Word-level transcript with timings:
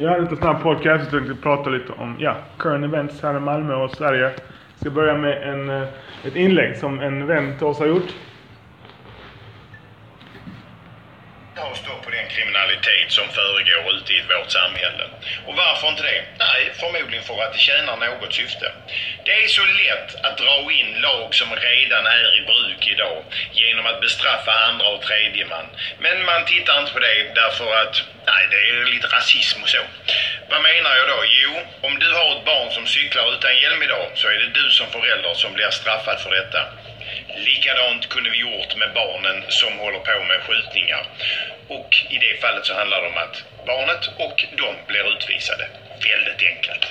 Jag 0.00 0.10
har 0.10 0.16
en 0.16 0.24
lite 0.24 0.36
snabb 0.36 0.62
podcast. 0.62 1.02
Jag 1.02 1.10
tänkte 1.10 1.42
prata 1.42 1.70
lite 1.70 1.92
om 1.92 2.16
ja, 2.18 2.36
current 2.58 2.84
events 2.84 3.22
här 3.22 3.36
i 3.36 3.40
Malmö 3.40 3.74
och 3.74 3.90
Sverige. 3.90 4.22
Jag 4.22 4.32
ska 4.80 4.90
börja 4.90 5.14
med 5.14 5.42
en, 5.48 5.70
eh, 5.70 5.88
ett 6.24 6.36
inlägg 6.36 6.76
som 6.76 7.00
en 7.00 7.26
vän 7.26 7.58
till 7.58 7.66
oss 7.66 7.78
har 7.78 7.86
gjort. 7.86 8.10
Jag 11.54 11.76
står 11.76 11.94
på 12.04 12.10
den 12.10 12.26
kriminalitet 12.28 13.08
som 13.08 13.24
föregår 13.36 13.59
ute 14.00 14.12
i 14.12 14.22
vårt 14.22 14.50
samhälle. 14.50 15.04
Och 15.46 15.56
varför 15.56 15.88
inte 15.88 16.02
det? 16.02 16.24
Nej, 16.38 16.72
förmodligen 16.80 17.24
för 17.24 17.42
att 17.42 17.52
det 17.52 17.58
tjänar 17.58 17.96
något 17.96 18.34
syfte. 18.34 18.72
Det 19.24 19.32
är 19.44 19.48
så 19.48 19.64
lätt 19.64 20.24
att 20.24 20.38
dra 20.38 20.72
in 20.72 21.00
lag 21.00 21.34
som 21.34 21.56
redan 21.56 22.06
är 22.06 22.38
i 22.38 22.40
bruk 22.50 22.88
idag 22.88 23.24
genom 23.52 23.86
att 23.86 24.00
bestraffa 24.00 24.52
andra 24.52 24.86
och 24.88 25.02
tredje 25.02 25.44
man. 25.46 25.66
Men 25.98 26.24
man 26.24 26.44
tittar 26.44 26.78
inte 26.80 26.92
på 26.92 26.98
det 26.98 27.32
därför 27.34 27.76
att, 27.82 28.02
nej, 28.26 28.46
det 28.50 28.56
är 28.56 28.84
lite 28.94 29.06
rasism 29.06 29.62
och 29.62 29.68
så. 29.68 29.82
Vad 30.48 30.62
menar 30.62 30.96
jag 30.96 31.08
då? 31.08 31.24
Jo, 31.42 31.60
om 31.80 31.98
du 31.98 32.12
har 32.12 32.36
ett 32.36 32.44
barn 32.44 32.70
som 32.70 32.86
cyklar 32.86 33.34
utan 33.34 33.58
hjälm 33.58 33.82
idag 33.82 34.10
så 34.14 34.28
är 34.28 34.38
det 34.38 34.46
du 34.60 34.70
som 34.70 34.90
förälder 34.90 35.34
som 35.34 35.52
blir 35.52 35.70
straffad 35.70 36.20
för 36.20 36.30
detta. 36.30 36.68
Likadant 37.46 38.02
kunde 38.08 38.30
vi 38.30 38.38
gjort 38.46 38.72
med 38.82 38.90
barnen 39.00 39.38
som 39.48 39.72
håller 39.78 39.98
på 40.08 40.16
med 40.30 40.38
skjutningar. 40.46 41.02
Och 41.68 41.90
i 42.14 42.16
det 42.24 42.40
fallet 42.42 42.64
så 42.66 42.74
handlar 42.80 42.98
det 43.02 43.08
om 43.12 43.18
att 43.26 43.36
barnet 43.66 44.02
och 44.24 44.36
de 44.62 44.68
blir 44.90 45.04
utvisade. 45.14 45.64
Väldigt 46.10 46.42
enkelt. 46.52 46.84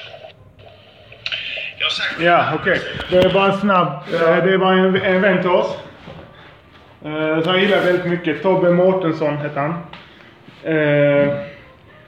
Sagt... 1.91 2.21
Ja, 2.21 2.53
okej. 2.59 2.79
Det 3.11 3.17
är 3.17 3.29
bara 3.33 3.51
en 3.53 3.59
snabb... 3.59 3.87
eh, 4.13 4.43
Det 4.45 4.53
är 4.53 4.57
bara 4.57 4.73
en, 4.73 4.95
en 5.01 5.21
vän 5.21 5.41
till 5.41 5.49
oss. 5.49 5.77
Eh, 7.05 7.41
Som 7.43 7.53
jag 7.53 7.59
gillar 7.59 7.79
väldigt 7.81 8.05
mycket. 8.05 8.41
Tobbe 8.41 8.69
Mårtensson 8.69 9.37
heter 9.37 9.59
han. 9.61 9.73
Eh, 10.75 11.33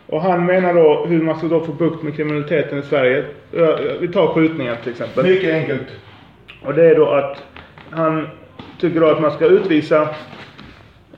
Och 0.08 0.22
han 0.22 0.46
menar 0.46 0.74
då 0.74 1.06
hur 1.06 1.22
man 1.22 1.38
ska 1.38 1.48
då 1.48 1.66
få 1.66 1.72
bukt 1.72 2.04
med 2.04 2.16
kriminaliteten 2.16 2.80
i 2.80 2.84
Sverige. 2.84 3.26
Vi 4.00 4.08
tar 4.14 4.28
skjutningar 4.34 4.76
till 4.84 4.92
exempel. 4.92 5.24
Mycket 5.26 5.54
enkelt. 5.54 5.88
Och 6.66 6.74
det 6.74 6.84
är 6.90 6.96
då 6.96 7.10
att 7.12 7.38
han 7.92 8.28
tycker 8.80 9.02
då 9.02 9.10
att 9.10 9.22
man 9.22 9.32
ska 9.32 9.46
utvisa... 9.46 10.10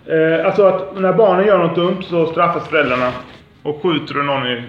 Eh, 0.05 0.45
alltså 0.45 0.65
att 0.65 0.99
när 0.99 1.13
barnen 1.13 1.45
gör 1.45 1.57
något 1.57 1.75
dumt 1.75 2.01
så 2.01 2.25
straffas 2.25 2.67
föräldrarna. 2.67 3.11
Och 3.63 3.81
skjuter 3.81 4.13
du 4.13 4.23
någon 4.23 4.47
i, 4.47 4.63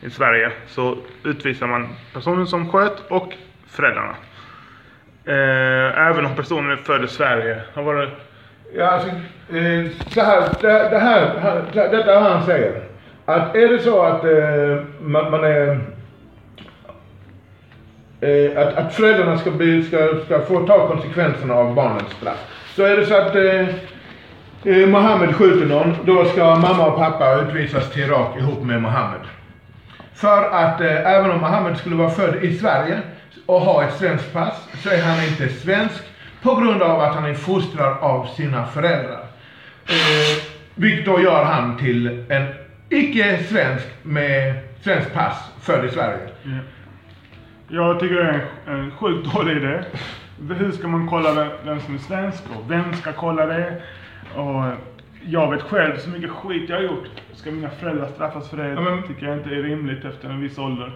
i 0.00 0.10
Sverige 0.10 0.52
så 0.66 0.96
utvisar 1.24 1.66
man 1.66 1.88
personen 2.14 2.46
som 2.46 2.70
sköt 2.72 3.02
och 3.08 3.34
föräldrarna. 3.66 4.14
Eh, 5.24 6.08
även 6.08 6.26
om 6.26 6.34
personen 6.34 6.70
är 6.70 6.76
född 6.76 7.04
i 7.04 7.08
Sverige. 7.08 7.60
Vad 7.74 7.84
var 7.84 7.94
det? 7.94 8.10
Ja, 8.74 8.86
alltså, 8.86 9.08
eh, 9.08 9.86
så 10.08 10.20
här, 10.20 10.42
det, 10.60 10.90
det 10.90 10.98
här, 10.98 11.62
det, 11.72 11.88
detta 11.88 12.20
han 12.20 12.42
säger. 12.46 12.82
Att 13.24 13.54
är 13.54 13.68
det 13.68 13.78
så 13.78 14.02
att 14.02 14.24
eh, 14.24 14.84
man, 15.00 15.30
man 15.30 15.44
är... 15.44 15.80
Eh, 18.26 18.62
att, 18.62 18.74
att 18.74 18.94
föräldrarna 18.94 19.38
ska, 19.38 19.50
bli, 19.50 19.82
ska, 19.82 20.08
ska 20.24 20.40
få 20.40 20.66
ta 20.66 20.88
konsekvenserna 20.88 21.54
av 21.54 21.74
barnens 21.74 22.12
straff. 22.12 22.38
Så 22.74 22.82
är 22.82 22.96
det 22.96 23.06
så 23.06 23.14
att 23.14 23.34
eh, 23.34 23.68
eh, 24.74 24.88
Mohammed 24.88 25.34
skjuter 25.34 25.66
någon, 25.66 25.96
då 26.04 26.24
ska 26.24 26.54
mamma 26.54 26.86
och 26.86 26.98
pappa 26.98 27.40
utvisas 27.40 27.90
till 27.90 28.02
Irak 28.02 28.38
ihop 28.38 28.62
med 28.62 28.82
Mohammed. 28.82 29.20
För 30.14 30.50
att 30.50 30.80
eh, 30.80 31.12
även 31.14 31.30
om 31.30 31.40
Mohammed 31.40 31.76
skulle 31.76 31.96
vara 31.96 32.10
född 32.10 32.44
i 32.44 32.58
Sverige 32.58 33.00
och 33.46 33.60
ha 33.60 33.84
ett 33.84 33.94
svenskt 33.94 34.32
pass 34.32 34.68
så 34.82 34.90
är 34.90 35.02
han 35.02 35.24
inte 35.24 35.48
svensk 35.48 36.02
på 36.42 36.54
grund 36.54 36.82
av 36.82 37.00
att 37.00 37.14
han 37.14 37.24
är 37.24 37.34
fostrad 37.34 37.96
av 38.00 38.26
sina 38.26 38.66
föräldrar. 38.66 39.24
Eh, 39.86 40.42
vilket 40.74 41.06
då 41.06 41.20
gör 41.20 41.44
han 41.44 41.76
till 41.78 42.24
en 42.28 42.46
icke-svensk 42.88 43.86
med 44.02 44.54
svenskt 44.82 45.14
pass 45.14 45.36
född 45.60 45.84
i 45.84 45.88
Sverige. 45.88 46.28
Jag 47.68 48.00
tycker 48.00 48.14
det 48.14 48.22
är 48.22 48.46
en, 48.66 48.80
en 48.80 48.90
sjukt 48.90 49.34
dålig 49.34 49.56
idé. 49.56 49.84
Hur 50.54 50.72
ska 50.72 50.88
man 50.88 51.08
kolla 51.08 51.32
vem, 51.34 51.48
vem 51.64 51.80
som 51.80 51.94
är 51.94 51.98
svensk 51.98 52.44
och 52.56 52.70
vem 52.70 52.92
ska 52.94 53.12
kolla 53.12 53.46
det? 53.46 53.82
Och 54.36 54.64
jag 55.24 55.50
vet 55.50 55.62
själv 55.62 55.96
så 55.96 56.10
mycket 56.10 56.30
skit 56.30 56.68
jag 56.70 56.76
har 56.76 56.82
gjort. 56.82 57.08
Ska 57.32 57.50
mina 57.50 57.70
föräldrar 57.70 58.08
straffas 58.08 58.50
för 58.50 58.56
det? 58.56 58.68
Ja, 58.68 58.80
men- 58.80 59.02
tycker 59.02 59.26
jag 59.26 59.36
inte 59.38 59.50
är 59.50 59.62
rimligt 59.62 60.04
efter 60.04 60.28
en 60.30 60.40
viss 60.40 60.58
ålder. 60.58 60.92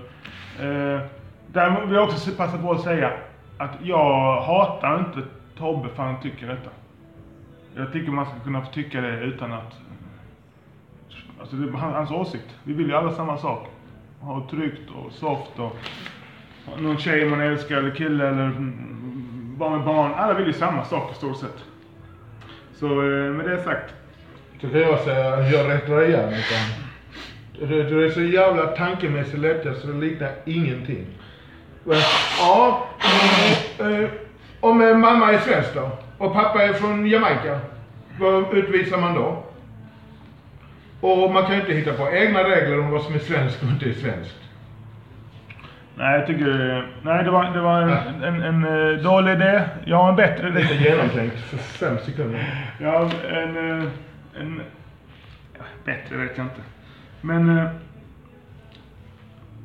Eh, 0.61 1.00
däremot 1.47 1.83
vill 1.84 1.94
jag 1.94 2.05
också 2.05 2.31
passa 2.37 2.59
på 2.59 2.73
att 2.73 2.81
säga 2.81 3.12
att 3.59 3.71
jag 3.83 4.41
hatar 4.41 4.99
inte 4.99 5.28
Tobbe 5.59 5.89
för 5.89 6.03
han 6.03 6.21
tycker 6.21 6.47
detta. 6.47 6.71
Jag 7.77 7.93
tycker 7.93 8.12
man 8.12 8.27
ska 8.27 8.34
kunna 8.44 8.62
få 8.62 8.73
tycka 8.73 9.00
det 9.00 9.21
utan 9.21 9.53
att... 9.53 9.77
Alltså 11.41 11.56
det 11.56 11.69
är 11.69 11.73
han- 11.73 11.93
hans 11.94 12.11
åsikt. 12.11 12.56
Vi 12.65 12.73
vill 12.73 12.87
ju 12.89 12.94
alla 12.94 13.12
samma 13.12 13.37
sak. 13.37 13.69
Ha 14.21 14.47
tryggt 14.50 14.91
och 14.91 15.12
soft 15.12 15.59
och 15.59 15.77
någon 16.78 16.98
tjej 16.98 17.25
man 17.25 17.41
älskar 17.41 17.76
eller 17.76 17.91
kille 17.91 18.28
eller 18.28 18.72
vara 19.56 19.76
med 19.76 19.87
barn. 19.87 20.12
Alla 20.15 20.34
vill 20.34 20.47
ju 20.47 20.53
samma 20.53 20.84
sak 20.84 21.12
i 21.12 21.15
stort 21.15 21.37
sett. 21.37 21.59
Så 22.75 22.87
eh, 22.87 23.32
med 23.32 23.47
det 23.47 23.62
sagt. 23.62 23.94
Så 24.60 24.69
kan 24.69 24.81
jag 24.81 25.00
säga 25.00 25.50
gör 25.50 25.69
rätt 25.69 25.82
rättar 25.82 26.04
igen. 26.09 26.28
Utan 26.28 27.69
det, 27.69 27.82
Du 27.82 28.06
är 28.06 28.10
så 28.10 28.20
jävla 28.22 28.66
tankemässigt 28.66 29.38
lätt 29.38 29.78
så 29.81 29.87
det 29.87 29.93
liknar 29.93 30.32
ingenting. 30.44 31.06
Men, 31.84 31.99
Ja, 32.38 32.87
eh, 33.78 33.87
eh 33.87 34.10
om 34.60 34.82
eh, 34.82 34.97
mamma 34.97 35.32
är 35.32 35.38
svensk 35.38 35.75
då 35.75 35.91
och 36.19 36.32
pappa 36.32 36.62
är 36.62 36.72
från 36.72 37.06
Jamaica, 37.06 37.60
vad 38.19 38.54
utvisar 38.54 38.99
man 38.99 39.15
då? 39.15 39.44
Och 41.00 41.31
man 41.31 41.47
kan 41.47 41.54
ju 41.54 41.60
inte 41.60 41.72
hitta 41.72 41.93
på 41.93 42.10
egna 42.10 42.44
regler 42.44 42.81
om 42.81 42.91
vad 42.91 43.03
som 43.03 43.15
är 43.15 43.19
svenskt 43.19 43.62
och 43.62 43.69
inte 43.69 43.88
är 43.88 43.93
svenskt. 43.93 44.50
Nej, 46.00 46.19
jag 46.19 46.27
tycker... 46.27 46.87
Nej, 47.03 47.25
det 47.25 47.31
var, 47.31 47.44
det 47.55 47.61
var 47.61 47.83
en, 47.83 48.22
en, 48.22 48.43
en, 48.43 48.65
eh, 48.94 49.03
dålig 49.03 49.33
idé. 49.33 49.62
Jag 49.84 49.97
har 49.97 50.09
en 50.11 50.16
bättre 50.16 50.49
idé. 50.49 50.61
genomtänkt 50.91 51.37
för 51.41 51.56
fem 51.56 51.99
sekunder. 51.99 52.69
Ja, 52.81 53.11
en... 53.31 53.81
eh, 53.81 53.87
en 54.41 54.61
bättre 55.84 56.16
vet 56.16 56.37
jag 56.38 56.47
inte. 56.47 56.61
Men... 57.21 57.59
eh, 57.59 57.66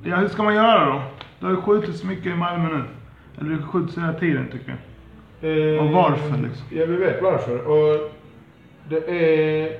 Ja, 0.08 0.16
hur 0.16 0.28
ska 0.28 0.44
man 0.44 0.56
göra 0.56 0.86
då? 0.86 1.02
Det 1.40 1.46
har 1.46 1.52
ju 1.52 1.62
skjutits 1.62 2.04
mycket 2.04 2.26
i 2.26 2.36
Malmö 2.36 2.70
nu. 2.78 2.84
Eller 3.42 3.56
det 3.56 3.64
skjuts 3.64 3.98
hela 3.98 4.14
tiden 4.14 4.48
tycker 4.52 4.76
jag. 5.42 5.76
Eh, 5.76 5.84
Och 5.84 5.92
varför, 5.92 6.38
liksom? 6.38 6.68
Ja, 6.70 6.86
vi 6.86 6.96
vet 6.96 7.22
varför. 7.22 7.68
Och 7.68 8.12
det 8.90 8.98
är, 9.10 9.72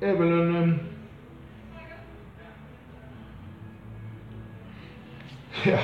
är 0.00 0.16
väl 0.16 0.32
en... 0.32 0.80
Ja, 5.64 5.78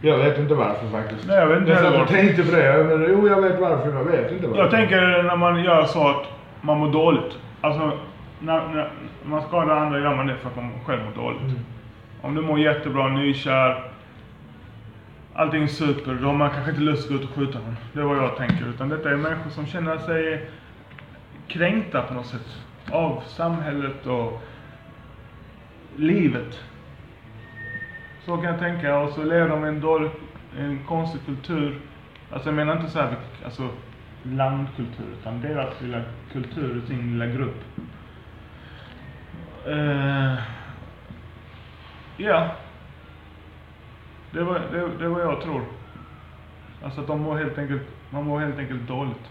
jag 0.00 0.18
vet 0.18 0.38
inte 0.38 0.54
varför 0.54 0.86
faktiskt. 0.86 1.26
Nej, 1.26 1.36
jag 1.36 1.46
vet 1.46 1.58
inte 1.58 1.70
jag 1.70 1.78
heller 1.78 1.98
varför. 1.98 2.14
tänkte 2.14 2.42
på 2.44 2.50
det. 2.50 2.84
Men, 2.84 3.06
jo, 3.08 3.28
jag 3.28 3.40
vet 3.42 3.60
varför. 3.60 3.92
Jag 3.92 4.04
vet 4.04 4.32
inte 4.32 4.46
varför. 4.46 4.62
Jag 4.62 4.70
tänker 4.70 5.22
när 5.22 5.36
man 5.36 5.64
gör 5.64 5.84
så 5.84 6.08
att 6.08 6.26
man 6.60 6.78
mår 6.78 6.92
dåligt. 6.92 7.38
Alltså, 7.60 7.98
när, 8.40 8.68
när 8.68 8.90
man 9.24 9.42
skadar 9.42 9.76
andra 9.76 9.98
gör 9.98 10.14
man 10.14 10.26
det 10.26 10.36
för 10.36 10.48
att 10.48 10.56
man 10.56 10.70
själv 10.86 11.00
mår 11.04 11.22
dåligt. 11.22 11.42
Mm. 11.42 11.58
Om 12.22 12.34
du 12.34 12.42
mår 12.42 12.58
jättebra, 12.58 13.08
nykär, 13.08 13.82
allting 15.34 15.62
är 15.62 15.66
super, 15.66 16.14
då 16.14 16.26
har 16.26 16.34
man 16.34 16.50
kanske 16.50 16.70
inte 16.70 16.82
lust 16.82 17.04
att 17.04 17.08
gå 17.08 17.14
ut 17.14 17.30
och 17.30 17.36
skjuta 17.36 17.58
någon. 17.58 17.76
Det 17.92 18.00
är 18.00 18.04
vad 18.04 18.16
jag 18.16 18.36
tänker. 18.36 18.68
Utan 18.68 18.88
detta 18.88 19.10
är 19.10 19.16
människor 19.16 19.50
som 19.50 19.66
känner 19.66 19.98
sig 19.98 20.50
kränkta 21.48 22.02
på 22.02 22.14
något 22.14 22.26
sätt. 22.26 22.56
Av 22.90 23.22
samhället 23.26 24.06
och 24.06 24.42
livet. 25.96 26.60
Så 28.24 28.36
kan 28.36 28.44
jag 28.44 28.58
tänka. 28.58 28.98
Och 28.98 29.10
så 29.12 29.22
lever 29.22 29.48
de 29.48 29.64
i 29.64 29.68
en 29.68 29.80
dålig, 29.80 30.10
en 30.58 30.84
konstig 30.88 31.20
kultur. 31.26 31.80
Alltså 32.30 32.48
jag 32.48 32.56
menar 32.56 32.76
inte 32.76 32.90
så 32.90 32.98
här, 32.98 33.16
alltså 33.44 33.68
landkultur, 34.22 35.06
utan 35.20 35.40
deras 35.40 35.80
lilla 35.80 36.02
kultur, 36.32 36.82
sin 36.86 37.12
lilla 37.12 37.26
grupp. 37.26 37.64
Uh, 39.68 40.34
ja. 42.16 42.50
Det 44.30 44.42
var, 44.42 44.60
det, 44.72 44.88
det 44.98 45.08
var 45.08 45.20
jag 45.20 45.40
tror. 45.40 45.62
Alltså 46.84 47.00
att 47.00 47.06
de 47.06 47.20
mår 47.20 47.36
helt 47.36 47.58
enkelt, 47.58 47.82
man 48.10 48.24
mår 48.24 48.40
helt 48.40 48.58
enkelt 48.58 48.88
dåligt. 48.88 49.30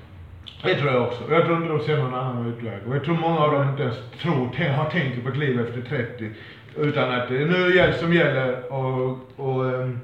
Det 0.64 0.76
tror 0.76 0.92
jag 0.92 1.04
också. 1.04 1.32
Jag 1.32 1.46
tror 1.46 1.58
inte 1.58 1.70
de 1.70 1.80
ser 1.80 1.98
någon 1.98 2.14
annan 2.14 2.48
utväg. 2.48 2.88
Och 2.88 2.96
jag 2.96 3.04
tror 3.04 3.18
många 3.18 3.40
av 3.40 3.52
dem 3.52 3.70
inte 3.70 3.84
ens 3.84 4.12
tror, 4.22 4.70
har 4.76 4.90
tänkt 4.90 5.24
på 5.24 5.30
ett 5.30 5.38
liv 5.38 5.60
efter 5.60 5.82
30. 5.82 6.32
Utan 6.78 7.12
att 7.12 7.30
det 7.30 7.42
är 7.42 7.46
nu 7.46 7.76
gäller 7.76 7.94
som 7.94 8.14
gäller 8.14 8.74
och, 8.74 9.18
och, 9.36 9.70
em, 9.70 10.00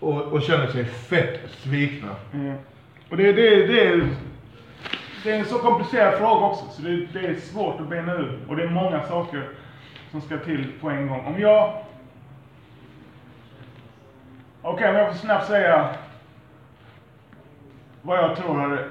och, 0.00 0.22
och 0.22 0.42
känner 0.42 0.66
sig 0.66 0.84
fett 0.84 1.40
svikna. 1.50 2.16
Mm. 2.32 2.54
Och 3.10 3.16
det, 3.16 3.32
det, 3.32 3.66
det, 3.66 3.86
är, 3.86 4.08
det 5.24 5.30
är 5.30 5.38
en 5.38 5.44
så 5.44 5.58
komplicerad 5.58 6.18
fråga 6.18 6.46
också, 6.46 6.64
så 6.70 6.82
det, 6.82 7.06
det 7.12 7.26
är 7.26 7.34
svårt 7.34 7.80
att 7.80 7.88
bena 7.88 8.14
ur. 8.14 8.38
Och 8.48 8.56
det 8.56 8.62
är 8.62 8.70
många 8.70 9.02
saker 9.02 9.48
som 10.10 10.20
ska 10.20 10.38
till 10.38 10.72
på 10.80 10.90
en 10.90 11.08
gång. 11.08 11.24
Om 11.26 11.40
jag... 11.40 11.82
Okej, 14.62 14.88
om 14.88 14.94
jag 14.96 15.12
får 15.12 15.18
snabbt 15.18 15.46
säga 15.46 15.94
vad 18.02 18.18
jag 18.18 18.36
tror 18.36 18.72
är... 18.72 18.88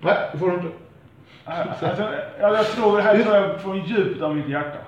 Nej, 0.00 0.16
det 0.32 0.38
får 0.38 0.50
du 0.50 0.54
inte. 0.54 0.68
Alltså, 1.44 1.86
jag, 2.40 2.52
jag 2.52 2.66
tror, 2.66 2.96
det 2.96 3.02
här 3.02 3.22
tror 3.22 3.36
jag 3.36 3.60
från 3.60 3.84
djupet 3.84 4.22
av 4.22 4.36
mitt 4.36 4.48
hjärta. 4.48 4.78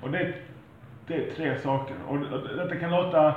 Och 0.00 0.10
det, 0.10 0.32
det 1.06 1.14
är 1.14 1.30
tre 1.36 1.58
saker. 1.58 1.94
Och 2.08 2.14
och 2.16 2.56
detta 2.56 2.76
kan 2.76 2.90
låta 2.90 3.34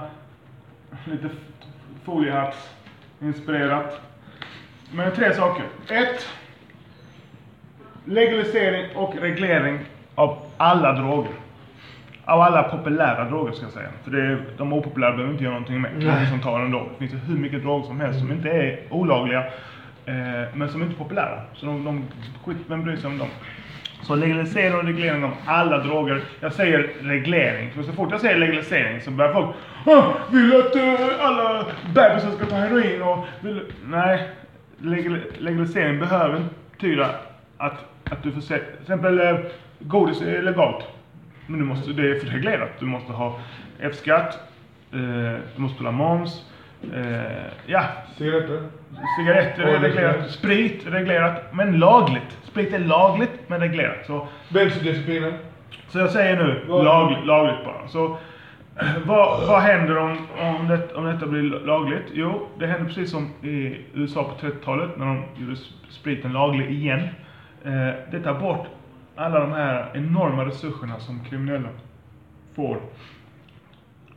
lite 1.06 1.26
f- 1.26 1.68
foliehattsinspirerat. 2.06 4.02
Men 4.94 5.12
tre 5.12 5.34
saker. 5.34 5.64
Ett. 5.90 6.28
Legalisering 8.06 8.96
och 8.96 9.16
reglering 9.16 9.80
av 10.16 10.38
alla 10.58 10.94
droger. 10.94 11.32
Av 12.26 12.42
alla 12.42 12.64
populära 12.64 13.30
droger 13.30 13.52
ska 13.52 13.66
jag 13.66 13.72
säga. 13.74 13.90
För 14.04 14.12
det 14.12 14.22
är, 14.22 14.44
de 14.58 14.74
opopulära 14.74 15.12
behöver 15.12 15.28
vi 15.28 15.32
inte 15.32 15.44
göra 15.44 15.54
någonting 15.54 15.82
med. 15.82 15.92
Det 16.00 16.06
Nej. 16.06 16.28
som 16.28 16.40
tar 16.42 16.60
ändå. 16.60 16.80
Det 16.92 16.98
finns 17.08 17.14
ju 17.14 17.18
hur 17.18 17.38
mycket 17.38 17.62
droger 17.64 17.86
som 17.86 18.00
helst 18.00 18.20
som 18.20 18.32
inte 18.32 18.50
är 18.50 18.80
olagliga. 18.90 19.40
Eh, 20.06 20.14
men 20.54 20.70
som 20.70 20.82
inte 20.82 20.94
är 20.96 20.98
populära. 20.98 21.42
Så 21.54 21.66
de, 21.66 21.86
de 21.86 22.04
skit, 22.46 22.58
vem 22.68 22.84
bryr 22.84 22.96
sig 22.96 23.08
om 23.08 23.18
dem? 23.18 23.28
Så 24.04 24.16
legalisering 24.16 24.76
och 24.76 24.84
reglering 24.84 25.24
av 25.24 25.32
alla 25.46 25.78
droger. 25.78 26.22
Jag 26.40 26.54
säger 26.54 26.90
reglering. 27.02 27.72
För 27.72 27.84
så 27.84 27.92
fort 27.92 28.12
jag 28.12 28.22
säger 28.22 28.38
legalisering 28.38 29.02
så 29.02 29.12
börjar 29.12 29.34
folk 29.34 29.56
"Ah, 29.86 30.04
Vill 30.32 30.56
att 30.56 30.76
uh, 30.76 31.26
alla 31.26 31.66
bebisar 31.96 32.32
ska 32.32 32.46
ta 32.46 32.56
heroin 32.56 33.02
och 33.02 33.26
vill... 33.42 33.62
Nej. 33.88 34.30
Legal, 34.78 35.20
legalisering 35.38 36.00
behöver 36.00 36.38
inte 36.38 36.50
betyda 36.72 37.10
att, 37.58 37.86
att 38.10 38.24
du 38.24 38.32
får 38.32 38.42
se... 38.42 38.58
Till 38.58 38.82
exempel 38.82 39.20
eh, 39.20 39.38
godis 39.80 40.22
är 40.22 40.42
legalt. 40.42 40.86
Men 41.48 41.60
du 41.60 41.66
måste, 41.66 41.92
det 41.92 42.10
är 42.12 42.20
för 42.20 42.28
reglerat. 42.28 42.70
Du 42.80 42.86
måste 42.86 43.12
ha 43.12 43.40
F-skatt. 43.80 44.40
Eh, 44.94 45.00
du 45.56 45.62
måste 45.62 45.78
betala 45.78 45.92
moms. 45.92 46.46
Eh, 46.96 47.22
ja, 47.66 47.84
Cigaretter? 48.18 48.60
cigaretter 49.18 49.64
är 49.64 49.80
reglerat. 49.80 50.30
Sprit 50.32 50.88
är 50.88 50.92
reglerat. 50.92 51.44
Men 51.54 51.80
lagligt. 51.80 52.38
Sprit 52.44 52.74
är 52.74 52.80
lagligt 52.80 53.40
men 53.48 53.60
reglerat. 53.60 54.06
Så 54.06 54.28
Bensodiazepiner? 54.50 55.34
så 55.88 56.00
jag 56.00 56.10
säger 56.10 56.36
nu 56.44 56.62
Vad- 56.68 56.84
lag, 56.86 57.26
lagligt 57.26 57.66
bara. 57.66 57.88
Så 57.88 58.18
vad, 59.06 59.48
vad 59.48 59.62
händer 59.62 59.98
om, 59.98 60.18
om, 60.40 60.68
det, 60.68 60.94
om 60.96 61.06
detta 61.06 61.26
blir 61.26 61.42
lagligt? 61.44 62.06
Jo, 62.14 62.48
det 62.60 62.68
händer 62.68 62.86
precis 62.86 63.12
som 63.12 63.30
i 63.42 63.78
USA 63.94 64.24
på 64.24 64.46
30-talet 64.48 64.90
när 64.98 65.06
de 65.06 65.24
gjorde 65.42 65.54
sp- 65.56 65.74
spriten 65.90 66.34
laglig 66.34 66.72
igen. 66.72 67.00
Eh, 67.66 67.90
det 68.12 68.20
tar 68.24 68.34
bort 68.40 68.68
alla 69.16 69.40
de 69.40 69.52
här 69.52 69.86
enorma 69.94 70.46
resurserna 70.46 71.00
som 71.00 71.24
kriminella 71.30 71.70
får. 72.56 72.78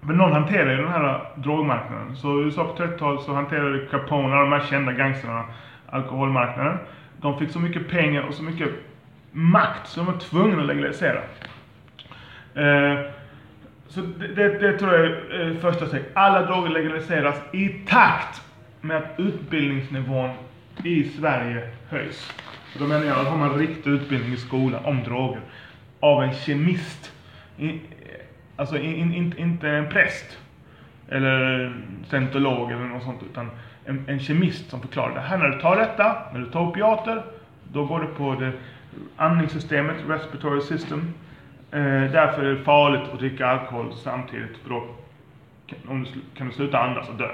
Men 0.06 0.16
någon 0.16 0.32
hanterar 0.32 0.70
ju 0.70 0.76
den 0.76 0.92
här 0.92 1.04
äh, 1.04 1.42
drogmarknaden. 1.42 2.16
Så 2.16 2.40
i 2.40 2.44
USA 2.44 2.64
på 2.64 2.82
30-talet 2.82 3.22
så 3.22 3.34
hanterade 3.34 3.86
Capone, 3.90 4.34
alla 4.34 4.42
de 4.42 4.52
här 4.52 4.66
kända 4.70 4.92
gangstrarna, 4.92 5.44
alkoholmarknaden. 5.86 6.78
De 7.20 7.38
fick 7.38 7.50
så 7.50 7.58
mycket 7.58 7.88
pengar 7.88 8.22
och 8.22 8.34
så 8.34 8.42
mycket 8.42 8.68
makt 9.32 9.88
så 9.88 10.00
de 10.00 10.06
var 10.06 10.18
tvungna 10.18 10.60
att 10.60 10.66
legalisera. 10.66 11.18
Eh, 12.54 13.00
så 13.88 14.00
det, 14.00 14.28
det, 14.34 14.58
det 14.58 14.78
tror 14.78 14.94
jag 14.94 15.06
är 15.06 15.50
eh, 15.50 15.56
första 15.56 15.86
steget. 15.86 16.06
Alla 16.14 16.42
droger 16.42 16.68
legaliseras 16.68 17.42
i 17.52 17.68
takt 17.68 18.42
med 18.80 18.96
att 18.96 19.14
utbildningsnivån 19.16 20.30
i 20.84 21.04
Sverige 21.04 21.70
höjs. 21.90 22.32
Och 22.74 22.80
då 22.80 22.86
menar 22.86 23.04
jag 23.04 23.18
att 23.18 23.26
har 23.26 23.38
man 23.38 23.58
riktig 23.58 23.90
utbildning 23.90 24.32
i 24.32 24.36
skolan 24.36 24.84
om 24.84 25.02
droger 25.04 25.40
av 26.00 26.22
en 26.22 26.34
kemist. 26.34 27.12
Alltså 28.56 28.78
in, 28.78 29.14
in, 29.14 29.34
inte 29.38 29.68
en 29.68 29.88
präst 29.88 30.38
eller 31.08 31.72
scientolog 32.08 32.72
eller 32.72 32.84
något 32.84 33.02
sånt 33.02 33.22
utan 33.30 33.50
en, 33.84 34.04
en 34.08 34.20
kemist 34.20 34.70
som 34.70 34.80
förklarar 34.80 35.14
det 35.14 35.20
här 35.20 35.38
när 35.38 35.48
du 35.48 35.60
tar 35.60 35.76
detta, 35.76 36.16
när 36.32 36.40
du 36.40 36.46
tar 36.46 36.60
opiater, 36.60 37.22
då 37.72 37.84
går 37.84 38.00
det 38.00 38.06
på 38.06 38.34
det 38.34 38.52
andningssystemet, 39.16 39.96
respiratory 40.08 40.60
system. 40.60 41.14
Eh, 41.70 42.12
därför 42.12 42.42
är 42.42 42.54
det 42.54 42.64
farligt 42.64 43.02
att 43.12 43.18
dricka 43.18 43.46
alkohol 43.46 43.92
samtidigt 43.94 44.56
för 44.62 44.70
då 44.70 44.84
kan, 45.66 45.78
om 45.88 46.04
du, 46.04 46.10
kan 46.34 46.46
du 46.46 46.52
sluta 46.52 46.78
andas 46.78 47.08
och 47.08 47.14
dö. 47.14 47.30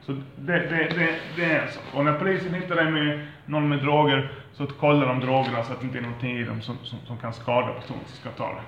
Så 0.00 0.12
det, 0.36 0.58
det, 0.58 0.68
det, 0.68 1.18
det 1.36 1.44
är 1.44 1.62
en 1.62 1.68
sak. 1.68 1.82
Och 1.94 2.04
när 2.04 2.18
polisen 2.18 2.54
hittar 2.54 2.76
dig 2.76 2.90
med 2.90 3.26
någon 3.46 3.68
med 3.68 3.78
droger 3.78 4.32
så 4.52 4.66
kollar 4.66 5.06
de 5.06 5.20
drogerna 5.20 5.62
så 5.62 5.72
att 5.72 5.80
det 5.80 5.86
inte 5.86 5.98
är 5.98 6.02
någonting 6.02 6.38
i 6.38 6.44
dem 6.44 6.60
som, 6.60 6.76
som, 6.82 6.98
som 7.06 7.18
kan 7.18 7.32
skada 7.32 7.66
personen 7.66 8.00
som 8.06 8.16
ska 8.16 8.30
ta 8.30 8.48
det. 8.48 8.62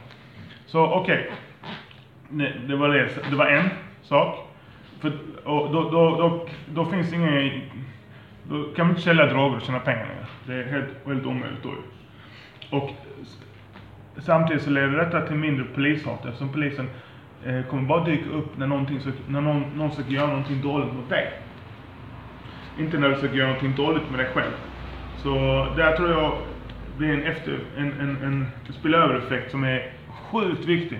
Så 0.66 0.86
okej. 0.86 1.30
Det, 2.30 2.52
det, 2.68 2.76
var 2.76 2.88
det, 2.88 3.08
det 3.30 3.36
var 3.36 3.46
en 3.46 3.68
sak. 4.02 4.48
För, 5.00 5.12
och 5.44 5.72
då, 5.72 5.90
då, 5.90 6.16
då, 6.16 6.48
då 6.74 6.84
finns 6.84 7.10
det 7.10 7.16
ingen... 7.16 7.60
Då 8.50 8.64
kan 8.64 8.86
man 8.86 8.90
inte 8.90 9.02
sälja 9.02 9.26
droger 9.26 9.56
och 9.56 9.62
tjäna 9.62 9.78
pengar 9.78 10.06
längre. 10.06 10.26
Det 10.46 10.54
är 10.54 10.72
helt, 10.72 11.06
helt 11.06 11.26
omöjligt 11.26 11.62
då. 11.62 11.74
Och 12.76 12.90
samtidigt 14.18 14.62
så 14.62 14.70
leder 14.70 14.98
detta 14.98 15.20
till 15.20 15.36
mindre 15.36 15.64
polishat 15.74 16.26
eftersom 16.26 16.48
polisen 16.48 16.90
eh, 17.46 17.62
kommer 17.62 17.82
bara 17.82 18.04
dyka 18.04 18.30
upp 18.30 18.58
när, 18.58 18.66
någonting, 18.66 19.00
sök- 19.00 19.28
när 19.28 19.40
någon, 19.40 19.62
någon 19.74 19.90
försöker 19.90 20.10
göra 20.12 20.26
någonting 20.26 20.62
dåligt 20.62 20.94
mot 20.94 21.08
dig. 21.08 21.32
Inte 22.78 22.98
när 22.98 23.08
du 23.08 23.14
försöker 23.14 23.36
göra 23.36 23.48
någonting 23.48 23.74
dåligt 23.76 24.10
med 24.10 24.18
dig 24.18 24.28
själv. 24.34 24.52
Så 25.16 25.34
där 25.76 25.96
tror 25.96 26.10
jag 26.10 26.38
blir 26.98 27.12
en 27.12 27.22
efter, 27.22 27.58
en, 27.76 27.92
en, 28.00 28.16
en 28.22 28.46
spillövereffekt 28.72 29.50
som 29.50 29.64
är 29.64 29.92
sjukt 30.08 30.64
viktig. 30.64 30.98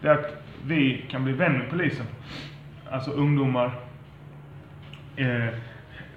Det 0.00 0.08
är 0.08 0.12
att 0.12 0.43
vi 0.66 1.06
kan 1.10 1.24
bli 1.24 1.32
vän 1.32 1.58
med 1.58 1.70
polisen. 1.70 2.06
Alltså 2.90 3.10
ungdomar, 3.10 3.70
eh, 5.16 5.48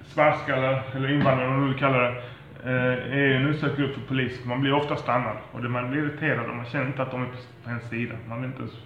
svartskallar 0.04 0.82
eller 0.94 1.10
invandrare 1.10 1.48
vad 1.48 1.58
du 1.58 1.68
vill 1.68 1.78
kalla 1.78 1.98
det. 1.98 2.22
Eh, 2.64 3.18
är 3.18 3.34
en 3.34 3.46
utsatt 3.46 3.76
grupp 3.76 3.94
för 3.94 4.00
polisen. 4.00 4.48
Man 4.48 4.60
blir 4.60 4.72
ofta 4.72 4.96
stannad 4.96 5.36
och 5.52 5.62
det, 5.62 5.68
man 5.68 5.90
blir 5.90 6.02
irriterad 6.02 6.50
och 6.50 6.56
man 6.56 6.66
känner 6.66 6.86
inte 6.86 7.02
att 7.02 7.10
de 7.10 7.22
är 7.22 7.28
på 7.64 7.70
ens 7.70 7.88
sida. 7.88 8.14
Man 8.28 8.40
vill 8.40 8.50
inte 8.50 8.62
ens 8.62 8.76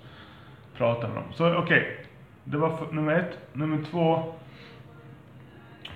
prata 0.76 1.08
med 1.08 1.16
dem. 1.16 1.24
Så 1.32 1.54
okej, 1.54 2.06
det 2.44 2.56
var 2.56 2.76
för, 2.76 2.94
nummer 2.94 3.12
ett. 3.12 3.38
Nummer 3.52 3.78
två. 3.90 4.34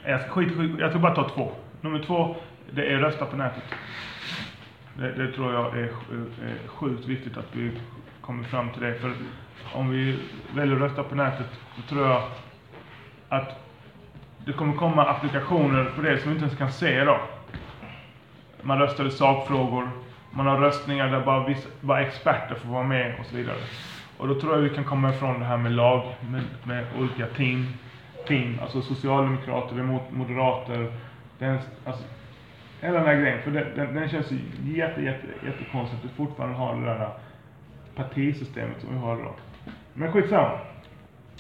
Jag 0.05 0.21
ska 0.21 0.31
skit, 0.31 0.57
skit, 0.57 0.73
jag 0.79 0.91
ska 0.91 0.99
bara 0.99 1.15
ta 1.15 1.29
två. 1.29 1.53
Nummer 1.81 1.99
två, 1.99 2.37
det 2.71 2.93
är 2.93 2.99
rösta 2.99 3.27
på 3.27 3.37
nätet. 3.37 3.65
Det, 4.95 5.13
det 5.13 5.33
tror 5.33 5.53
jag 5.53 5.79
är, 5.79 5.83
är 5.83 5.89
eh, 6.45 6.69
sjukt 6.69 7.07
viktigt 7.07 7.37
att 7.37 7.57
vi 7.57 7.71
kommer 8.21 8.45
fram 8.45 8.71
till 8.71 8.83
det. 8.83 8.95
För 8.95 9.13
om 9.75 9.91
vi 9.91 10.19
väljer 10.55 10.77
att 10.77 10.83
rösta 10.83 11.03
på 11.03 11.15
nätet, 11.15 11.47
så 11.77 11.83
tror 11.83 12.07
jag 12.07 12.23
att 13.29 13.67
det 14.47 14.53
kommer 14.53 14.73
komma 14.73 15.05
applikationer 15.05 15.93
på 15.97 16.03
det 16.03 16.19
som 16.19 16.31
vi 16.31 16.35
inte 16.35 16.47
ens 16.47 16.59
kan 16.59 16.73
se 16.73 17.01
idag. 17.03 17.21
Man 18.63 18.79
röstar 18.79 19.05
i 19.05 19.11
sakfrågor, 19.11 19.91
man 20.31 20.47
har 20.47 20.59
röstningar 20.59 21.09
där 21.09 21.21
bara, 21.21 21.47
vissa, 21.47 21.69
bara 21.81 22.01
experter 22.01 22.55
får 22.55 22.69
vara 22.69 22.83
med 22.83 23.15
och 23.21 23.27
så 23.27 23.37
vidare. 23.37 23.57
Och 24.19 24.29
då 24.29 24.41
tror 24.41 24.55
jag 24.55 24.61
vi 24.61 24.75
kan 24.75 24.85
komma 24.85 25.11
ifrån 25.11 25.41
det 25.41 25.47
här 25.47 25.57
med 25.57 25.73
lag, 25.73 26.15
med, 26.31 26.43
med 26.65 26.87
olika 26.99 27.27
team, 27.27 27.67
team, 28.27 28.59
alltså 28.63 28.83
socialdemokrater 28.83 29.79
emot 29.81 30.03
moderater. 30.11 30.93
Den, 31.39 31.59
alltså, 31.85 32.05
hela 32.81 32.99
den 32.99 33.07
här 33.07 33.21
grejen, 33.21 33.43
för 33.43 33.51
den, 33.51 33.67
den, 33.77 33.95
den 33.95 34.09
känns 34.09 34.33
ju 34.33 34.39
jätte, 34.77 35.03
jätte, 35.03 35.27
jättekonstigt 35.47 36.05
att 36.05 36.11
vi 36.11 36.15
fortfarande 36.15 36.57
har 36.57 36.77
det 36.77 36.85
där 36.85 37.11
partisystemet 37.97 38.81
som 38.81 38.95
vi 38.95 38.99
har 38.99 39.19
idag. 39.19 39.35
Men 39.95 40.13
skitsamma. 40.13 40.59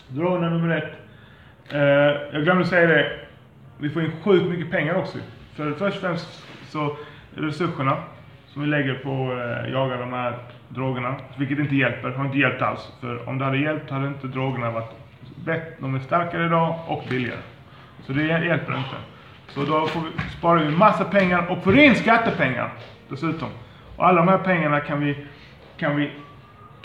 Drogerna 0.08 0.48
nummer 0.48 0.76
ett. 0.76 0.92
Eh, 1.72 1.80
jag 2.32 2.44
glömde 2.44 2.64
säga 2.64 2.86
det. 2.86 3.18
Vi 3.78 3.90
får 3.90 4.02
in 4.02 4.12
sjukt 4.24 4.46
mycket 4.46 4.70
pengar 4.70 4.94
också. 4.94 5.18
För 5.54 5.72
först 5.72 5.96
och 5.96 6.02
främst 6.02 6.44
så 6.68 6.84
är 6.84 7.40
det 7.40 7.46
resurserna 7.46 7.96
som 8.46 8.62
vi 8.62 8.68
lägger 8.68 8.94
på 8.94 9.10
eh, 9.10 9.72
jaga 9.72 9.96
de 9.96 10.12
här 10.12 10.38
drogerna. 10.68 11.14
Vilket 11.36 11.58
inte 11.58 11.76
hjälper, 11.76 12.10
har 12.10 12.24
inte 12.24 12.38
hjälpt 12.38 12.62
alls. 12.62 12.92
För 13.00 13.28
om 13.28 13.38
det 13.38 13.44
hade 13.44 13.58
hjälpt 13.58 13.90
hade 13.90 14.06
inte 14.06 14.26
drogerna 14.26 14.70
varit 14.70 14.90
bättre. 15.44 15.74
De 15.78 15.94
är 15.94 15.98
starkare 15.98 16.46
idag 16.46 16.78
och 16.86 17.04
billigare. 17.10 17.40
Så 18.02 18.12
det 18.12 18.22
hjälper 18.22 18.76
inte. 18.76 18.96
Så 19.48 19.64
då 19.64 19.86
får 19.86 20.00
vi, 20.00 20.30
sparar 20.38 20.60
vi 20.64 20.70
massa 20.70 21.04
pengar 21.04 21.46
och 21.50 21.64
får 21.64 21.78
in 21.78 21.94
skattepengar 21.94 22.72
dessutom. 23.08 23.48
Och 23.96 24.06
alla 24.06 24.18
de 24.18 24.28
här 24.28 24.38
pengarna 24.38 24.80
kan 24.80 25.00
vi, 25.00 25.26
kan 25.76 25.96
vi 25.96 26.10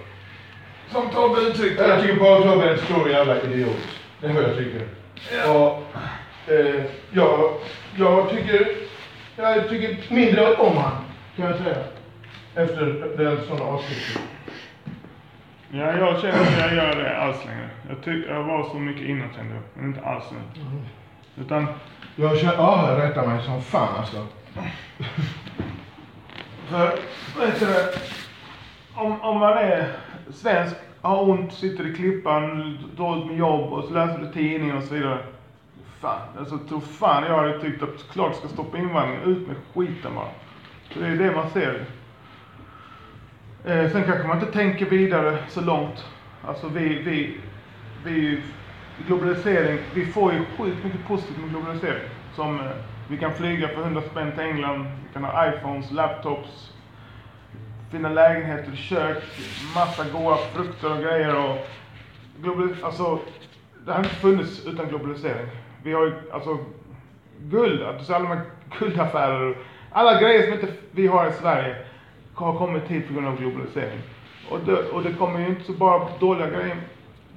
Som 0.88 1.10
Tobbe 1.10 1.40
uttryckte 1.40 1.82
Jag 1.86 2.00
tycker 2.00 2.16
bara 2.20 2.42
Tobbe 2.42 2.68
är 2.68 2.72
en 2.72 2.78
stor 2.78 3.10
jävla 3.10 3.42
idiot. 3.42 3.98
Det 4.20 4.26
är 4.26 4.32
vad 4.32 4.42
jag 4.42 4.56
tycker. 4.56 4.82
Och, 5.48 5.82
eh, 6.52 6.84
jag, 7.10 7.52
jag 7.96 8.30
tycker, 8.30 8.68
jag 9.36 9.68
tycker 9.68 10.14
mindre 10.14 10.54
om 10.54 10.76
han, 10.76 10.92
kan 11.36 11.46
jag 11.46 11.58
säga. 11.58 11.76
Efter 12.54 12.86
den 13.16 13.38
sådana 13.48 13.64
avsnitt. 13.64 14.18
Ja, 15.70 15.98
jag 15.98 16.20
känner 16.20 16.40
att 16.40 16.58
jag 16.60 16.74
gör 16.74 16.96
det 17.02 17.16
alls 17.18 17.44
längre. 17.44 17.68
Jag, 17.88 18.02
tyck, 18.04 18.26
jag 18.28 18.42
var 18.42 18.68
så 18.68 18.74
mycket 18.74 19.02
innan 19.08 19.28
kände 19.36 19.54
jag, 19.54 19.62
men 19.74 19.84
inte 19.84 20.00
alls 20.06 20.24
nu. 20.32 20.38
Utan, 21.42 21.66
jag 22.20 22.38
känner, 22.38 22.54
ja, 22.54 22.90
jag 22.90 23.02
rättar 23.02 23.26
mig 23.26 23.42
som 23.42 23.62
fan 23.62 23.96
alltså. 23.96 24.26
för, 26.68 26.86
vet 27.40 27.60
du 27.60 27.66
det, 27.66 27.98
om, 28.94 29.20
om 29.20 29.38
man 29.38 29.58
är 29.58 29.92
svensk, 30.32 30.76
har 31.00 31.28
ont, 31.28 31.52
sitter 31.52 31.86
i 31.86 31.94
klippan, 31.94 32.78
dåligt 32.96 33.26
med 33.26 33.36
jobb 33.36 33.72
och 33.72 33.84
så 33.84 33.94
läser 33.94 34.18
du 34.18 34.32
tidningen 34.32 34.76
och 34.76 34.82
så 34.82 34.94
vidare. 34.94 35.18
Fan, 36.00 36.20
alltså 36.38 36.58
tror 36.58 36.80
fan 36.80 37.24
jag 37.24 37.36
hade 37.36 37.60
tyckt 37.60 37.82
att 37.82 38.12
klart 38.12 38.36
ska 38.36 38.48
stoppa 38.48 38.78
invandringen, 38.78 39.22
ut 39.22 39.48
med 39.48 39.56
skiten 39.74 40.14
bara. 40.14 40.30
Så 40.92 41.00
det 41.00 41.06
är 41.06 41.16
det 41.16 41.36
man 41.36 41.50
ser. 41.50 41.84
Eh, 43.64 43.90
sen 43.90 44.04
kanske 44.04 44.28
man 44.28 44.40
inte 44.40 44.52
tänker 44.52 44.86
vidare 44.86 45.38
så 45.48 45.60
långt. 45.60 46.04
Alltså 46.46 46.68
vi, 46.68 46.88
vi, 47.02 47.40
vi, 48.04 48.42
globalisering, 49.06 49.78
vi 49.94 50.06
får 50.06 50.32
ju 50.32 50.44
sjukt 50.58 50.84
mycket 50.84 51.06
positivt 51.06 51.38
med 51.38 51.50
globalisering. 51.50 52.08
Som 52.34 52.60
eh, 52.60 52.66
vi 53.08 53.18
kan 53.18 53.34
flyga 53.34 53.68
för 53.68 53.82
100 53.82 54.02
spänn 54.10 54.32
till 54.32 54.40
England, 54.40 54.86
vi 55.06 55.12
kan 55.12 55.24
ha 55.24 55.48
iPhones, 55.48 55.90
laptops, 55.90 56.72
fina 57.90 58.08
lägenheter, 58.08 58.76
kök, 58.76 59.22
massa 59.74 60.04
goda 60.12 60.36
frukter 60.36 60.92
och 60.92 61.02
grejer 61.02 61.36
och 61.36 61.66
global, 62.42 62.76
alltså 62.82 63.18
det 63.86 63.92
har 63.92 63.98
inte 63.98 64.14
funnits 64.14 64.66
utan 64.66 64.88
globalisering. 64.88 65.46
Vi 65.82 65.92
har 65.92 66.06
ju 66.06 66.12
alltså 66.32 66.58
guld, 67.40 67.82
alltså 67.82 68.14
alla 68.14 68.28
de 68.28 68.36
här 68.36 68.44
guldaffärer, 68.78 69.56
alla 69.90 70.20
grejer 70.20 70.42
som 70.42 70.52
inte 70.52 70.72
vi 70.90 71.06
har 71.06 71.28
i 71.30 71.32
Sverige 71.32 71.76
har 72.34 72.58
kommit 72.58 72.82
hit 72.88 73.08
på 73.08 73.14
grund 73.14 73.26
av 73.26 73.38
globalisering. 73.38 74.00
Och 74.50 74.60
det, 74.60 74.76
och 74.76 75.02
det 75.02 75.12
kommer 75.12 75.40
ju 75.40 75.46
inte 75.46 75.64
så 75.64 75.72
bara 75.72 76.08
dåliga 76.20 76.50
grejer, 76.50 76.76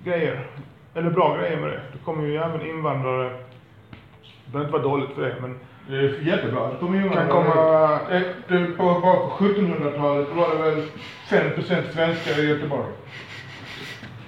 grejer, 0.04 0.48
eller 0.96 1.10
bra 1.10 1.38
grejer 1.38 1.58
med 1.58 1.70
det. 1.70 1.82
Det 1.92 2.00
kommer 2.06 2.24
ju 2.28 2.36
även 2.38 2.62
invandrare, 2.70 3.30
det 3.30 4.52
behöver 4.52 4.68
inte 4.68 4.80
vara 4.80 4.98
dåligt 4.98 5.16
för 5.16 5.22
det, 5.22 5.36
men 5.42 5.60
Det 5.90 5.96
är 5.98 6.22
jättebra. 6.22 6.68
Det 6.72 6.78
kommer 6.80 7.10
kan 7.10 7.28
komma 7.28 8.00
det, 8.48 8.66
på, 8.78 9.02
på 9.02 9.32
1700-talet 9.40 10.30
var 10.36 10.56
det 10.56 10.72
väl 10.72 10.84
5% 11.30 11.92
svenskar 11.94 12.40
i 12.44 12.48
Göteborg. 12.50 12.86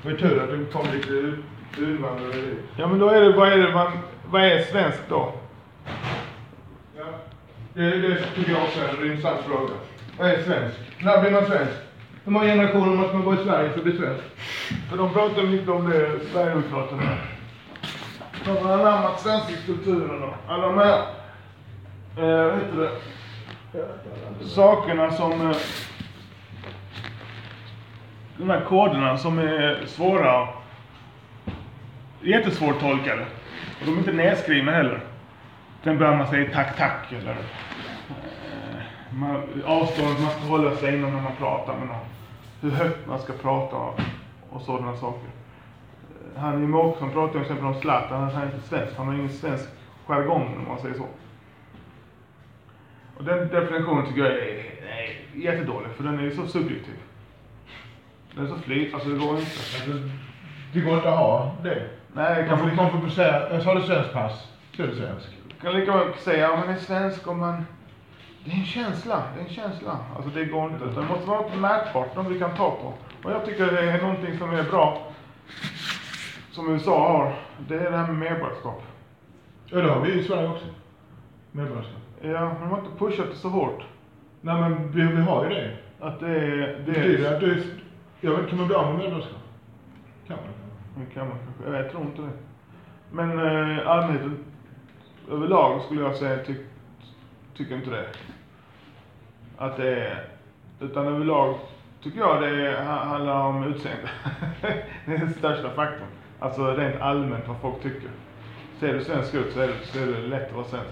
Det 0.01 0.10
var 0.12 0.17
tur 0.17 0.43
att 0.43 0.50
det 0.50 0.65
kom 0.74 0.86
lite 0.93 1.10
ut- 1.13 1.46
invandrare 1.77 2.32
dit. 2.34 2.60
Ja 2.77 2.88
men 2.88 3.00
då 3.00 3.10
är 3.10 3.22
det, 3.22 3.32
vad 3.32 3.51
är 3.53 3.58
det 3.58 3.74
man, 3.74 3.91
vad 4.32 4.41
är 4.41 4.62
svenskt 4.63 5.03
då? 5.10 5.34
Ja. 6.98 7.03
Det, 7.74 7.89
det 8.00 8.17
tycker 8.36 8.51
jag 8.51 8.63
också 8.63 8.79
är 8.79 9.01
en 9.01 9.12
intressant 9.12 9.39
fråga. 9.46 9.74
Vad 10.17 10.29
är 10.29 10.43
svensk? 10.43 10.77
När 11.00 11.22
blir 11.22 11.32
man 11.32 11.46
svensk? 11.46 11.74
Hur 12.25 12.31
många 12.31 12.45
generationer 12.45 12.95
måste 12.95 13.15
man 13.15 13.25
gå 13.25 13.33
i 13.33 13.37
Sverige 13.37 13.69
för 13.69 13.77
att 13.77 13.83
bli 13.83 13.97
svensk? 13.97 14.23
För 14.89 14.97
de 14.97 15.13
pratar 15.13 15.43
mycket 15.43 15.69
om 15.69 15.89
det, 15.89 16.19
Sverigedemokraterna. 16.31 17.17
De 18.45 18.57
har 18.57 18.73
anammat 18.73 19.21
svenska 19.21 19.53
kulturen 19.65 20.23
och 20.23 20.33
alla 20.47 20.67
de 20.67 20.77
här, 20.77 20.99
eh, 22.17 22.45
vad 22.45 22.55
heter 22.55 22.89
det, 23.71 24.45
sakerna 24.45 25.11
som, 25.11 25.31
eh, 25.31 25.57
de 28.37 28.49
här 28.49 28.61
koderna 28.61 29.17
som 29.17 29.39
är 29.39 29.85
svåra, 29.85 30.47
jättesvårtolkade. 32.21 33.25
Och 33.79 33.85
de 33.85 33.93
är 33.93 33.97
inte 33.97 34.11
nedskrivna 34.13 34.71
heller. 34.71 35.12
Sen 35.83 35.97
börjar 35.97 36.17
man 36.17 36.27
säga 36.27 36.49
tack, 36.53 36.77
tack 36.77 37.11
eller 37.11 37.31
eh, 37.31 38.81
man, 39.09 39.63
avståndet 39.65 40.19
man 40.21 40.31
ska 40.31 40.39
hålla 40.39 40.75
sig 40.75 40.95
inom 40.97 41.13
när 41.13 41.21
man 41.21 41.35
pratar 41.35 41.77
med 41.77 41.87
någon. 41.87 42.05
Hur 42.61 42.71
högt 42.71 43.07
man 43.07 43.19
ska 43.19 43.33
prata 43.33 43.75
och, 44.49 44.61
sådana 44.61 44.97
saker. 44.97 45.27
Eh, 46.35 46.41
Han 46.41 46.61
Jimmie 46.61 46.81
Åkesson 46.81 47.11
pratar 47.11 47.31
till 47.31 47.41
exempel 47.41 47.65
om 47.65 47.81
Zlatan, 47.81 48.29
han 48.29 48.41
är 48.41 48.45
inte 48.45 48.67
svensk. 48.67 48.97
Han 48.97 49.07
har 49.07 49.13
ingen 49.13 49.29
svensk 49.29 49.69
jargong 50.07 50.55
om 50.57 50.67
man 50.67 50.81
säger 50.81 50.95
så. 50.95 51.05
Och 53.17 53.23
den 53.23 53.47
definitionen 53.47 54.05
tycker 54.05 54.21
jag 54.21 54.31
är, 54.31 54.37
är 54.37 55.41
jättedålig, 55.41 55.91
för 55.97 56.03
den 56.03 56.19
är 56.19 56.23
ju 56.23 56.35
så 56.35 56.47
subjektiv. 56.47 56.95
Den 58.35 58.45
är 58.45 58.49
så 58.49 58.55
flyt, 58.57 58.93
alltså 58.93 59.09
det 59.09 59.19
går 59.19 59.39
inte. 59.39 60.09
Det 60.73 60.79
går 60.79 60.95
inte 60.95 61.09
att 61.09 61.17
ha 61.17 61.55
det. 61.63 61.87
Nej, 62.13 62.39
Man 62.39 62.49
kan 62.49 62.57
får, 62.57 62.75
man, 62.75 62.91
man 62.91 63.01
får 63.01 63.09
säga, 63.09 63.53
jag 63.53 63.63
sa 63.63 63.73
det 63.73 63.81
svenskt 63.81 64.13
pass, 64.13 64.47
så 64.75 64.83
är 64.83 64.87
det 64.87 64.95
svensk. 64.95 65.29
Kan 65.63 65.74
lika 65.74 65.98
väl 65.98 66.13
säga 66.13 66.51
om 66.51 66.60
man 66.60 66.70
är 66.70 66.77
svensk 66.77 67.27
om 67.27 67.39
man... 67.39 67.65
Det 68.46 68.51
är 68.51 68.55
en 68.55 68.65
känsla, 68.65 69.24
det 69.36 69.41
är 69.41 69.43
en 69.43 69.53
känsla. 69.53 69.98
Alltså 70.15 70.29
det 70.29 70.46
går 70.46 70.72
inte. 70.72 70.86
Det 70.86 71.01
måste 71.01 71.27
vara 71.27 71.41
något 71.41 71.60
mätbart, 71.60 72.15
något 72.15 72.32
vi 72.32 72.39
kan 72.39 72.55
ta 72.55 72.72
på. 72.72 72.93
Och 73.24 73.32
jag 73.32 73.46
tycker 73.46 73.72
det 73.72 73.91
är 73.91 74.01
någonting 74.01 74.38
som 74.38 74.53
är 74.53 74.63
bra, 74.63 75.08
som 76.51 76.70
USA 76.70 77.08
har. 77.08 77.36
Det 77.67 77.75
är 77.75 77.91
det 77.91 77.98
här 77.98 78.08
med 78.08 78.15
medborgarskap. 78.15 78.84
Ja, 79.65 79.82
det 79.82 79.89
har 79.91 80.01
vi 80.01 80.12
i 80.13 80.24
Sverige 80.24 80.50
också. 80.50 80.65
Medborgarskap. 81.51 82.01
Ja, 82.22 82.29
men 82.29 82.62
de 82.62 82.70
har 82.70 82.77
inte 82.77 82.98
pushat 82.98 83.27
det 83.32 83.38
så 83.38 83.50
hårt. 83.50 83.84
Nej 84.41 84.62
men 84.62 84.91
vi, 84.91 85.01
vi 85.01 85.22
har 85.22 85.43
ju 85.43 85.50
det. 85.50 85.72
Att 86.00 86.20
det 86.20 86.27
är... 86.27 86.58
Det 86.58 86.77
Det 86.86 86.91
betyder 86.91 87.32
är 87.32 87.36
att 87.36 87.39
du, 87.39 87.63
jag 88.22 88.32
vet, 88.32 88.50
kan 88.50 88.58
man 88.58 88.67
bli 88.67 88.75
av 88.75 88.86
med 88.86 88.98
medborgarskap? 88.98 89.41
Kan 90.27 90.38
man? 90.38 90.46
det 90.96 91.13
kan 91.13 91.27
man 91.27 91.38
kanske. 91.38 91.77
Jag 91.77 91.91
tror 91.91 92.03
inte 92.03 92.22
det. 92.22 92.29
Men 93.12 93.39
eh, 93.39 93.88
allmänheten 93.88 94.46
överlag 95.31 95.81
skulle 95.81 96.01
jag 96.01 96.15
säga 96.15 96.43
tyck, 96.43 96.57
tycker 97.57 97.75
inte 97.75 97.89
det. 97.89 98.07
Att 99.57 99.77
det 99.77 99.95
är... 99.95 100.25
Utan 100.79 101.07
överlag 101.07 101.55
tycker 102.03 102.19
jag 102.19 102.41
det 102.41 102.81
handlar 102.83 103.41
om 103.41 103.63
utseende. 103.63 104.09
det 105.05 105.13
är 105.13 105.17
den 105.17 105.33
största 105.33 105.69
faktorn. 105.69 106.07
Alltså 106.39 106.67
rent 106.67 107.01
allmänt 107.01 107.47
vad 107.47 107.57
folk 107.61 107.83
tycker. 107.83 108.09
Ser 108.79 108.93
du 108.93 109.03
svensk 109.03 109.33
ut 109.33 109.53
så 109.53 109.59
är 109.59 109.67
det, 109.67 109.73
så 109.83 109.99
är 109.99 110.05
det 110.05 110.27
lätt 110.27 110.49
att 110.49 110.55
vara 110.55 110.65
svensk. 110.65 110.89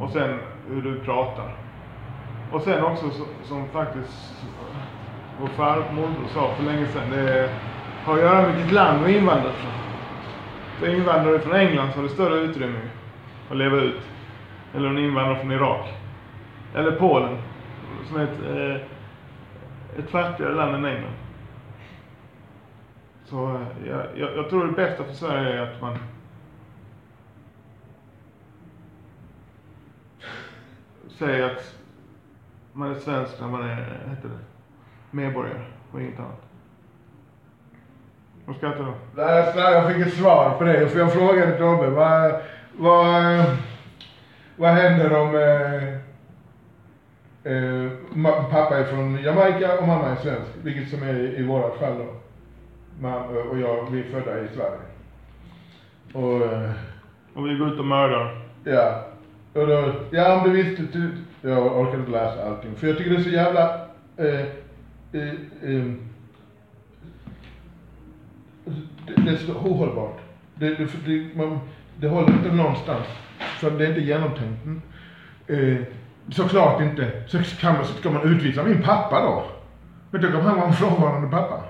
Och 0.00 0.10
sen 0.10 0.38
hur 0.68 0.82
du 0.82 1.00
pratar. 1.00 1.56
Och 2.52 2.62
sen 2.62 2.84
också 2.84 3.10
så, 3.10 3.24
som 3.44 3.68
faktiskt 3.68 4.34
vår 5.40 5.48
farmor 5.48 6.08
sa 6.34 6.54
för 6.54 6.64
länge 6.64 6.86
sedan. 6.86 7.10
Det 7.10 7.50
har 8.04 8.14
att 8.14 8.20
göra 8.20 8.42
med 8.42 8.54
vilket 8.56 8.72
land 8.72 9.04
du 9.04 9.16
invandrat 9.16 9.54
från. 9.54 9.89
För 10.80 10.88
invandrare 10.88 11.38
från 11.38 11.56
England 11.56 11.90
så 11.92 11.98
har 11.98 12.02
du 12.02 12.08
större 12.08 12.40
utrymme 12.40 12.80
att 13.50 13.56
leva 13.56 13.76
ut. 13.76 14.00
Eller 14.74 14.88
en 14.88 14.98
invandrare 14.98 15.40
från 15.40 15.52
Irak. 15.52 15.88
Eller 16.74 16.92
Polen. 16.92 17.38
Som 18.08 18.16
är 18.16 18.24
ett, 18.24 18.42
eh, 18.46 18.86
ett 19.98 20.10
fattigare 20.10 20.54
land 20.54 20.74
än 20.74 20.84
England. 20.84 21.14
Så 23.24 23.54
eh, 23.54 23.88
jag, 23.88 24.06
jag, 24.16 24.36
jag 24.36 24.50
tror 24.50 24.66
det 24.66 24.72
bästa 24.72 25.04
för 25.04 25.14
Sverige 25.14 25.58
är 25.58 25.62
att 25.62 25.80
man 25.80 25.98
säger 31.08 31.50
att 31.50 31.74
man 32.72 32.90
är 32.90 32.94
svensk 32.94 33.40
när 33.40 33.48
man 33.48 33.62
är, 33.62 33.76
heter 34.08 34.28
det, 34.28 34.38
medborgare 35.10 35.64
och 35.92 36.00
inget 36.00 36.18
annat. 36.18 36.49
Vad 38.50 38.56
skrattar 38.56 38.84
du? 38.84 38.92
Nej, 39.14 39.52
jag 39.56 39.92
fick 39.94 40.06
ett 40.06 40.14
svar 40.14 40.54
på 40.58 40.64
det. 40.64 40.88
För 40.88 40.98
jag 40.98 41.12
frågade 41.12 41.58
Tobbe, 41.58 41.86
vad, 41.90 42.32
vad, 42.78 43.44
vad 44.56 44.70
händer 44.70 45.12
om 45.20 45.34
eh, 45.36 45.94
eh, 47.52 47.90
pappa 48.50 48.78
är 48.78 48.84
från 48.84 49.22
Jamaica 49.22 49.78
och 49.78 49.86
mamma 49.88 50.06
är 50.08 50.16
svensk? 50.16 50.50
Vilket 50.62 50.90
som 50.90 51.02
är 51.02 51.14
i, 51.40 51.42
vårat 51.42 51.78
fall 51.78 51.94
då. 51.98 52.06
Ma- 53.06 53.26
och 53.50 53.58
jag, 53.58 53.90
vi 53.90 54.00
är 54.00 54.04
födda 54.04 54.40
i 54.40 54.48
Sverige. 54.54 54.80
Och 56.12 56.52
eh, 56.52 56.70
Och 57.34 57.46
vi 57.46 57.54
går 57.54 57.68
ut 57.72 57.78
och 57.78 57.86
mördar. 57.86 58.42
Ja. 58.64 59.04
Och 59.54 59.66
då, 59.66 59.92
ja 60.10 60.34
om 60.36 60.50
du 60.50 60.62
visste, 60.62 61.10
jag 61.42 61.78
orkar 61.80 61.98
inte 61.98 62.10
läsa 62.10 62.44
allting. 62.48 62.74
För 62.76 62.86
jag 62.86 62.98
tycker 62.98 63.10
det 63.10 63.16
är 63.16 63.22
så 63.22 63.30
jävla, 63.30 63.74
eh, 64.16 64.40
eh, 65.12 65.28
eh, 65.62 66.09
det, 69.06 69.22
det 69.22 69.30
är 69.30 69.36
så 69.36 69.52
ohållbart. 69.52 70.18
Det, 70.54 70.68
det, 70.68 70.88
det, 71.06 71.36
man, 71.36 71.60
Det 72.00 72.08
håller 72.08 72.32
inte 72.32 72.52
någonstans. 72.52 73.06
För 73.38 73.70
det 73.70 73.84
är 73.84 73.88
inte 73.88 74.00
genomtänkt. 74.00 74.64
Mm. 74.64 74.82
Eh, 75.46 75.82
såklart 76.32 76.80
inte. 76.80 77.10
Så 77.26 77.38
kan 77.60 77.74
man, 77.74 77.84
så 77.84 77.92
ska 77.92 78.10
man 78.10 78.22
utvisa 78.22 78.62
min 78.62 78.82
pappa 78.82 79.22
då. 79.22 79.44
Men 80.10 80.22
då 80.22 80.28
kommer 80.28 80.48
han 80.48 80.56
vara 80.56 80.68
en 80.68 80.72
frånvarande 80.72 81.28
pappa. 81.28 81.60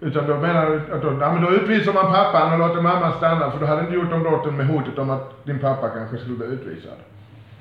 Utan 0.00 0.26
då 0.26 0.36
menar 0.36 0.66
du 0.66 0.94
att 0.94 1.02
då, 1.02 1.18
ja, 1.20 1.32
men 1.32 1.42
då 1.42 1.50
utvisar 1.50 1.92
man 1.92 2.12
pappan 2.12 2.52
och 2.52 2.58
låter 2.58 2.82
mamman 2.82 3.12
stanna 3.12 3.50
för 3.50 3.60
då 3.60 3.66
hade 3.66 3.80
inte 3.80 3.94
gjort 3.94 4.10
de 4.10 4.22
brotten 4.22 4.56
med 4.56 4.66
hotet 4.66 4.98
om 4.98 5.10
att 5.10 5.44
din 5.44 5.58
pappa 5.58 5.88
kanske 5.88 6.18
skulle 6.18 6.36
bli 6.36 6.46
utvisad. 6.46 6.98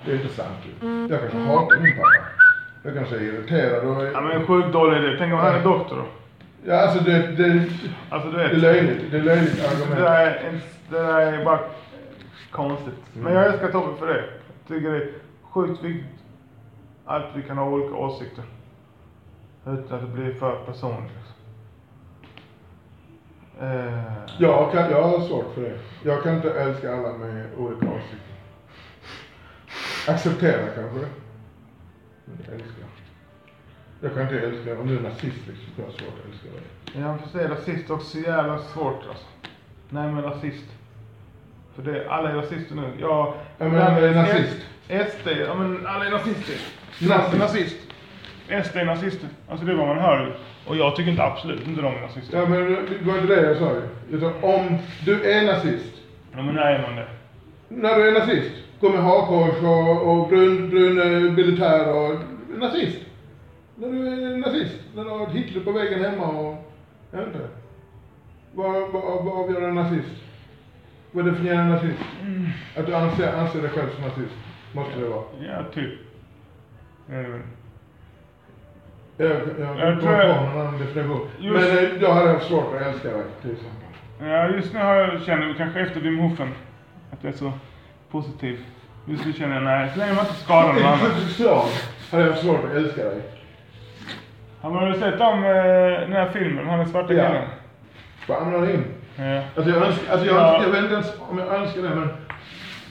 Det 0.06 0.12
är 0.12 0.16
inte 0.16 0.34
sant 0.34 0.58
ju. 0.64 1.08
Jag 1.10 1.20
kanske 1.20 1.38
hatar 1.38 1.80
min 1.80 1.96
pappa. 1.96 2.26
Jag 2.84 2.94
kanske 2.94 3.16
är 3.16 3.22
irriterad 3.22 3.84
och... 3.84 4.04
Ja 4.14 4.22
men 4.22 4.48
sjukt 4.48 4.74
dålig 4.74 4.98
idé. 4.98 5.16
Tänk 5.20 5.34
om 5.34 5.40
han 5.40 5.56
är 5.56 5.64
doktor 5.64 5.96
då? 5.96 6.06
Ja, 6.66 6.76
alltså 6.82 7.04
det, 7.04 7.28
det, 7.28 7.70
Alltså 8.10 8.30
du 8.32 8.38
det 8.38 8.44
vet. 8.44 8.54
är 8.54 8.58
löjligt. 8.58 9.12
Det 9.12 9.18
är 9.18 9.22
löjligt 9.24 9.58
Det 9.58 9.68
argument. 9.70 9.96
där 10.00 10.26
är, 10.26 10.60
det 10.90 10.98
där 10.98 11.34
är 11.34 11.46
bara 11.46 11.60
konstigt. 12.52 12.94
Men 13.14 13.34
jag 13.34 13.46
älskar 13.46 13.72
Tobbe 13.72 13.98
för 13.98 14.08
det. 14.08 14.24
Jag 14.24 14.68
tycker 14.78 14.92
det 14.92 14.98
är 14.98 15.12
sjukt 15.42 15.84
viktigt 15.84 16.20
att 17.06 17.26
vi 17.36 17.42
kan 17.44 17.58
ha 17.58 17.66
olika 17.70 17.96
åsikter. 17.96 18.44
Utan 19.68 19.98
att 19.98 20.02
det 20.02 20.08
blir 20.22 20.34
för 20.34 20.56
personligt. 20.66 21.12
Liksom. 21.12 21.36
Eh, 23.68 24.04
Jag, 24.38 24.72
kan, 24.72 24.92
jag 24.92 25.04
har 25.04 25.20
svårt 25.28 25.54
för 25.54 25.62
det. 25.62 25.80
Jag 26.04 26.24
kan 26.24 26.36
inte 26.36 26.54
älska 26.54 26.96
alla 26.96 27.18
med 27.18 27.46
olika 27.58 27.86
åsikter. 27.86 28.36
Acceptera 30.08 30.68
kanske 30.76 31.00
det. 31.00 31.08
Men 32.26 32.54
älska. 32.54 32.86
Jag 34.02 34.14
kan 34.14 34.22
inte 34.22 34.40
älska, 34.40 34.80
om 34.80 34.88
du 34.88 34.98
är 34.98 35.02
nazist 35.02 35.48
liksom, 35.48 35.66
så 35.76 35.82
har 35.82 35.88
jag 35.90 36.00
svårt 36.00 36.20
att 36.20 36.32
älska 36.32 36.48
dig. 36.50 37.18
Får 37.24 37.30
säga 37.30 37.50
rasist 37.50 37.90
är 37.90 37.94
också 37.94 38.08
så 38.08 38.20
jävla 38.20 38.60
svårt 38.60 39.04
alltså. 39.10 39.26
Nej 39.90 40.12
men 40.12 40.24
rasist. 40.24 40.66
För 41.76 41.82
det, 41.92 42.10
alla 42.10 42.30
är 42.30 42.36
rasister 42.36 42.76
nu. 42.76 42.92
Jag... 43.00 43.34
Ja, 43.58 43.70
men 43.70 43.76
är 43.76 44.16
nazist? 44.16 44.58
SD, 44.88 45.28
ja 45.28 45.56
men 45.56 45.88
alla 45.88 46.06
är 46.06 46.12
nazister. 46.12 46.56
Nazist. 47.08 47.38
Nazist. 47.40 47.78
SD 48.68 48.76
är 48.76 48.86
nazister. 48.86 49.30
Alltså 49.50 49.66
det 49.66 49.72
är 49.72 49.76
vad 49.76 49.88
man 49.88 50.00
hör. 50.00 50.38
Och 50.68 50.76
jag 50.76 50.96
tycker 50.96 51.12
inte 51.12 51.24
absolut 51.24 51.68
inte 51.68 51.82
de 51.82 51.96
är 51.96 52.02
nazister. 52.02 52.38
Ja 52.38 52.46
men 52.46 52.60
det 52.60 53.06
var 53.06 53.18
inte 53.18 53.36
det 53.36 53.48
jag 53.48 53.58
sa 53.58 53.74
ju. 53.74 54.18
Utan 54.18 54.34
om 54.42 54.78
du 55.06 55.24
är 55.24 55.46
nazist. 55.46 55.94
Ja 56.36 56.42
men 56.42 56.56
när 56.56 56.62
är 56.62 56.82
man 56.82 56.96
det? 56.96 57.08
När 57.68 57.96
du 57.96 58.08
är 58.08 58.20
nazist. 58.20 58.52
Med 58.82 59.04
hakkors 59.04 59.64
och, 59.64 60.12
och 60.12 60.28
brun, 60.28 60.70
brun 60.70 61.02
eh, 61.02 61.32
militär 61.32 61.94
och 61.94 62.16
nazist. 62.58 62.98
När 63.80 63.88
du 63.92 64.08
är 64.08 64.38
nazist. 64.38 64.76
När 64.96 65.04
du 65.04 65.10
har 65.10 65.28
ett 65.28 65.34
Hitler 65.34 65.64
på 65.64 65.72
väggen 65.72 66.04
hemma 66.06 66.26
och, 66.28 66.70
jag 67.12 67.18
vet 67.20 67.28
inte. 67.28 67.48
Vad, 68.54 68.74
vad, 68.92 69.26
vad 69.26 69.44
avgör 69.44 69.62
en 69.70 69.76
nazist? 69.76 70.12
Vad 71.12 71.26
definierar 71.26 71.62
en 71.62 71.70
nazist? 71.70 72.00
Att 72.78 72.86
du 72.86 72.96
anser, 72.96 73.34
anser 73.34 73.62
dig 73.62 73.70
själv 73.70 73.90
som 73.96 74.02
nazist. 74.04 74.36
Måste 74.74 75.00
det 75.00 75.06
vara. 75.08 75.24
Ja, 75.42 75.64
typ. 75.74 75.94
Väl. 77.06 77.40
Jag, 79.18 79.30
jag, 79.30 79.40
Jag 79.60 79.80
jag 79.92 80.00
tror 80.02 80.14
jag- 80.14 80.28
någon 80.46 80.62
annan 80.62 80.80
definition. 80.80 81.28
Just- 81.40 81.56
Men 81.70 81.78
eh, 81.78 82.02
jag 82.02 82.14
hade 82.14 82.30
haft 82.32 82.48
svårt 82.48 82.76
att 82.76 82.82
älska 82.82 83.10
dig 83.10 83.24
till 83.42 83.52
exempel. 83.52 84.28
Ja, 84.30 84.50
just 84.50 84.74
nu 84.74 84.80
har 84.80 84.96
jag, 84.96 85.22
känner 85.22 85.48
jag 85.48 85.58
kanske 85.58 85.80
efter 85.80 86.00
Wim 86.00 86.20
Hofen 86.20 86.50
att 87.12 87.24
jag 87.24 87.34
är 87.34 87.38
så 87.38 87.52
positiv. 88.12 88.66
Just 89.08 89.26
nu 89.26 89.34
känner 89.34 89.56
jag 89.56 89.64
nej, 89.64 89.90
så 89.94 90.00
länge 90.00 90.14
man 90.14 90.26
inte 90.26 90.40
skadar 90.40 90.74
någon 90.74 90.84
annan. 90.84 91.00
slag 91.30 91.66
hade 92.12 92.24
jag 92.24 92.32
haft 92.32 92.44
svårt 92.44 92.64
att 92.66 92.72
älska 92.72 93.04
dig. 93.04 93.22
Har 94.62 94.70
man 94.72 94.86
väl 94.92 95.00
sett 95.00 95.22
om 95.22 95.44
eh, 95.44 95.52
den 96.02 96.14
här 96.14 96.30
filmen, 96.34 96.68
han 96.68 96.80
är 96.80 96.86
svarta 96.86 97.14
Ja. 97.14 97.28
killen? 97.28 97.44
Famlar 98.28 98.70
in. 98.74 98.84
Ja. 99.16 99.42
Alltså 99.56 99.72
jag, 99.72 99.88
önskar, 99.88 100.12
alltså 100.12 100.28
jag, 100.28 100.36
Ja. 100.36 100.62
jag 100.64 100.70
vet 100.70 100.82
inte 100.84 100.94
ens 100.94 101.14
om 101.30 101.38
jag 101.40 101.48
önskar 101.56 101.82
det 101.82 101.90
men 101.96 102.10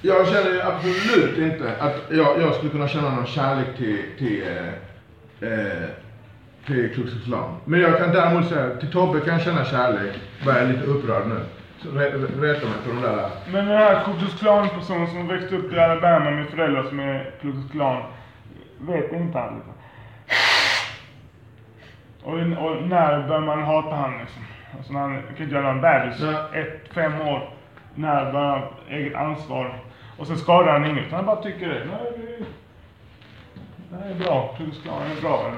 jag 0.03 0.27
känner 0.29 0.67
absolut 0.67 1.39
inte 1.39 1.73
att 1.81 1.97
jag, 2.11 2.41
jag 2.41 2.55
skulle 2.55 2.71
kunna 2.71 2.89
känna 2.89 3.11
någon 3.15 3.27
kärlek 3.27 3.77
till, 3.77 3.99
till, 4.19 4.43
eh, 5.41 5.53
eh, 5.53 5.89
till 6.67 6.95
Klux 6.95 7.13
Klan. 7.25 7.57
Men 7.65 7.81
jag 7.81 7.99
kan 7.99 8.11
däremot 8.13 8.49
säga, 8.49 8.71
till 8.77 8.91
Tobbe 8.93 9.21
kan 9.21 9.33
jag 9.33 9.43
känna 9.43 9.65
kärlek, 9.65 10.15
bara 10.45 10.55
jag 10.55 10.65
är 10.65 10.73
lite 10.73 10.85
upprörd 10.85 11.23
nu. 11.27 11.41
Reta 12.41 12.67
mig 12.67 12.79
på 12.85 12.91
de 12.95 13.03
där. 13.03 13.29
Men 13.53 13.67
den 13.67 13.77
här 13.79 14.03
Klux 14.05 14.35
Klan-personen 14.41 15.07
som 15.07 15.29
växte 15.29 15.57
upp 15.57 15.73
i 15.73 15.79
Alabama 15.79 16.31
med 16.31 16.47
föräldrar 16.49 16.83
som 16.83 17.01
är 17.01 17.31
Klux 17.41 17.59
Klan, 17.73 18.03
vet 18.81 19.13
inte 19.13 19.39
han 19.39 19.55
liksom. 19.55 19.73
Och, 22.29 22.35
och 22.35 22.83
när 22.89 23.29
börjar 23.29 23.41
man 23.41 23.63
hata 23.63 23.95
han 23.95 24.19
liksom? 24.19 24.43
Alltså 24.77 24.93
när 24.93 25.01
han 25.01 25.23
kan 25.23 25.43
inte 25.43 25.55
göra 25.55 25.71
en 25.71 25.81
bebis, 25.81 26.21
Nej. 26.21 26.61
ett, 26.63 26.95
fem 26.95 27.21
år. 27.21 27.51
När 27.95 28.33
börjar 28.33 28.47
han 28.49 28.63
eget 28.91 29.15
ansvar? 29.15 29.83
Och 30.19 30.27
sen 30.27 30.37
skadar 30.39 30.73
han 30.73 30.85
inget, 30.91 31.13
han 31.13 31.27
bara 31.27 31.43
tycker 31.43 31.69
det. 31.69 31.83
Nej, 31.85 32.47
det, 33.91 33.97
här 33.97 34.11
är 34.11 34.15
bra, 34.15 34.55
Ku 34.59 34.65
Klux 34.65 34.83
Klan 34.83 35.03
är 35.03 35.21
bra. 35.21 35.53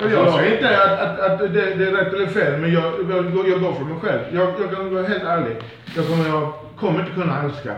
Eller 0.00 0.10
jag 0.10 0.32
säger 0.34 0.54
inte 0.56 0.84
att, 0.84 1.00
att, 1.00 1.30
att 1.30 1.38
det, 1.38 1.74
det 1.74 1.86
är 1.88 1.92
rätt 2.04 2.12
eller 2.12 2.26
fel, 2.26 2.60
men 2.60 2.72
jag, 2.72 2.84
jag, 3.10 3.32
går- 3.32 3.48
jag 3.48 3.60
går 3.60 3.72
för 3.72 3.84
mig 3.84 4.00
själv. 4.00 4.20
Jag, 4.32 4.48
jag 4.60 4.70
kan 4.74 4.94
vara 4.94 5.06
helt 5.06 5.22
ärlig. 5.24 5.56
Jag 5.96 6.06
kommer, 6.06 6.28
jag 6.28 6.52
kommer 6.76 7.00
inte 7.00 7.12
kunna 7.12 7.42
älska 7.42 7.76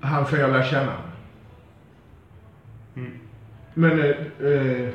han 0.00 0.26
för 0.26 0.36
jag 0.36 0.50
lär 0.50 0.62
känna. 0.62 0.92
Mm. 2.96 3.18
Men 3.74 4.00
eh, 4.00 4.06
eh, 4.50 4.88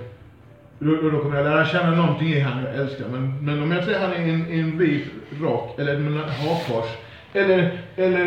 då, 0.80 1.10
då 1.10 1.20
kommer 1.20 1.38
jag 1.38 1.46
lära 1.46 1.66
känna 1.66 1.92
någonting 1.92 2.28
i 2.28 2.40
han 2.40 2.64
jag 2.64 2.76
älskar. 2.76 3.06
Men, 3.12 3.46
men 3.46 3.64
om 3.64 3.72
jag 3.72 3.84
ser 3.84 4.00
han 4.00 4.14
i 4.14 4.30
en, 4.30 4.52
en 4.52 4.78
vit 4.78 5.08
rock 5.42 5.80
eller 5.80 5.96
en 5.96 6.18
hakkors. 6.18 6.90
Eller, 7.34 7.72
eller, 7.96 8.26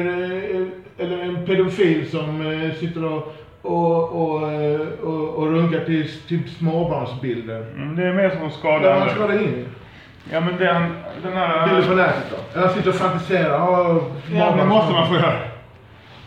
eh, 0.54 0.66
eller 0.98 1.18
en 1.22 1.46
pedofil 1.46 2.10
som 2.10 2.52
eh, 2.52 2.74
sitter 2.74 3.04
och, 3.04 3.34
och, 3.62 4.22
och, 4.22 4.52
eh, 4.52 4.80
och, 5.02 5.34
och 5.34 5.46
runkar 5.46 5.80
till 5.84 6.08
typ 6.28 6.48
småbarnsbilder. 6.48 7.66
Mm, 7.76 7.96
det 7.96 8.06
är 8.06 8.12
mer 8.12 8.30
som 8.30 8.46
att 8.46 8.52
skada 8.52 8.78
Där 8.78 8.92
man 8.92 9.02
andra. 9.02 9.14
ska 9.14 9.26
det 9.26 9.42
in. 9.42 9.66
Ja 10.32 10.40
men 10.40 10.56
den, 10.56 10.94
den 11.22 11.32
här... 11.32 11.68
Bilder 11.68 11.88
på 11.88 11.94
nätet 11.94 12.24
då. 12.30 12.60
Han 12.60 12.70
sitter 12.70 12.88
och 12.88 12.94
fantiserar. 12.94 13.50
Ja, 14.34 14.54
det 14.58 14.64
måste 14.64 14.92
man 14.92 15.08
få 15.08 15.14
göra. 15.14 15.51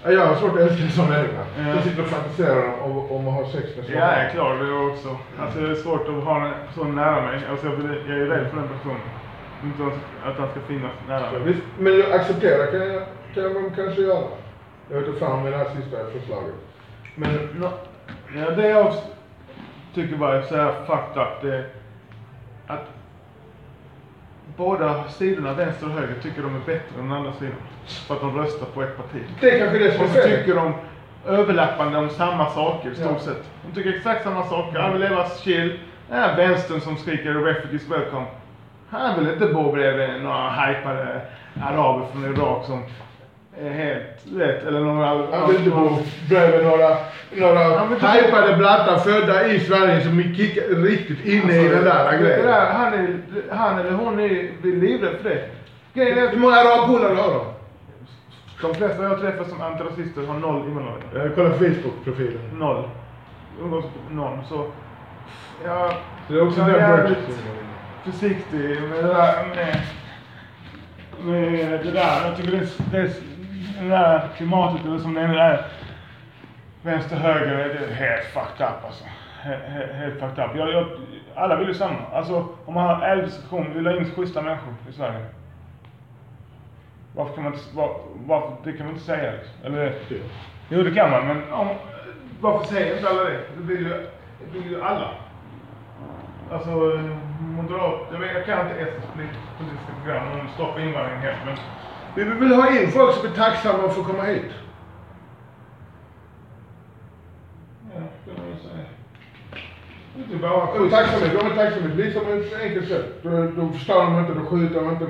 Ja, 0.05 0.11
Jag 0.11 0.25
har 0.25 0.35
svårt 0.35 0.51
att 0.53 0.59
älska 0.59 0.83
en 0.83 0.91
sån 0.91 1.09
människa. 1.09 1.45
Ja. 1.57 1.73
Som 1.73 1.81
sitter 1.81 2.03
och 2.03 2.09
fantiserar 2.09 2.81
om, 2.83 3.11
om 3.11 3.27
att 3.27 3.33
ha 3.33 3.51
sex 3.51 3.75
med 3.75 3.85
Ja, 3.89 3.93
jag 3.95 4.19
är 4.19 4.29
klar 4.29 4.55
det 4.55 4.65
är 4.65 4.91
också. 4.91 5.17
Alltså 5.39 5.59
det 5.59 5.71
är 5.71 5.75
svårt 5.75 6.09
att 6.09 6.23
ha 6.23 6.45
en 6.45 6.53
sån 6.75 6.95
nära 6.95 7.21
mig. 7.21 7.41
Alltså 7.49 7.65
jag, 7.65 7.73
är 7.73 8.25
rädd 8.25 8.49
för 8.49 8.57
den 8.57 8.67
personen. 8.67 9.01
Inte 9.63 9.83
att 10.25 10.37
han 10.37 10.49
ska 10.51 10.59
finnas 10.59 10.91
nära 11.07 11.31
mig. 11.31 11.41
visst, 11.41 11.61
men 11.79 11.99
jag 11.99 12.11
accepterar 12.11 12.71
kan 12.71 12.79
jag, 12.79 13.03
kan 13.33 13.43
jag 13.43 13.49
väl 13.49 13.71
kanske 13.75 14.01
göra. 14.01 14.27
Jag 14.89 14.99
vet 14.99 15.07
inte 15.07 15.19
fan 15.19 15.43
med 15.43 15.51
det 15.51 15.57
här 15.57 15.69
sista 15.75 15.97
förslaget. 16.19 16.55
Men 17.15 17.49
Nå, 17.55 17.71
ja, 18.35 18.51
det 18.51 18.67
jag 18.67 18.93
tycker 19.93 20.17
bara 20.17 20.37
är 20.37 20.41
så 20.41 20.55
här 20.55 20.73
fucked 20.85 21.21
up, 21.21 21.41
det 21.41 21.65
att 22.67 22.85
båda 24.57 25.03
sidorna, 25.09 25.53
vänster 25.53 25.85
och 25.85 25.91
höger, 25.91 26.15
tycker 26.21 26.41
de 26.41 26.55
är 26.55 26.59
bättre 26.59 26.99
än 26.99 27.09
den 27.09 27.17
andra 27.17 27.33
sidan. 27.33 27.55
För 28.07 28.15
att 28.15 28.21
de 28.21 28.37
röstar 28.37 28.65
på 28.65 28.81
ett 28.83 28.97
parti. 28.97 29.23
det 29.41 29.51
är 29.51 29.59
kanske 29.59 29.77
det 29.77 29.91
som 29.93 30.01
är 30.01 30.05
Och 30.05 30.11
så 30.13 30.21
tycker 30.21 30.55
de 30.55 30.73
överlappande 31.25 31.97
om 31.97 32.09
samma 32.09 32.49
saker 32.49 32.91
i 32.91 32.95
stort 32.95 33.11
Ja. 33.11 33.19
sett. 33.19 33.43
De 33.65 33.75
tycker 33.75 33.97
exakt 33.97 34.23
samma 34.23 34.43
saker. 34.45 34.79
Han 34.79 34.91
vill 34.91 35.01
leva 35.01 35.29
chill. 35.29 35.79
Den 36.09 36.19
här 36.19 36.37
vänstern 36.37 36.81
som 36.81 36.97
skriker 36.97 37.33
refugees 37.33 37.89
welcome. 37.89 38.25
Han 38.89 39.19
vill 39.19 39.33
inte 39.33 39.45
bo 39.45 39.71
bredvid 39.71 40.23
några 40.23 40.49
hypade 40.51 41.21
araber 41.63 42.05
från 42.11 42.25
Irak 42.25 42.65
som 42.65 42.73
är 42.83 42.89
helt 43.61 44.03
rätt. 44.37 44.63
Eller 44.63 44.79
några... 44.79 45.05
Han 45.37 45.47
vill 45.47 45.57
inte 45.57 45.69
bo 45.69 45.97
bredvid 46.29 46.65
några, 46.65 46.97
några 47.35 47.85
hypade 48.11 48.57
blattar 48.57 48.97
födda 48.97 49.47
i 49.47 49.59
Sverige 49.59 50.01
som 50.03 50.33
kickar 50.35 50.61
riktigt 50.63 51.25
inne 51.25 51.53
i 51.53 51.67
den 51.67 51.83
där 51.83 52.05
Alltså, 52.05 52.23
grejen. 52.23 52.45
där, 52.45 52.71
han, 52.73 52.93
är, 52.93 53.17
han 53.51 53.79
eller 53.79 53.91
hon 53.91 54.19
är 54.19 54.49
livrädd 54.61 55.15
för 55.21 55.29
det. 55.29 55.41
Grejen 55.93 56.17
är 56.17 56.27
Hur 56.29 56.37
många 56.39 56.55
arabpolare 56.55 57.13
har 57.15 57.33
du? 57.33 57.39
de 58.61 58.75
flesta 58.75 59.03
jag 59.03 59.19
träffar 59.21 59.43
som 59.43 59.61
antirasister 59.61 60.25
har 60.27 60.39
noll 60.39 60.67
invandrare. 60.67 60.97
Jag 61.13 61.35
kollar 61.35 61.49
Facebook-profilen. 61.51 62.39
Noll. 62.53 62.83
Umgås 63.61 63.85
någon. 64.11 64.45
Så... 64.45 64.71
Ja, 65.65 65.91
Så 66.27 66.33
det 66.33 66.39
är 66.39 66.47
också 66.47 66.59
jag 66.61 66.69
är 66.69 66.77
jävligt 66.97 67.17
försiktig 68.03 68.59
med 68.89 69.03
det 69.03 69.07
där. 69.13 69.45
Med, 69.55 69.81
med 71.25 71.79
det 71.85 71.91
där. 71.91 72.25
Jag 72.27 72.37
tycker 72.37 72.51
det, 72.51 72.57
är- 72.57 72.91
det, 72.91 72.97
är- 72.97 73.34
det 73.79 73.89
där 73.89 74.29
klimatet, 74.37 74.85
eller 74.85 74.99
som 74.99 75.13
det 75.13 75.27
nu 75.27 75.39
är. 75.39 75.65
Vänster, 76.81 77.15
höger, 77.15 77.57
det 77.57 77.85
är 77.85 77.93
helt 77.93 78.25
fucked 78.25 78.67
up 78.67 78.85
alltså. 78.85 79.03
Helt, 79.41 79.63
helt, 79.93 80.19
fucked 80.19 80.45
up. 80.45 80.51
Jag, 80.55 80.73
jag, 80.73 80.87
alla 81.35 81.55
vill 81.55 81.67
ju 81.67 81.73
samma. 81.73 81.97
Alltså 82.13 82.47
om 82.65 82.73
man 82.73 82.85
har 82.85 83.01
ärlig 83.01 83.25
diskussion, 83.25 83.73
vill 83.73 83.87
ha 83.87 83.97
in 83.97 84.11
schyssta 84.11 84.41
människor 84.41 84.73
i 84.89 84.93
Sverige. 84.93 85.25
Varför 87.15 87.33
kan 87.33 87.43
man 87.43 87.53
inte, 87.53 87.75
var, 87.75 87.95
varför, 88.25 88.55
det 88.63 88.73
kan 88.73 88.85
man 88.85 88.95
inte 88.95 89.05
säga 89.05 89.31
liksom. 89.31 89.65
Eller, 89.65 89.93
jo 90.69 90.83
det 90.83 90.91
kan 90.91 91.11
man, 91.11 91.27
men 91.27 91.53
om, 91.53 91.67
varför 92.41 92.67
säger 92.67 92.95
inte 92.95 93.09
alla 93.09 93.23
det? 93.23 93.39
Det 93.57 93.63
vill 93.63 93.81
ju, 93.81 93.89
det 94.39 94.59
vill 94.59 94.71
ju 94.71 94.81
alla. 94.81 95.11
Alltså, 96.51 96.69
moderat, 97.39 97.99
jag, 98.11 98.19
vet, 98.19 98.33
jag 98.33 98.45
kan 98.45 98.67
inte 98.67 98.79
ett 98.79 99.15
politiska 99.57 99.91
program, 100.03 100.39
om 100.39 100.47
stoppa 100.55 100.81
invandringen 100.81 101.21
helt, 101.21 101.45
men 101.45 101.55
vi 102.15 102.23
vill 102.23 102.53
ha 102.53 102.69
in 102.79 102.91
folk 102.91 103.15
som 103.15 103.25
är 103.29 103.33
tacksamma 103.35 103.83
att 103.83 103.95
få 103.95 104.03
komma 104.03 104.23
hit. 104.23 104.51
Ja, 107.95 108.01
det 108.25 108.35
kan 108.35 108.49
man 108.49 108.59
säga. 108.59 108.85
Inte 110.17 110.35
bara 110.35 110.53
Och 110.63 110.89
tacksamhet, 110.91 111.31
de 111.39 111.51
är 111.51 111.55
tacksamhet. 111.55 111.91
Visa 111.95 112.19
på 112.19 112.31
ett 112.31 112.61
enkelt 112.63 112.87
sätt. 112.87 113.23
Då, 113.23 113.29
då 113.61 113.69
förstör 113.69 114.03
de 114.03 114.19
inte, 114.19 114.33
då 114.33 114.45
skjuter 114.45 114.75
de 114.81 114.89
inte. 114.89 115.05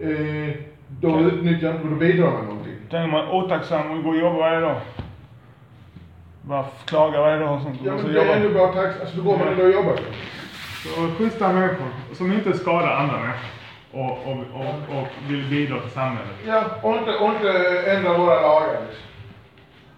Eh, 0.00 0.54
då 0.88 1.08
Okej. 1.10 1.24
utnyttjar 1.26 1.74
inte, 1.74 1.88
då 1.88 1.94
bidrar 1.94 2.30
med 2.30 2.44
någonting. 2.44 2.74
Tänker 2.90 3.06
man 3.12 3.28
otacksam 3.28 3.90
och 3.90 4.02
går 4.02 4.10
och 4.10 4.16
jobbar 4.20 4.38
varje 4.38 4.60
dag. 4.60 4.80
Bara 6.42 6.64
klagar 6.84 7.20
varje 7.20 7.38
dag 7.38 7.54
och 7.56 7.62
sånt. 7.62 7.80
Ja 7.84 7.92
och 7.94 8.00
så 8.00 8.06
men 8.06 8.14
det 8.14 8.20
är 8.20 8.24
jobbar. 8.24 8.36
ändå 8.36 8.58
bara 8.58 8.72
tacksam. 8.72 9.00
Alltså 9.00 9.16
då 9.16 9.22
går 9.22 9.38
man 9.38 9.48
ändå 9.48 9.64
och 9.64 9.70
jobbar. 9.70 9.96
Så 10.84 11.08
schyssta 11.18 11.52
människor 11.52 11.86
som 12.14 12.32
inte 12.32 12.52
skadar 12.58 12.92
andra 12.92 13.18
människor. 13.18 13.46
Och, 14.00 14.10
och, 14.26 14.36
och, 14.54 14.98
och 14.98 15.06
vill 15.28 15.44
bidra 15.50 15.80
till 15.80 15.90
samhället. 15.90 16.34
Ja, 16.46 16.64
och 16.82 16.96
inte, 16.96 17.10
och 17.14 17.28
inte 17.28 17.80
ändra 17.90 18.18
våra 18.18 18.40
lagar 18.40 18.80
liksom. 18.86 19.04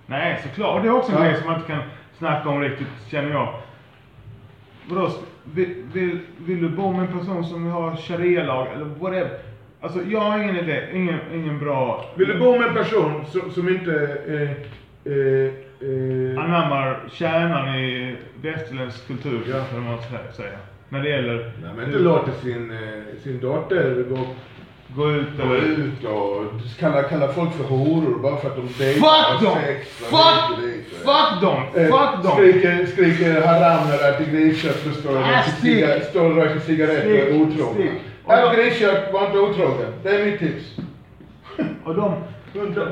Nej, 0.06 0.40
såklart. 0.42 0.76
Och 0.76 0.82
det 0.82 0.88
är 0.88 0.92
också 0.92 1.12
en 1.12 1.18
Ja. 1.18 1.24
grej 1.24 1.36
som 1.36 1.46
man 1.46 1.56
inte 1.60 1.72
kan 1.72 1.82
snacka 2.18 2.48
om 2.48 2.60
riktigt, 2.60 2.88
känner 3.10 3.30
jag. 3.30 3.54
Vadå, 4.88 5.10
vill, 5.44 5.74
vill, 5.92 6.18
vill 6.38 6.62
du 6.62 6.68
bo 6.68 6.92
med 6.92 7.00
en 7.00 7.18
person 7.18 7.44
som 7.44 7.64
vill 7.64 7.72
ha 7.72 7.96
sharia-lag 7.96 8.66
eller 8.74 8.84
whatever? 8.84 9.38
Alltså, 9.80 9.98
jag 10.02 10.20
har 10.20 10.38
ingen 10.38 10.56
idé, 10.56 10.88
ingen, 10.94 11.18
ingen 11.34 11.58
bra... 11.58 12.04
Vill 12.16 12.28
du 12.28 12.38
bo 12.38 12.58
med 12.58 12.68
en 12.68 12.74
person 12.74 13.24
som, 13.26 13.50
som 13.50 13.68
inte 13.68 13.92
eh, 14.28 14.50
eh, 15.12 15.52
eh, 15.88 16.44
Anammar 16.44 17.00
kärnan 17.12 17.74
i 17.74 18.16
västerländsk 18.42 19.06
kultur, 19.06 19.40
Ja. 19.50 19.64
kan 19.64 19.84
man 19.84 19.98
sä- 19.98 20.32
säga. 20.32 20.58
När 20.88 21.02
det 21.02 21.08
gäller... 21.08 21.52
Nej, 21.62 21.70
men 21.76 21.84
inte 21.86 21.98
låter 21.98 22.32
sin, 22.42 22.70
eh, 22.70 23.22
sin 23.22 23.40
dotter 23.40 24.04
gå, 24.10 24.18
Gå 24.96 25.10
ut 25.10 25.26
gå 25.36 25.42
eller... 25.42 25.62
ut 25.62 26.04
och 26.04 26.44
kalla, 26.78 27.02
kalla 27.02 27.28
folk 27.28 27.52
för 27.54 27.64
horor 27.64 28.18
bara 28.22 28.36
för 28.36 28.48
att 28.48 28.56
de 28.56 28.68
dejtar. 28.78 29.38
Fuck 29.38 29.56
sex, 29.66 29.88
Fuck! 29.88 30.58
Fuck 30.92 31.40
dem! 31.42 31.62
Eh, 31.74 31.82
Fuck 31.86 32.22
dem! 32.24 32.36
Skriker, 32.36 32.86
skriker 32.86 33.40
haram 33.46 33.88
äter 33.88 34.32
griskött 34.32 34.86
och 34.86 34.94
står 34.94 35.16
och 36.30 36.36
röker 36.36 36.60
cigaretter 36.60 37.10
och 37.10 37.36
är 37.36 37.42
otrogna. 37.42 37.84
Ät 38.28 38.56
griskött, 38.56 39.12
var 39.12 39.26
inte 39.26 39.38
otrogen. 39.38 39.92
Det 40.02 40.08
är 40.08 40.24
mitt 40.26 40.38
tips. 40.38 40.76
Och 41.84 41.94
de, 41.94 42.14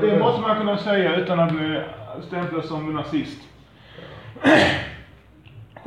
det 0.01 0.19
måste 0.19 0.41
man 0.41 0.57
kunna 0.57 0.77
säga 0.77 1.15
utan 1.15 1.39
att 1.39 1.51
bli 1.51 1.81
stämplad 2.27 2.65
som 2.65 2.93
nazist. 2.93 3.37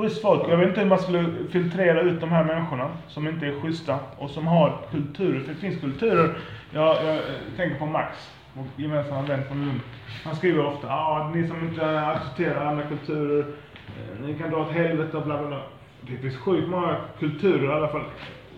Schysst 0.00 0.22
folk. 0.22 0.42
Jag 0.48 0.56
vet 0.56 0.68
inte 0.68 0.80
hur 0.80 0.88
man 0.88 0.98
skulle 0.98 1.24
filtrera 1.50 2.00
ut 2.00 2.20
de 2.20 2.32
här 2.32 2.44
människorna 2.44 2.90
som 3.08 3.28
inte 3.28 3.46
är 3.46 3.60
schyssta 3.60 3.98
och 4.18 4.30
som 4.30 4.46
har 4.46 4.78
kulturer. 4.90 5.40
För 5.40 5.48
det 5.48 5.60
finns 5.60 5.80
kulturer. 5.80 6.38
Jag, 6.70 7.04
jag 7.04 7.14
eh, 7.16 7.22
tänker 7.56 7.78
på 7.78 7.86
Max, 7.86 8.30
vår 8.52 8.64
gemensamma 8.76 9.22
vän 9.22 9.44
från 9.48 9.64
Lund. 9.64 9.80
Han 10.24 10.36
skriver 10.36 10.66
ofta 10.66 10.88
ah, 10.88 11.30
ni 11.34 11.48
som 11.48 11.68
inte 11.68 12.00
accepterar 12.00 12.66
andra 12.66 12.84
kulturer, 12.84 13.40
eh, 13.40 14.26
ni 14.26 14.34
kan 14.34 14.50
dra 14.50 14.58
åt 14.58 14.72
helvete 14.72 15.16
och 15.16 15.26
bla 15.26 15.38
bla 15.38 15.48
bla. 15.48 15.62
Det 16.00 16.16
finns 16.16 16.36
sjukt 16.36 16.68
många 16.68 16.96
kulturer, 17.18 17.64
i 17.64 17.72
alla 17.72 17.88
fall 17.88 18.04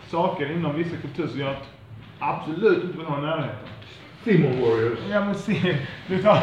saker 0.07 0.53
inom 0.53 0.75
vissa 0.75 0.97
kulturer 0.97 1.29
som 1.29 1.41
jag 1.41 1.55
absolut 2.19 2.85
inte 2.85 2.99
vill 2.99 3.07
ha 3.07 3.19
i 3.19 3.23
närheten. 3.23 3.69
Simon 4.25 4.61
Warriors. 4.61 4.99
Ja 5.11 5.25
men 5.25 5.35
du 6.09 6.23
tar 6.23 6.39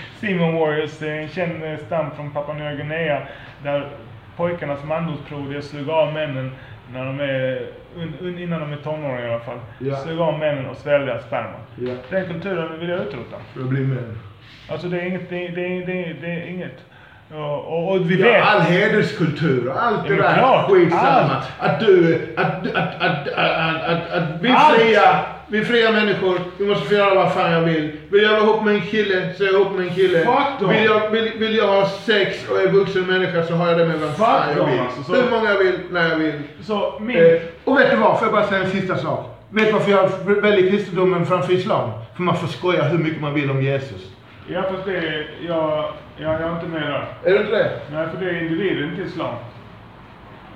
Simon 0.20 0.54
Warriors, 0.54 1.02
är 1.02 1.14
en 1.14 1.28
känd 1.28 1.64
eh, 1.64 1.78
stam 1.86 2.10
från 2.10 2.30
Papua 2.30 2.54
Nya 2.54 2.74
Guinea 2.74 3.22
där 3.62 3.90
pojkarnas 4.36 4.84
mandomsprov 4.84 5.52
är 5.52 5.58
att 5.58 5.64
suga 5.64 5.92
av 5.92 6.12
männen 6.12 6.50
när 6.92 7.04
de 7.04 7.20
är, 7.20 7.66
un, 7.96 8.14
un, 8.20 8.38
innan 8.38 8.60
de 8.60 8.72
är 8.72 8.76
tonåringar 8.76 9.26
i 9.28 9.30
alla 9.30 9.40
fall. 9.44 9.58
Ja. 9.78 9.96
Suga 9.96 10.22
av 10.24 10.38
männen 10.38 10.66
och 10.66 10.76
svälja 10.76 11.18
sperma. 11.18 11.56
Ja. 11.76 11.92
Den 12.10 12.26
kulturen 12.26 12.80
vill 12.80 12.88
jag 12.88 12.98
utrota. 13.00 13.36
För 13.54 13.60
att 13.60 13.66
bli 13.68 13.80
män. 13.80 14.18
Alltså 14.68 14.88
det 14.88 15.00
är 15.00 15.06
inget, 15.06 15.30
det, 15.30 15.48
det, 15.48 15.68
det, 15.68 16.12
det 16.20 16.26
är 16.32 16.46
inget. 16.48 16.78
Och, 17.34 17.66
och, 17.66 17.90
och 17.92 18.10
vi 18.10 18.20
Ja, 18.20 18.26
vet. 18.26 18.44
all 18.46 18.60
hederskultur 18.60 19.68
och 19.68 19.82
allt 19.82 20.08
det 20.08 20.16
där 20.16 20.62
skitsamma. 20.68 21.42
Att 21.58 21.80
du, 21.80 22.20
att, 22.36 22.66
att, 22.76 22.96
att, 23.00 23.28
att, 23.28 23.82
att, 23.88 24.10
att 24.12 24.28
vi 24.40 24.50
Allt. 24.50 24.76
fria, 24.76 25.20
vi 25.52 25.58
är 25.58 25.64
fria 25.64 25.92
människor, 25.92 26.38
vi 26.58 26.66
måste 26.66 26.88
få 26.88 26.94
göra 26.94 27.14
vad 27.14 27.32
fan 27.34 27.52
jag 27.52 27.60
vill. 27.60 27.92
Vill 28.10 28.22
jag 28.22 28.30
vara 28.32 28.42
ihop 28.42 28.64
med 28.64 28.74
en 28.74 28.80
kille 28.80 29.34
så 29.36 29.42
är 29.42 29.46
jag 29.46 29.60
ihop 29.60 29.72
med 29.76 29.86
en 29.88 29.94
kille. 29.94 30.18
Fuck. 30.18 30.70
Vill 30.70 30.84
jag, 30.84 31.10
vill, 31.10 31.32
vill 31.36 31.56
jag 31.56 31.66
ha 31.66 31.86
sex 31.86 32.48
och 32.50 32.60
är 32.60 32.68
vuxen 32.68 33.02
människa 33.06 33.42
så 33.42 33.54
har 33.54 33.68
jag 33.68 33.78
det 33.78 33.84
med 33.86 33.98
vem 34.00 34.12
fan 34.12 34.48
jag 34.56 34.66
vill. 34.66 34.80
alltså, 34.80 35.02
så- 35.02 35.14
Hur 35.14 35.30
många 35.30 35.50
jag 35.50 35.58
vill, 35.58 35.78
när 35.90 36.08
jag 36.08 36.16
vill. 36.16 36.32
Så 36.62 36.94
min... 37.00 37.16
Eh, 37.18 37.40
och 37.64 37.78
vet 37.78 37.90
du 37.90 37.96
vad? 37.96 38.18
Får 38.18 38.26
jag 38.26 38.32
bara 38.32 38.46
säga 38.46 38.60
en 38.64 38.70
sista 38.70 38.96
sak? 38.96 39.28
Vet 39.50 39.66
du 39.66 39.72
varför 39.72 39.90
jag 39.90 40.08
väljer 40.42 40.70
kristendomen 40.70 41.26
framför 41.26 41.52
islam? 41.52 41.90
För 42.16 42.22
man 42.22 42.36
får 42.36 42.46
skoja 42.48 42.82
hur 42.82 42.98
mycket 42.98 43.20
man 43.20 43.34
vill 43.34 43.50
om 43.50 43.62
Jesus. 43.62 44.10
Ja 44.48 44.62
fast 44.70 44.84
det 44.84 44.96
är, 44.96 45.30
jag, 45.48 45.92
jag, 46.16 46.32
jag 46.32 46.40
är 46.40 46.52
inte 46.54 46.66
med 46.66 46.82
där. 46.82 47.06
Är 47.24 47.30
du 47.32 47.38
inte 47.40 47.52
det? 47.52 47.70
Nej 47.92 48.06
för 48.14 48.24
det 48.24 48.30
är 48.30 48.42
individen, 48.42 48.90
inte 48.90 49.02
islam. 49.02 49.34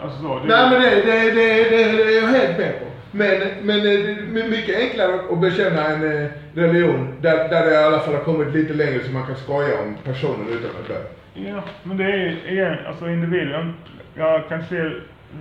Alltså 0.03 0.23
så. 0.23 0.39
Det, 0.39 0.47
Nej 0.49 0.71
men 0.71 0.83
det, 0.83 0.91
det, 0.91 1.31
det, 1.31 1.31
det, 1.71 1.93
det 2.05 2.17
är 2.17 2.21
jag 2.23 2.29
helt 2.29 2.59
med 2.59 2.79
på. 2.81 2.87
Men, 3.17 3.41
men 3.63 3.77
eh, 3.77 3.83
det 3.83 4.41
är 4.41 4.51
mycket 4.51 4.77
enklare 4.79 5.15
att 5.33 5.39
bekänna 5.41 5.87
en 5.87 6.23
eh, 6.23 6.31
religion 6.55 7.15
där, 7.21 7.49
där 7.49 7.67
det 7.67 7.73
i 7.73 7.77
alla 7.77 8.01
fall 8.01 8.15
har 8.15 8.21
kommit 8.21 8.55
lite 8.55 8.75
längre 8.75 9.05
så 9.05 9.13
man 9.13 9.27
kan 9.27 9.37
skoja 9.37 9.81
om 9.81 9.97
personen 10.05 10.49
utan 10.49 10.71
att 10.81 10.89
dö. 10.89 11.01
Ja, 11.35 11.63
men 11.83 11.97
det 11.97 12.05
är 12.05 12.53
igen, 12.53 12.77
alltså 12.87 13.09
individen. 13.09 13.75
Jag 14.15 14.49
kan 14.49 14.65
se 14.65 14.77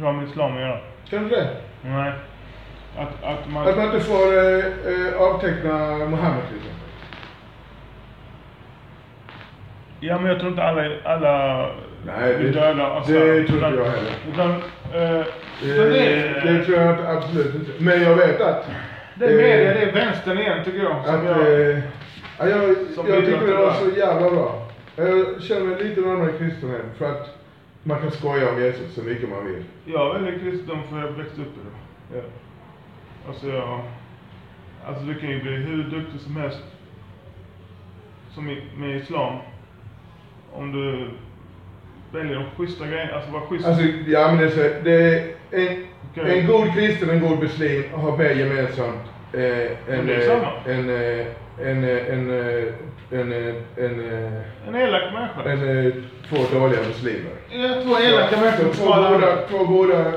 har 0.02 0.14
med 0.14 0.28
islam 0.28 0.54
att 0.56 0.62
göra. 0.62 0.80
Kan 1.10 1.24
du 1.24 1.30
det? 1.30 1.48
Nej. 1.82 2.12
Att, 2.98 3.24
att 3.24 3.52
man... 3.52 3.68
Att 3.68 3.78
man 3.78 3.86
inte 3.86 4.00
får 4.00 4.38
eh, 4.38 4.66
eh, 4.66 5.22
avteckna 5.22 5.98
Mohammed 5.98 6.48
till 6.48 6.58
exempel. 6.58 6.82
Ja, 10.00 10.20
men 10.20 10.32
jag 10.32 10.40
tror 10.40 10.52
inte 10.52 10.64
alla, 10.64 10.90
alla 11.04 11.66
Nej, 12.06 12.36
det, 12.40 12.52
döda 12.52 12.88
alltså, 12.88 13.12
det 13.14 13.44
tror 13.44 13.66
inte 13.66 13.80
jag 13.82 13.86
heller. 13.86 14.14
Utan, 14.34 14.62
eh, 14.96 15.26
Eh, 15.62 15.68
det, 15.68 16.00
är, 16.00 16.46
det 16.46 16.66
tror 16.66 16.78
jag 16.78 17.06
absolut 17.18 17.56
inte. 17.56 17.72
Men 17.78 18.04
jag 18.04 18.16
vet 18.16 18.42
att... 18.42 18.70
det 19.16 19.26
är 19.26 19.38
media, 19.38 19.74
det 19.74 19.82
är 19.82 19.94
vänstern 19.94 20.38
igen 20.38 20.64
tycker 20.66 20.80
jag. 20.80 21.06
Som 21.06 21.16
Att, 21.16 21.26
jag 21.26 21.70
eh, 21.70 21.80
ja, 22.40 22.48
jag, 22.48 22.64
jag 22.96 23.06
bidrar 23.06 23.22
tycker 23.22 23.48
det 23.48 23.58
var 23.58 23.74
så 23.74 23.90
jävla 23.98 24.30
bra. 24.30 24.68
Jag 24.96 25.42
känner 25.42 25.66
mig 25.66 25.84
lite 25.84 26.02
närmare 26.02 26.32
kristenhet 26.32 26.86
för 26.98 27.12
att 27.12 27.38
man 27.84 28.00
kan 28.00 28.12
skoja 28.12 28.50
om 28.50 28.62
Jesus 28.62 28.94
så 28.96 29.02
mycket 29.02 29.30
man 29.30 29.46
vill. 29.46 29.64
jag 29.86 30.14
väljer 30.14 30.40
kristendom 30.40 30.84
för 30.90 31.00
jag 31.00 31.08
växte 31.08 31.42
upp 31.42 31.48
i 31.48 31.60
det. 32.14 32.18
Ja. 32.18 32.24
Alltså 33.28 33.48
jag... 33.48 33.80
Alltså 34.88 35.04
du 35.04 35.16
kan 35.16 35.30
ju 35.30 35.42
bli 35.42 35.52
hur 35.52 35.84
duktig 35.84 36.20
som 36.20 36.36
helst. 36.36 36.64
Som 38.34 38.50
i, 38.50 38.64
med 38.78 38.96
islam. 38.96 39.38
Om 40.54 40.72
du 40.72 41.10
väljer 42.16 42.36
de 42.36 42.46
schyssta 42.58 42.88
grejerna, 42.88 43.14
alltså 43.16 43.32
vara 43.32 43.44
schysst. 43.44 43.68
Alltså, 43.68 43.84
ja 44.08 44.28
men 44.28 44.38
det 44.38 44.46
är 44.46 44.50
så, 44.50 44.62
det 44.84 44.92
är 44.94 45.24
en, 45.52 45.86
Okej. 46.12 46.40
en 46.40 46.48
god 46.48 46.74
kristen 46.74 47.10
och 47.10 47.16
en 47.16 47.22
god 47.22 47.40
muslim 47.40 47.84
har 47.94 48.18
mer 48.18 48.30
gemensamt 48.32 49.04
eh, 49.34 49.94
än, 49.94 50.10
en, 50.10 50.90
en, 50.90 50.90
en, 51.60 51.84
en, 51.84 52.32
eh, 52.32 53.54
en, 53.78 54.00
eh, 54.00 54.68
en 54.68 54.76
elak 54.76 55.14
människa. 55.14 55.52
en, 55.52 55.86
eh, 55.88 55.94
två 56.30 56.60
dåliga 56.60 56.80
muslimer. 56.88 57.32
Ja, 57.50 57.82
två 57.84 57.98
elaka 58.00 58.40
människor. 58.40 58.74
två 58.74 58.86
goda, 58.86 59.38
två 59.50 59.66
goda, 59.66 60.12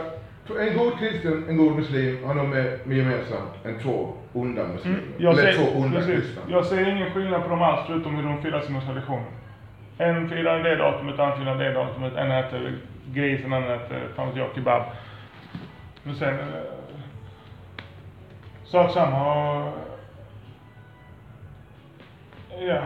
en 0.61 0.79
god 0.79 0.99
kristen, 0.99 1.45
en 1.49 1.57
god 1.57 1.77
muslim 1.77 2.25
har 2.25 2.35
nog 2.35 2.49
mer 2.49 2.79
gemensamt 2.85 3.53
än 3.65 3.79
två 3.79 4.13
onda 4.33 4.63
muslimer. 4.67 4.99
Mm, 4.99 5.13
jag, 5.19 5.33
Eller 5.39 5.53
ser, 5.53 5.59
två 5.59 5.79
onda 5.79 5.99
precis, 5.99 6.15
kristna. 6.15 6.43
jag 6.49 6.65
ser 6.67 6.89
ingen 6.89 7.11
skillnad 7.11 7.43
på 7.43 7.49
dem 7.49 7.63
alls 7.63 7.81
förutom 7.87 8.17
hur 8.17 8.23
de 8.23 8.43
firar 8.43 8.61
sina 8.61 8.81
traditioner. 8.81 9.27
En 10.01 10.29
firar 10.29 10.63
det 10.63 10.77
datumet, 10.77 11.19
en 11.19 11.39
firar 11.39 11.59
det 11.59 11.73
datumet, 11.73 12.17
en 12.17 12.31
äter 12.31 12.79
gris, 13.13 13.45
en 13.45 13.53
annan 13.53 13.71
äter, 13.71 14.09
fan 14.17 14.33
jag, 14.37 14.55
kebab. 14.55 14.83
Men 16.03 16.15
sen... 16.15 16.35
Eh, 16.35 16.63
sak 18.65 18.91
samma 18.91 19.33
och... 19.33 19.73
Ja. 22.61 22.83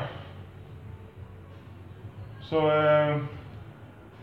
Så... 2.41 2.71
Eh, 2.71 3.17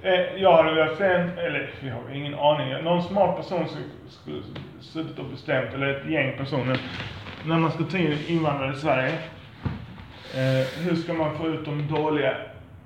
eh, 0.01 0.33
jag 0.37 0.57
hade 0.57 0.73
velat 0.73 0.97
se 0.97 1.05
en, 1.05 1.37
eller 1.37 1.69
jag 1.81 1.93
har 1.93 2.13
ingen 2.13 2.35
aning, 2.35 2.83
någon 2.83 3.03
smart 3.03 3.37
person 3.37 3.67
som 3.67 3.81
skulle 4.07 4.41
suttit 4.79 5.19
och 5.19 5.25
bestämt, 5.25 5.73
eller 5.73 5.87
ett 5.87 6.09
gäng 6.09 6.37
personer, 6.37 6.81
när 7.45 7.57
man 7.57 7.71
ska 7.71 7.83
ta 7.83 7.97
in 7.97 8.17
invandrare 8.27 8.73
i 8.73 8.75
Sverige. 8.75 9.13
Eh, 10.35 10.67
hur 10.83 10.95
ska 10.95 11.13
man 11.13 11.37
få 11.37 11.47
ut 11.47 11.65
de 11.65 11.87
dåliga 11.87 12.35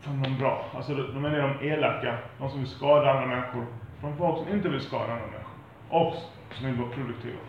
från 0.03 0.21
de 0.23 0.37
bra? 0.37 0.65
Alltså 0.75 0.93
de 0.93 1.21
menar 1.21 1.37
är 1.37 1.55
de 1.59 1.67
elaka, 1.69 2.17
de 2.39 2.49
som 2.49 2.59
vill 2.59 2.69
skada 2.69 3.11
andra 3.11 3.25
människor, 3.25 3.65
från 4.01 4.17
folk 4.17 4.37
som 4.47 4.55
inte 4.55 4.69
vill 4.69 4.81
skada 4.81 5.03
andra 5.03 5.15
människor. 5.25 5.53
Och 5.89 6.15
som 6.51 6.65
vill 6.67 6.75
vara 6.75 6.89
produktiva. 6.89 7.39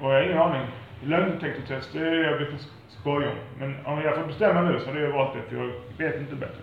Och 0.00 0.10
jag 0.12 0.14
har 0.14 0.22
ingen 0.22 0.38
aning. 0.38 0.66
Lögndetektortest, 1.04 1.92
det 1.92 1.98
är 1.98 2.10
det 2.10 2.30
jag 2.30 2.36
brukar 2.38 2.58
skoj 2.88 3.26
om. 3.26 3.34
Men 3.58 3.86
om 3.86 4.00
jag 4.00 4.14
får 4.14 4.26
bestämma 4.26 4.60
nu 4.60 4.80
så 4.80 4.86
hade 4.86 5.00
jag 5.00 5.12
valt 5.12 5.34
det, 5.34 5.42
för 5.42 5.56
jag 5.56 5.72
vet 5.98 6.20
inte 6.20 6.34
bättre. 6.34 6.62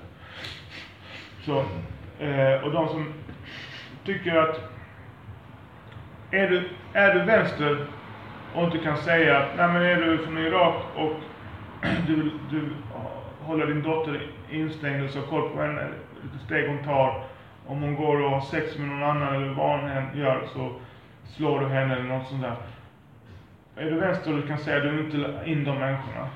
Så, 1.46 1.60
eh, 2.26 2.64
och 2.64 2.72
de 2.72 2.88
som 2.88 3.14
tycker 4.06 4.36
att 4.36 4.60
är 6.32 6.50
du, 6.50 6.70
är 6.94 7.14
du 7.14 7.20
vänster 7.24 7.86
och 8.56 8.64
inte 8.64 8.78
kan 8.78 8.98
säga 8.98 9.38
att 9.38 9.48
nej 9.58 9.68
men 9.68 9.82
är 9.82 9.96
du 9.96 10.18
från 10.18 10.38
Irak 10.38 10.76
och 10.96 11.12
du, 12.08 12.16
vill- 12.16 12.40
du 12.52 12.70
håller 13.52 13.68
din 13.68 13.84
dotter 13.84 14.28
instängd 14.52 15.04
och 15.04 15.10
så 15.10 15.22
koll 15.22 15.50
på 15.50 15.62
henne, 15.62 15.88
vilka 16.22 16.46
steg 16.46 16.68
hon 16.68 16.84
tar. 16.84 17.24
Om 17.68 17.82
hon 17.82 17.96
går 17.96 18.22
och 18.22 18.30
har 18.30 18.42
sex 18.42 18.78
med 18.78 18.88
någon 18.88 19.04
annan 19.04 19.36
eller 19.36 19.54
vad 19.54 19.80
hon 19.80 20.20
gör 20.20 20.44
så 20.54 20.72
slår 21.26 21.60
du 21.60 21.68
henne 21.68 21.96
eller 21.96 22.04
något 22.04 22.28
sånt 22.28 22.42
där. 22.42 22.56
Är 23.76 23.92
du 23.92 24.00
vänster 24.00 24.34
du 24.34 24.48
kan 24.48 24.58
säga 24.58 24.78
att 24.78 24.84
du 24.84 25.00
inte 25.00 25.18
vill 25.18 25.26
ha 25.26 25.44
in 25.44 25.64
de 25.64 25.80
människorna, 25.80 26.30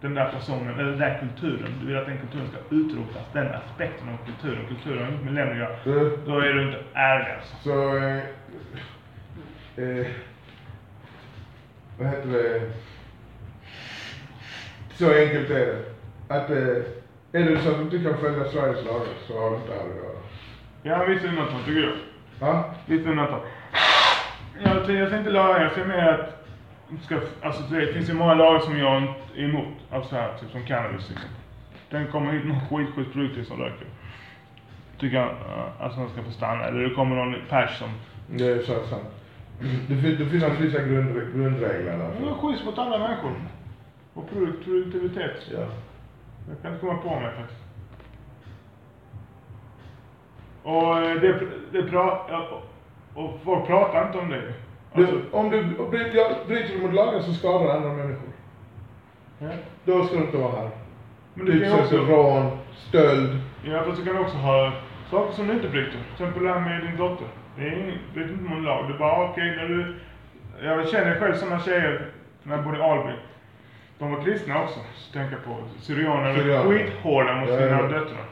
den 0.00 0.14
där 0.14 0.32
personen, 0.32 0.74
eller 0.74 0.90
den 0.90 0.98
där 0.98 1.18
kulturen, 1.18 1.72
du 1.80 1.86
vill 1.86 1.96
att 1.96 2.06
den 2.06 2.18
kulturen 2.18 2.48
ska 2.48 2.74
utrotas, 2.76 3.32
den 3.32 3.46
aspekten 3.46 4.08
av 4.08 4.26
kulturen, 4.26 4.66
kulturen 4.68 5.04
har 5.04 5.12
inte 5.12 5.24
med 5.24 5.34
länder 5.34 5.52
att 5.52 5.58
göra. 5.58 5.76
Du, 5.84 6.18
Då 6.26 6.38
är 6.38 6.52
du 6.52 6.66
inte 6.66 6.82
ärlig 6.94 7.34
alltså. 7.34 7.56
Så... 7.56 7.96
Eh, 7.96 8.16
eh, 9.76 10.06
vad 11.98 12.08
heter 12.08 12.28
det? 12.28 12.60
Så 14.94 15.14
enkelt 15.14 15.50
är 15.50 15.66
det. 15.66 15.95
Att 16.28 16.50
eh, 16.50 16.56
är 17.32 17.44
det 17.50 17.60
så 17.60 17.70
att 17.70 17.76
du 17.76 17.82
inte 17.96 18.10
kan 18.10 18.18
följa 18.18 18.44
Sveriges 18.44 18.84
lagar 18.84 19.06
så 19.26 19.40
har 19.40 19.50
du 19.50 19.56
inte 19.56 19.72
här 19.72 19.80
att 19.80 19.96
göra. 19.96 20.16
Ja, 20.82 21.04
vissa 21.04 21.26
undantag 21.28 21.60
tycker 21.66 21.80
jag. 21.80 21.92
Va? 22.48 22.64
Vissa 22.86 23.10
undantag. 23.10 23.40
Jag 24.64 24.76
jag 24.76 24.86
säger 24.86 25.18
inte 25.18 25.30
lagar, 25.30 25.62
jag 25.62 25.72
säger 25.72 25.86
mer 25.86 26.08
att 26.08 26.46
ska, 27.04 27.20
alltså 27.42 27.62
det 27.62 27.92
finns 27.92 28.10
ju 28.10 28.14
många 28.14 28.34
lagar 28.34 28.58
som 28.60 28.78
jag 28.78 29.02
är 29.36 29.44
emot. 29.44 29.74
Alltså 29.90 30.14
här, 30.14 30.34
typ 30.40 30.50
som 30.50 30.66
cannabis 30.66 31.10
liksom. 31.10 31.30
Den 31.90 32.06
kommer 32.06 32.32
hit 32.32 32.44
någon 32.46 32.60
skitsjuk 32.70 33.12
brukare 33.12 33.44
som 33.44 33.58
röker. 33.60 33.86
Tycker 34.98 35.16
jag 35.16 35.26
uh, 35.28 35.82
alltså 35.82 36.00
han 36.00 36.08
ska 36.08 36.22
få 36.22 36.30
stanna. 36.30 36.64
Eller 36.64 36.82
det 36.88 36.94
kommer 36.94 37.16
någon 37.16 37.34
pers 37.48 37.78
som... 37.78 37.88
Det 38.30 38.46
är 38.46 38.58
så 38.58 38.72
sant. 38.86 39.04
Det, 39.88 39.96
fin- 39.96 40.16
det 40.18 40.26
finns 40.26 40.44
alltså 40.44 40.62
vissa 40.62 40.78
grund, 40.82 41.14
grundregler. 41.34 41.92
Han 41.92 42.00
är 42.00 42.06
Alltså. 42.30 42.46
schysst 42.46 42.64
mot 42.64 42.78
andra 42.78 42.98
människor. 42.98 43.32
Och 44.14 44.30
produkt- 44.30 44.64
produktivitet. 44.64 45.48
Ja. 45.52 45.66
Jag 46.48 46.62
kan 46.62 46.72
inte 46.72 46.86
komma 46.86 46.98
på 47.02 47.20
mig 47.20 47.30
faktiskt. 47.36 47.60
Och 50.62 50.98
eh, 50.98 51.20
det, 51.20 51.40
det 51.72 51.82
pra, 51.82 52.18
ja, 52.30 52.62
och 53.14 53.40
folk 53.44 53.66
pratar 53.66 54.06
inte 54.06 54.18
om 54.18 54.28
det. 54.30 54.42
Alltså, 54.92 55.14
Du, 55.14 55.22
om 55.32 55.50
du 55.50 55.62
bryter, 55.90 56.76
du 56.76 56.82
mot 56.82 56.94
lagen 56.94 57.22
så 57.22 57.32
skadar 57.32 57.64
du 57.64 57.70
andra 57.72 57.92
människor. 57.92 58.28
ja. 59.38 59.48
Då 59.84 60.04
ska 60.04 60.16
du 60.16 60.22
inte 60.24 60.36
vara 60.36 60.52
här. 60.56 60.70
Men 61.34 61.46
du 61.46 61.64
kan 61.64 61.80
också, 61.80 61.96
rån, 61.96 62.58
stöld. 62.74 63.40
ja, 63.64 63.82
fast 63.84 64.04
du 64.04 64.12
kan 64.12 64.18
också 64.22 64.36
ha 64.36 64.72
saker 65.10 65.32
som 65.32 65.46
du 65.46 65.52
inte 65.52 65.68
bryter. 65.68 65.90
Till 65.90 66.00
exempel 66.12 66.42
det 66.42 66.52
här 66.52 66.60
med 66.60 66.82
din 66.82 66.96
dotter. 66.96 67.26
Det 67.56 67.62
är 67.68 67.72
ingen, 67.72 67.98
bryter 68.14 68.32
inte 68.32 68.50
mot 68.54 68.64
lag. 68.64 68.90
Är 68.90 68.98
bara 68.98 69.30
okej 69.30 69.56
när 69.56 69.68
du... 69.68 69.94
Jag 70.62 70.88
känner 70.88 71.20
själv 71.20 71.34
sådana 71.34 71.60
tjejer 71.60 72.10
när 72.42 72.56
jag 72.56 72.64
bodde 72.64 72.78
i 72.78 72.82
Alby. 72.82 73.12
De 73.98 74.12
var 74.12 74.22
kristna 74.24 74.62
också, 74.62 74.80
jag 75.36 75.44
på. 75.44 75.56
Syrianer 75.80 76.48
är 76.48 76.62
skithårda 76.62 77.34
mot 77.34 77.50
Ja, 77.50 77.56
sina 77.56 77.70
ja. 77.70 77.82
döttrar. 77.82 78.24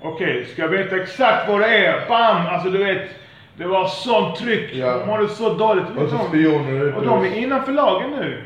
Okej, 0.00 0.44
ska 0.46 0.62
jag 0.62 0.68
veta 0.68 0.96
exakt 0.96 1.48
vad 1.48 1.60
det 1.60 1.86
är? 1.86 2.08
Bam! 2.08 2.46
Alltså 2.46 2.70
du 2.70 2.78
vet, 2.84 3.08
det 3.56 3.66
var 3.66 3.86
sånt 3.86 4.36
tryck. 4.36 4.74
Ja. 4.74 4.98
De 4.98 5.06
mådde 5.06 5.28
så 5.28 5.54
dåligt. 5.54 5.84
Och 5.96 6.10
så 6.10 6.18
spioner 6.18 6.94
och 6.94 7.04
de 7.06 7.24
är 7.24 7.36
innanför 7.36 7.72
lagen 7.72 8.10
nu. 8.10 8.42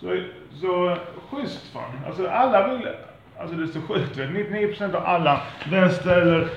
Så, 0.00 0.16
så 0.60 0.96
schysst 1.30 1.72
fan. 1.72 1.82
Alltså 2.06 2.28
alla 2.28 2.68
vill, 2.68 2.88
alltså 3.40 3.56
det 3.56 3.62
är 3.62 3.66
så 3.66 3.80
sjukt 3.80 4.16
vet. 4.16 4.28
99% 4.28 4.94
av 4.94 5.06
alla 5.06 5.40
vänster 5.70 6.20
eller 6.20 6.48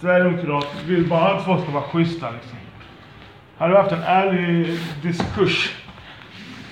sverigedemokrater 0.00 0.84
vill 0.86 1.08
bara 1.08 1.28
att 1.34 1.44
folk 1.44 1.62
ska 1.62 1.72
vara 1.72 1.82
schyssta 1.84 2.30
liksom. 2.30 2.58
Hade 3.58 3.72
vi 3.72 3.78
haft 3.78 3.92
en 3.92 4.02
ärlig 4.02 4.78
diskurs 5.02 5.79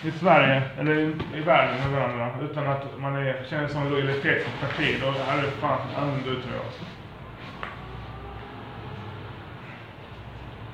i 0.03 0.11
Sverige, 0.11 0.63
eller 0.79 0.95
i, 0.95 1.13
i 1.35 1.41
världen 1.41 1.75
med 1.81 2.01
varandra, 2.01 2.31
utan 2.43 2.67
att 2.67 2.85
man 2.99 3.17
är, 3.17 3.45
känner 3.51 3.69
sån 3.69 3.91
lojalitet 3.91 4.43
som 4.43 4.69
parti, 4.69 4.97
då 5.01 5.07
hade 5.07 5.43
det 5.43 5.51
fan 5.51 5.79
annorlunda 5.97 6.31
ut 6.31 6.43
tror 6.43 6.55
jag. 6.55 6.65
Alltså. 6.67 6.85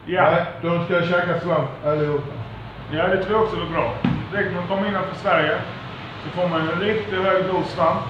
Ja. 0.06 0.30
Nej, 0.30 0.44
de 0.62 0.84
ska 0.84 1.02
käka 1.02 1.40
svamp 1.40 1.70
allihopa. 1.84 2.32
Ja, 2.92 3.06
det 3.06 3.24
tror 3.24 3.36
jag 3.36 3.42
också 3.42 3.56
är 3.56 3.70
bra. 3.70 3.94
Direkt 4.32 4.52
när 4.52 4.60
man 4.60 4.68
kommer 4.68 4.88
innanför 4.88 5.16
Sverige 5.16 5.58
så 6.24 6.30
får 6.30 6.48
man 6.48 6.68
en 6.68 6.80
riktigt 6.80 7.18
hög 7.18 7.44
dos 7.44 7.70
svamp. 7.70 8.00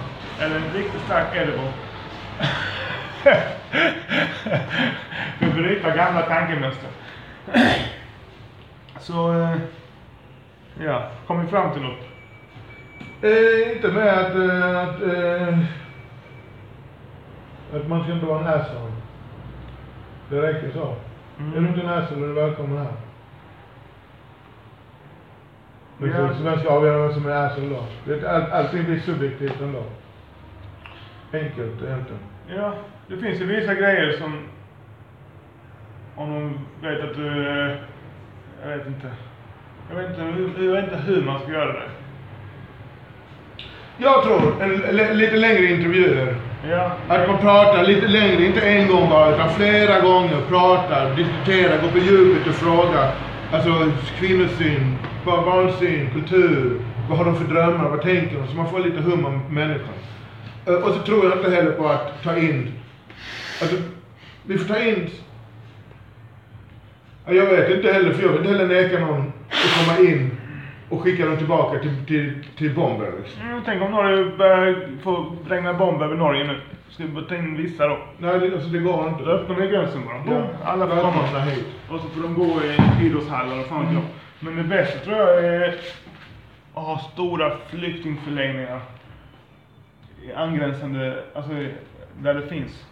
Eller 0.41 0.57
en 0.57 0.73
riktigt 0.75 1.01
stark 1.01 1.37
edible. 1.37 1.73
För 5.39 5.47
att 5.47 5.55
bryta 5.55 5.97
gamla 5.97 6.23
tankemönster. 6.23 6.89
Så, 9.01 9.43
eh, 9.43 9.57
ja, 10.81 11.11
kom 11.27 11.41
vi 11.41 11.47
fram 11.47 11.73
till 11.73 11.83
något. 11.83 12.05
Eh, 13.23 13.77
inte 13.77 13.89
med 13.93 14.09
att, 14.19 14.35
eh, 14.35 14.81
att, 14.83 15.03
eh, 15.03 15.59
att 17.75 17.89
man 17.89 18.03
ska 18.05 18.13
inte 18.13 18.27
vara 18.27 18.41
en 18.41 18.61
asshole. 18.61 18.93
Det 20.31 20.43
räcker 20.43 20.71
så. 20.71 20.95
Mm. 21.39 21.53
Är 21.57 21.61
du 21.61 21.69
inte 21.69 21.81
en 21.81 21.89
asshole 21.89 22.25
är 22.25 22.29
du 22.29 22.35
välkommen 22.35 22.79
här. 22.79 22.93
Ja. 25.99 26.35
så 26.35 26.43
vem 26.43 26.59
ska 26.59 26.69
avgöra 26.71 27.03
vem 27.07 27.13
som 27.15 27.27
är 27.27 27.47
asshole 27.47 27.69
då? 27.69 27.85
Det, 28.05 28.31
all, 28.31 28.43
allting 28.53 28.85
blir 28.85 29.01
subjektivt 29.01 29.61
ändå. 29.61 29.83
Enkelt 31.33 31.83
egentligen. 31.83 32.21
Ja, 32.57 32.75
det 33.09 33.17
finns 33.17 33.41
ju 33.41 33.47
vissa 33.47 33.75
grejer 33.75 34.13
som... 34.13 34.39
Om 36.17 36.31
de 36.33 36.59
vet 36.89 37.05
att 37.11 37.17
du... 37.17 37.49
eh, 37.49 37.77
Jag 38.63 38.77
vet 38.79 38.87
inte. 38.87 39.11
Jag 39.91 39.97
vet 39.97 40.11
inte, 40.11 40.23
hur- 40.23 40.67
jag 40.67 40.73
vet 40.73 40.85
inte 40.85 40.97
hur 41.07 41.23
man 41.23 41.41
ska 41.41 41.53
göra 41.53 41.73
det. 41.73 41.89
Jag 43.99 44.23
tror 44.23 44.63
en, 44.63 44.71
li- 44.97 45.15
lite 45.15 45.37
längre 45.37 45.65
intervjuer. 45.67 46.37
Ja. 46.71 46.91
Att 47.09 47.29
man 47.29 47.39
pratar 47.39 47.85
lite 47.85 48.09
längre, 48.09 48.45
inte 48.47 48.61
en 48.61 48.89
gång 48.89 49.09
bara, 49.11 49.35
utan 49.35 49.51
flera 49.51 50.01
gånger. 50.01 50.41
Pratar, 50.49 51.15
diskuterar, 51.17 51.83
går 51.83 51.89
på 51.89 51.99
djupet 51.99 52.47
och 52.49 52.55
frågar. 52.55 53.13
Alltså 53.53 53.91
kvinnosyn, 54.19 54.97
barn- 55.25 55.45
barnsyn, 55.45 56.11
kultur. 56.15 56.81
Vad 57.09 57.19
har 57.19 57.25
de 57.25 57.37
för 57.37 57.55
drömmar? 57.55 57.89
Vad 57.89 58.03
tänker 58.03 58.37
de? 58.39 58.47
Så 58.49 58.57
man 58.57 58.71
får 58.71 58.79
lite 58.79 59.01
hum 59.01 59.25
om 59.27 59.43
människan. 59.55 59.95
Eh, 60.67 60.75
Och 60.75 60.95
så 60.95 60.99
tror 61.03 61.25
jag 61.25 61.39
inte 61.39 61.51
heller 61.51 61.73
på 61.73 61.89
att 61.89 62.23
ta 62.23 62.37
in... 62.37 62.73
Alltså, 63.63 63.77
vi 64.47 64.59
får 64.59 64.75
ta 64.75 64.81
in... 64.81 65.11
Ja, 67.27 67.33
Jag 67.33 67.47
vet 67.47 67.71
inte 67.71 67.93
heller, 67.93 68.13
för 68.13 68.23
jag 68.23 68.29
vill 68.29 68.39
inte 68.41 68.53
heller 68.53 68.83
neka 68.83 68.99
någon 69.07 69.33
att 69.65 69.87
komma 69.87 70.09
in 70.09 70.31
och 70.89 71.01
skicka 71.03 71.27
dem 71.27 71.37
tillbaka 71.37 71.79
till, 71.79 72.07
till, 72.07 72.45
till 72.57 72.75
bomber. 72.75 73.13
Liksom. 73.23 73.43
Mm, 73.43 73.63
tänk 73.65 73.83
om 73.83 73.91
Norge 73.91 74.37
börjar 74.39 74.89
få 75.03 75.37
regna 75.49 75.75
bomber 75.75 76.07
över 76.07 76.17
Norge 76.17 76.45
nu. 76.45 76.61
Ska 76.89 77.05
vi 77.05 77.23
ta 77.29 77.35
in 77.35 77.57
vissa 77.57 77.89
då? 77.89 77.99
Nej, 78.19 78.41
det, 78.41 78.55
alltså, 78.55 78.69
det 78.69 78.79
går 78.79 79.09
inte. 79.09 79.25
Då 79.25 79.31
öppnar 79.31 79.57
vi 79.57 79.69
gränsen 79.69 80.05
bara. 80.07 80.19
Boom. 80.19 80.49
Alla 80.65 80.87
får 80.87 80.97
komma. 80.97 81.41
hit. 81.41 81.67
Och 81.91 82.01
så 82.01 82.09
får 82.09 82.23
de 82.23 82.35
gå 82.35 82.45
i 82.45 83.07
idrottshallar 83.07 83.61
och 83.61 83.67
fan 83.67 83.85
vet 83.85 83.95
jag. 83.95 84.03
Men 84.41 84.57
det 84.57 84.63
bästa 84.63 84.99
tror 84.99 85.17
jag 85.17 85.45
är 85.45 85.69
att 86.75 86.85
ha 86.85 86.99
stora 86.99 87.57
flyktingförläggningar. 87.71 88.81
I 90.23 90.33
angränsande, 90.33 91.25
alltså 91.35 91.53
där 92.23 92.35
det 92.35 92.47
finns 92.47 92.87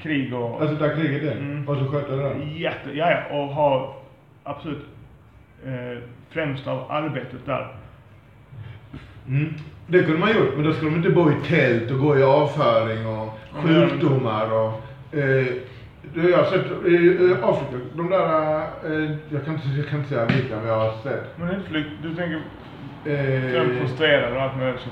krig 0.00 0.34
och... 0.34 0.60
Alltså 0.60 0.76
där 0.76 0.96
kriget 0.96 1.22
är? 1.22 1.36
Mm. 1.36 1.68
Och 1.68 1.76
så 1.76 1.86
sköta 1.86 2.16
det 2.16 2.22
där? 2.22 2.34
Jätte, 2.56 2.90
ja, 2.92 3.10
ja, 3.10 3.36
och 3.36 3.46
ha 3.46 3.96
absolut 4.42 4.86
eh, 5.66 5.98
främst 6.30 6.66
av 6.66 6.90
arbetet 6.90 7.46
där. 7.46 7.74
Mm. 9.28 9.54
Det 9.86 10.02
kunde 10.02 10.18
man 10.18 10.34
gjort, 10.34 10.56
men 10.56 10.64
då 10.64 10.72
skulle 10.72 10.90
de 10.90 10.96
inte 10.96 11.10
bo 11.10 11.30
i 11.30 11.34
tält 11.48 11.90
och 11.90 11.98
gå 11.98 12.18
i 12.18 12.22
avföring 12.22 13.06
och 13.06 13.38
sjukdomar 13.52 14.52
och... 14.52 14.82
Eh, 15.18 15.46
jag 16.14 16.38
har 16.38 16.44
sett 16.44 16.86
i 16.86 17.34
Afrika, 17.42 17.84
de 17.94 18.10
där... 18.10 18.60
Eh, 18.84 19.10
jag, 19.28 19.44
kan 19.44 19.54
inte, 19.54 19.68
jag 19.76 19.88
kan 19.88 19.98
inte 19.98 20.10
säga 20.10 20.26
vilka, 20.26 20.56
men 20.56 20.66
jag 20.66 20.78
har 20.78 20.92
sett. 21.02 21.38
Men 21.38 21.46
det 21.46 21.54
är 21.54 21.56
inte 21.56 21.70
flykt, 21.70 21.90
du 22.02 22.14
tänker 22.14 22.42
Eh, 23.04 23.80
prostituerade 23.80 24.36
och 24.36 24.42
allt 24.42 24.56
möjligt. 24.56 24.80
så. 24.80 24.88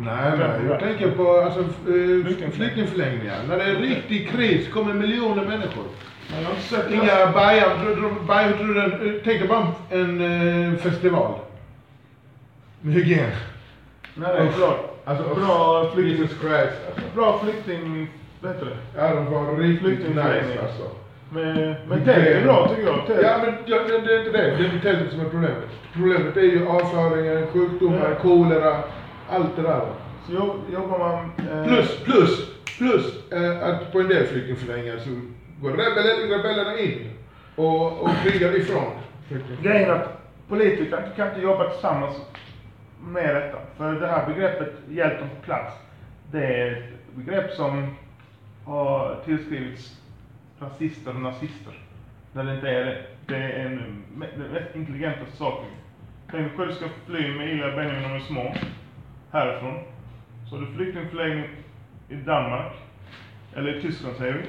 nej, 0.00 0.32
nej, 0.38 0.60
jag 0.68 0.80
tänker 0.80 1.10
på 1.10 1.36
alltså, 1.36 1.60
eh, 1.60 2.50
flyktingförläggningar. 2.50 3.36
När 3.48 3.56
det 3.56 3.64
är 3.64 3.74
riktig 3.74 4.30
kris 4.30 4.68
kommer 4.68 4.94
miljoner 4.94 5.44
människor. 5.44 5.84
Jag 6.30 6.44
har 6.48 6.54
inte 6.54 6.62
sett 6.62 6.90
Inga 6.90 7.32
bajar, 7.32 7.76
tänk 9.24 9.40
dig 9.40 9.48
bara 9.48 9.66
en 9.90 10.20
eh, 10.72 10.78
festival. 10.78 11.32
Med 12.80 12.94
hygien. 12.94 13.30
Nej, 14.14 14.28
det 14.32 14.38
är 14.38 14.58
bra. 14.58 14.78
Alltså, 15.04 15.34
Bra 15.34 15.90
flykting, 15.94 16.16
Jesus 16.16 16.38
Christ 16.40 16.78
alltså. 16.86 17.02
bra 17.16 17.40
flykting, 17.44 18.08
vad 18.40 18.52
heter 18.52 18.66
det? 18.66 19.00
Ja, 19.00 19.14
de 19.14 19.32
var 19.32 19.56
riktigt 19.56 20.08
nice 20.08 20.60
alltså. 20.62 20.90
Men, 21.30 21.74
men 21.88 22.04
tält 22.04 22.26
är 22.26 22.42
bra 22.44 22.68
tycker 22.68 22.82
jag. 22.90 23.06
Tält. 23.06 23.20
Ja, 23.22 23.38
men 23.44 23.54
ja, 23.66 23.78
det, 23.88 23.98
det 23.98 24.14
är 24.14 24.18
inte 24.26 24.30
det. 24.38 24.56
Det 24.56 24.64
är 24.64 24.80
tältet 24.92 25.12
som 25.12 25.20
är 25.20 25.24
problemet. 25.28 25.68
Problemet 25.94 26.36
är 26.36 26.40
ju 26.40 26.68
avföringen, 26.68 27.46
sjukdomar, 27.52 28.08
Ja. 28.10 28.14
kolera, 28.22 28.76
allt 29.30 29.56
det 29.56 29.62
där. 29.62 29.80
Så 30.26 30.32
jobb, 30.32 30.56
jobbar 30.72 30.98
man... 30.98 31.30
Eh, 31.52 31.66
Plus, 31.66 31.98
plus, 32.04 32.50
plus 32.78 33.32
eh, 33.32 33.68
att 33.68 33.92
på 33.92 34.00
en 34.00 34.08
del 34.08 34.26
flyktingförläggningar 34.26 34.98
så 34.98 35.10
går 35.62 35.70
rebellen, 35.70 36.30
rebellerna 36.30 36.78
in 36.78 37.10
och, 37.56 38.02
och 38.02 38.10
krigar 38.24 38.56
ifrån. 38.56 38.92
Grejen 39.62 39.90
är 39.90 39.94
att 39.94 40.22
politiker 40.48 41.12
kan 41.16 41.28
inte 41.28 41.40
jobba 41.40 41.70
tillsammans 41.70 42.16
med 43.00 43.34
detta. 43.34 43.58
För 43.76 43.94
det 43.94 44.06
här 44.06 44.26
begreppet 44.26 44.74
hjälten 44.90 45.28
på 45.28 45.42
plats, 45.42 45.74
det 46.32 46.46
är 46.46 46.72
ett 46.72 47.14
begrepp 47.14 47.50
som 47.50 47.94
har 48.64 49.20
tillskrivits 49.24 50.00
rasister 50.60 51.10
och 51.14 51.20
nazister. 51.20 51.72
När 52.32 52.44
det 52.44 52.54
inte 52.54 52.68
är 52.68 52.84
det. 52.84 53.06
Det 53.26 53.36
är 53.36 53.66
en, 53.66 54.04
den 54.36 54.52
mest 54.52 54.76
intelligenta 54.76 55.26
saken. 55.26 55.70
Tänk 56.30 56.48
dig 56.48 56.56
själv 56.56 56.68
du 56.68 56.74
ska 56.74 56.88
fly 57.06 57.36
med 57.36 57.52
illa 57.52 57.76
Benjamin 57.76 58.02
när 58.02 58.16
är 58.16 58.20
små. 58.20 58.54
Härifrån. 59.30 59.78
Så 60.50 60.56
har 60.56 60.66
du 60.66 60.72
flyktingförläggning 60.72 61.48
i 62.08 62.14
Danmark. 62.14 62.72
Eller 63.56 63.78
i 63.78 63.82
Tyskland 63.82 64.16
säger 64.16 64.32
vi. 64.32 64.40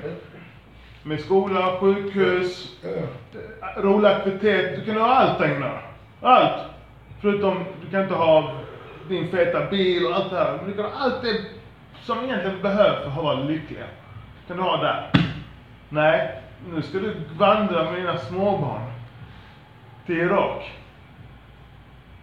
Med 1.03 1.19
skola, 1.19 1.77
sjukhus, 1.79 2.77
eh, 2.83 3.81
rolig 3.81 4.09
aktivitet. 4.09 4.75
Du 4.75 4.85
kan 4.85 5.01
ha 5.01 5.07
allt 5.07 5.39
där. 5.39 5.81
Allt. 6.21 6.61
Förutom, 7.21 7.63
du 7.81 7.91
kan 7.91 8.01
inte 8.01 8.15
ha 8.15 8.51
din 9.07 9.27
feta 9.27 9.65
bil 9.65 10.05
och 10.05 10.15
allt 10.15 10.29
det 10.29 10.37
här. 10.37 10.57
Men 10.57 10.65
du 10.65 10.73
kan 10.73 10.85
ha 10.85 10.91
allt 10.99 11.21
det 11.21 11.41
som 12.01 12.23
egentligen 12.23 12.61
behövs 12.61 13.03
för 13.03 13.07
att 13.07 13.23
vara 13.23 13.39
lyckliga. 13.39 13.85
Kan 14.47 14.57
du 14.57 14.63
ha 14.63 14.77
där. 14.77 15.09
Nej, 15.89 16.41
nu 16.73 16.81
ska 16.81 16.99
du 16.99 17.15
vandra 17.37 17.83
med 17.83 18.01
dina 18.01 18.17
småbarn 18.17 18.91
till 20.05 20.17
Irak. 20.17 20.71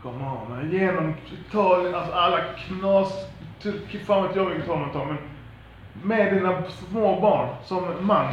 Kom 0.03 0.23
on, 0.23 0.71
genom 0.73 1.15
Italien, 1.49 1.95
alltså 1.95 2.13
alla 2.13 2.39
knas... 2.41 3.27
Fan 4.07 4.23
vet 4.27 4.37
jag 4.37 4.45
vilket 4.45 4.69
håll 4.69 4.79
man 4.79 4.93
tar, 4.93 5.05
men 5.05 5.19
med 6.03 6.35
dina 6.35 6.63
små 6.71 7.21
barn 7.21 7.49
som 7.65 7.85
man. 8.01 8.27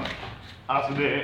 Alltså 0.68 0.94
det. 0.94 1.24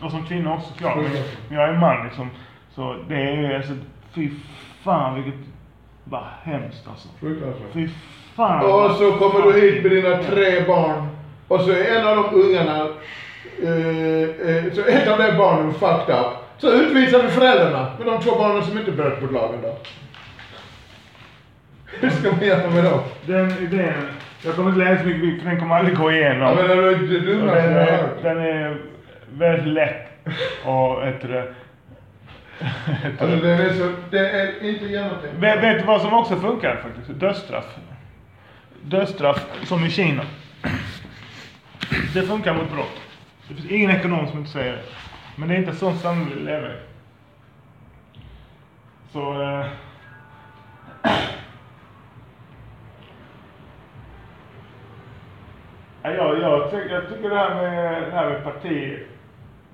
Och 0.00 0.10
som 0.10 0.26
kvinna 0.26 0.54
också 0.54 0.68
såklart. 0.72 0.96
Men 0.96 1.12
men 1.48 1.58
jag 1.58 1.68
är 1.68 1.78
man 1.78 2.06
liksom. 2.06 2.30
Så 2.74 2.96
det 3.08 3.14
är 3.14 3.56
alltså, 3.56 3.72
fy 4.14 4.30
fan 4.82 5.14
vilket... 5.14 5.40
Vad 6.04 6.24
hemskt 6.42 6.88
alltså. 6.88 7.08
Fruktansvärt. 7.20 7.72
Fy 7.72 7.88
fan. 8.36 8.64
Och 8.64 8.90
så 8.90 9.12
kommer 9.12 9.42
du 9.42 9.60
hit 9.60 9.82
med 9.82 9.92
dina 9.92 10.22
tre 10.22 10.64
barn. 10.66 11.08
Och 11.48 11.60
så 11.60 11.70
är 11.70 11.98
en 11.98 12.06
av 12.06 12.16
de 12.16 12.34
ungarna, 12.34 12.88
eh, 13.62 14.48
eh, 14.48 14.72
så 14.72 14.80
ett 14.80 15.08
av 15.08 15.18
de 15.18 15.36
barnen 15.36 15.74
fucked 15.74 16.14
up. 16.20 16.26
Så 16.58 16.72
utvisar 16.72 17.22
vi 17.22 17.28
föräldrarna 17.28 17.92
med 17.98 18.06
de 18.06 18.20
två 18.20 18.38
barnen 18.38 18.64
som 18.64 18.78
inte 18.78 18.92
bröt 18.92 19.22
mot 19.22 19.32
lagen 19.32 19.58
då. 19.62 19.76
Hur 21.86 22.10
ska 22.10 22.30
man 22.30 22.44
göra 22.44 22.70
med 22.70 22.84
dem? 22.84 23.00
Den 23.26 23.50
idén, 23.50 24.08
jag 24.44 24.54
kommer 24.54 24.70
inte 24.70 24.84
läsa 24.84 25.02
så 25.02 25.08
mycket 25.08 25.42
för 25.42 25.50
den 25.50 25.60
kommer 25.60 25.74
aldrig 25.74 25.96
gå 25.96 26.12
igenom. 26.12 26.40
Ja 26.40 26.54
men 26.54 26.68
den, 26.68 26.78
har 26.78 27.56
är, 27.56 28.22
den 28.22 28.38
är 28.38 28.76
väldigt 29.32 29.66
lätt 29.66 30.08
och 30.64 31.06
det. 31.28 31.54
Alltså 33.20 33.36
det 33.36 33.50
är 33.50 33.72
så, 33.72 33.92
det 34.10 34.30
är 34.30 34.64
inte 34.64 34.84
genomtänkt. 34.84 35.36
Vet, 35.38 35.62
vet 35.62 35.78
du 35.78 35.84
vad 35.84 36.00
som 36.00 36.14
också 36.14 36.36
funkar 36.36 36.76
faktiskt? 36.76 37.20
Dödsstraff. 37.20 37.76
Dödsstraff 38.82 39.46
som 39.64 39.84
i 39.84 39.90
Kina. 39.90 40.22
Det 42.14 42.22
funkar 42.22 42.54
mot 42.54 42.72
brott. 42.72 43.00
Det 43.48 43.54
finns 43.54 43.70
ingen 43.70 43.90
ekonom 43.90 44.26
som 44.26 44.38
inte 44.38 44.50
säger 44.50 44.72
det. 44.72 44.82
Men 45.36 45.48
det 45.48 45.54
är 45.54 45.58
inte 45.58 45.70
ett 45.70 45.78
sånt 45.78 46.00
samhälle 46.00 46.34
vi 46.34 46.44
lever 46.44 46.68
i. 46.68 46.78
Så... 49.12 49.42
Eh, 49.42 49.66
Ja, 56.06 56.10
jag, 56.10 56.38
jag, 56.38 56.70
tycker, 56.70 56.94
jag 56.94 57.08
tycker 57.08 57.30
det 57.30 57.36
här 57.36 57.54
med, 57.54 58.02
det 58.02 58.16
här 58.16 58.30
med 58.30 58.44
parti, 58.44 58.98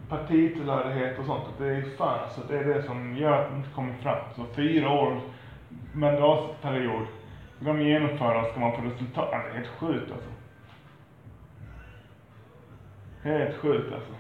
partitillhörighet 0.09 1.19
och 1.19 1.25
sånt, 1.25 1.45
att 1.49 1.59
det 1.59 1.67
är 1.67 1.83
fan 1.99 2.31
så 2.31 2.41
det 2.49 2.59
är 2.59 2.65
det 2.65 2.83
som 2.83 3.17
gör 3.17 3.33
att 3.33 3.51
det 3.51 3.57
inte 3.57 3.71
kommer 3.71 3.95
fram. 3.95 4.19
Så 4.37 4.45
fyra 4.57 4.91
år 4.91 5.21
mandatperiod, 5.93 7.07
ska 7.57 7.73
de 7.73 7.81
genomföra 7.81 8.45
ska 8.45 8.61
man 8.61 8.77
få 8.77 8.83
resultat. 8.83 9.29
Ja, 9.33 9.39
det 9.39 9.51
är 9.51 9.55
helt 9.55 9.69
sjukt 9.69 10.13
alltså. 10.13 10.31
Helt 13.23 13.57
sjukt 13.57 13.93
alltså. 13.95 14.13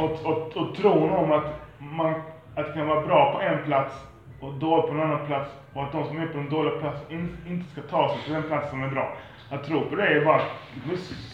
Och, 0.00 0.32
och, 0.32 0.56
och 0.56 0.74
tron 0.74 1.10
om 1.10 1.32
att, 1.32 1.52
man, 1.78 2.14
att 2.54 2.66
det 2.66 2.72
kan 2.72 2.86
vara 2.86 3.06
bra 3.06 3.32
på 3.32 3.40
en 3.40 3.64
plats 3.64 3.94
och 4.40 4.54
dåligt 4.54 4.86
på 4.86 4.92
en 4.92 5.00
annan 5.00 5.26
plats 5.26 5.50
och 5.74 5.82
att 5.82 5.92
de 5.92 6.06
som 6.06 6.18
är 6.18 6.26
på 6.26 6.36
den 6.36 6.50
dåliga 6.50 6.78
platsen 6.78 7.36
inte 7.46 7.70
ska 7.70 7.82
ta 7.82 8.08
sig 8.08 8.22
till 8.24 8.32
den 8.32 8.42
plats 8.42 8.70
som 8.70 8.82
är 8.82 8.88
bra. 8.88 9.16
Att 9.50 9.64
tro 9.64 9.84
på 9.84 9.96
det 9.96 10.06
är 10.06 10.24
bara, 10.24 10.42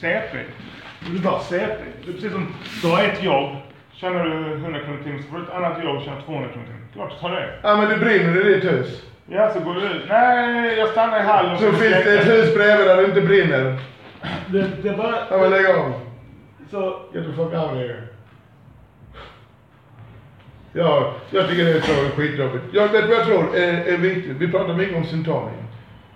CP. 0.01 0.39
Du 1.11 1.17
är 1.17 1.23
bara 1.23 1.41
CP. 1.41 1.75
Det 2.05 2.11
är 2.11 2.13
precis 2.13 2.33
som, 2.33 2.55
du 2.83 2.89
har 2.89 3.03
ett 3.03 3.23
jobb, 3.23 3.57
tjänar 3.93 4.25
du 4.25 4.55
100 4.55 4.81
kronor 4.81 5.01
i 5.01 5.05
timmen 5.05 5.23
så 5.23 5.31
får 5.31 5.39
du 5.39 5.45
ett 5.45 5.51
annat 5.51 5.85
jobb 5.85 5.97
och 5.97 6.03
tjänar 6.03 6.21
200 6.21 6.49
kronor 6.53 6.67
i 6.67 6.69
timmen. 6.69 6.89
Klart 6.95 7.21
tar 7.21 7.31
det. 7.31 7.59
Ja 7.63 7.77
men 7.77 7.89
det 7.89 7.97
brinner 7.97 8.47
i 8.47 8.55
ditt 8.55 8.65
hus. 8.65 9.03
Ja, 9.27 9.51
så 9.53 9.61
går 9.61 9.75
du 9.75 9.81
ut. 9.81 10.03
Nej, 10.09 10.79
jag 10.79 10.89
stannar 10.89 11.21
i 11.21 11.23
hallen. 11.23 11.59
Så 11.59 11.73
finns 11.73 12.05
det 12.05 12.19
ett 12.19 12.27
hus 12.27 12.55
bredvid 12.55 12.87
där 12.87 12.97
det 12.97 13.05
inte 13.05 13.21
brinner. 13.21 13.79
Det, 14.47 14.83
det 14.83 14.89
är 14.89 14.97
bara... 14.97 15.17
Ja 15.31 15.39
men 15.39 15.51
lägg 15.51 15.67
av. 15.67 15.93
Så, 16.71 17.01
Get 17.15 17.25
the 17.25 17.33
fuck 17.33 17.53
out 17.53 17.73
of 17.73 17.77
here. 17.77 18.03
Ja, 20.73 21.15
jag 21.31 21.49
tycker 21.49 21.65
det 21.65 21.71
är 21.71 21.81
så 21.81 22.17
skitjobbigt. 22.17 22.65
Jag 22.73 22.89
vet 22.89 23.09
vad 23.09 23.19
jag 23.19 23.27
tror 23.27 23.57
är, 23.57 23.85
är 23.85 23.97
viktigt. 23.97 24.37
Vi 24.37 24.51
pratar 24.51 24.75
mycket 24.75 24.97
om 24.97 25.05
symptomen. 25.05 25.55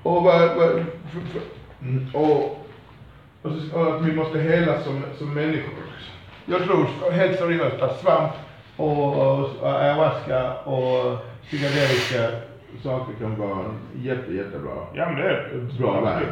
Och, 0.03 0.23
vad, 0.23 0.41
vad, 0.41 0.69
för, 0.69 1.21
för, 1.33 1.41
mm, 1.83 2.07
och, 2.14 2.67
och, 3.43 3.53
så, 3.53 3.79
och 3.79 3.97
att 3.97 4.03
vi 4.03 4.12
måste 4.12 4.38
hela 4.38 4.81
som, 4.81 5.03
som 5.19 5.35
människor. 5.35 5.75
Jag 6.47 6.64
tror 6.64 7.11
helt 7.11 7.38
seriöst 7.38 7.83
att 7.83 8.01
svamp 8.01 8.33
och, 8.77 9.17
och, 9.17 9.51
och 9.61 9.81
ayahuasca 9.81 10.55
och 10.55 11.19
psykedeliska 11.43 12.31
saker 12.83 13.12
kan 13.21 13.37
vara 13.37 13.64
jätte, 13.97 14.33
jättebra 14.33 14.73
ja 14.95 15.07
men 15.07 15.17
det 15.17 15.29
är 15.31 15.79
bra 15.79 16.01
väg. 16.01 16.27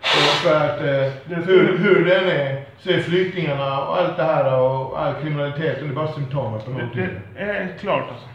Och 0.00 0.36
för 0.42 0.56
att 0.56 0.80
eh, 0.80 1.36
hur, 1.46 1.78
hur 1.78 2.04
den 2.04 2.28
är, 2.28 2.64
så 2.78 2.90
är 2.90 2.98
flyktingarna 3.00 3.80
och 3.88 3.98
allt 3.98 4.16
det 4.16 4.22
här 4.22 4.60
och 4.60 5.00
all 5.02 5.14
kriminaliteten, 5.22 5.84
det 5.84 5.90
är 5.90 5.94
bara 5.94 6.12
symptomen 6.12 6.60
på 6.60 6.70
Det, 6.70 6.72
någonting. 6.72 7.08
det 7.34 7.40
är 7.40 7.68
klart 7.80 8.04
alltså. 8.08 8.26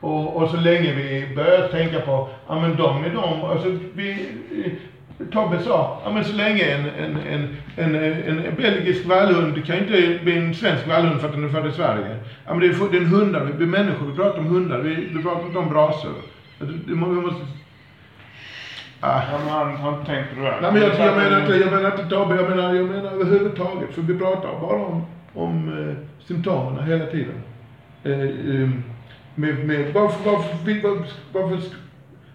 Och, 0.00 0.36
och 0.36 0.50
så 0.50 0.56
länge 0.56 0.92
vi 0.92 1.34
börjar 1.36 1.68
tänka 1.68 2.00
på, 2.00 2.28
ja 2.48 2.60
men 2.60 2.76
de 2.76 3.04
är 3.04 3.10
de, 3.10 3.44
alltså 3.44 3.78
vi, 3.94 4.28
Tobbe 5.32 5.62
sa, 5.62 6.00
ja 6.04 6.12
men 6.12 6.24
så 6.24 6.36
länge 6.36 6.64
en, 6.64 6.86
en, 6.86 7.18
en, 7.76 7.94
en, 7.94 8.44
en, 8.44 8.54
belgisk 8.54 9.06
vallhund 9.06 9.66
kan 9.66 9.78
inte 9.78 10.18
bli 10.22 10.38
en 10.38 10.54
svensk 10.54 10.88
vallhund 10.88 11.20
för 11.20 11.28
att 11.28 11.34
den 11.34 11.44
är 11.44 11.48
född 11.48 11.66
i 11.66 11.72
Sverige. 11.72 12.16
Ja 12.46 12.54
men 12.54 12.60
det 12.60 12.66
är, 12.66 12.90
det 12.90 12.96
är 12.96 13.00
en 13.00 13.06
hundar, 13.06 13.52
vi 13.58 13.64
är 13.64 13.68
människor, 13.68 14.06
vi 14.06 14.16
pratar 14.16 14.38
om 14.38 14.46
hundar, 14.46 14.78
vi, 14.78 14.94
vi 14.94 15.22
pratar 15.22 15.46
inte 15.46 15.58
om 15.58 15.68
må- 16.96 17.08
vi 17.08 17.20
måste... 17.20 17.46
Ah. 19.00 19.22
Ja, 19.32 19.38
men 19.38 19.48
han 19.48 19.76
har 19.76 19.92
inte 19.92 20.12
tänkt 20.12 20.34
på 20.34 20.40
det 20.40 20.46
där. 20.46 20.60
Nej 20.60 20.72
men 20.72 20.82
jag, 20.82 20.98
jag 20.98 21.16
menar 21.16 21.40
inte, 21.40 21.52
jag 21.52 21.72
menar 21.72 21.90
inte 21.90 22.16
Tobbe, 22.16 22.36
jag 22.36 22.50
menar, 22.50 22.74
jag 22.74 22.88
menar 22.88 23.10
överhuvudtaget. 23.10 23.94
För 23.94 24.02
vi 24.02 24.18
pratar 24.18 24.60
bara 24.60 24.84
om, 24.84 25.06
om 25.34 25.88
eh, 25.88 25.94
symptomen 26.26 26.84
hela 26.84 27.06
tiden. 27.06 27.42
Eh, 28.02 28.20
eh, 28.20 28.70
med, 29.34 29.66
med, 29.66 29.92
varför, 29.92 30.30
varför, 30.30 30.56
varför, 30.64 31.04
varför, 31.32 31.58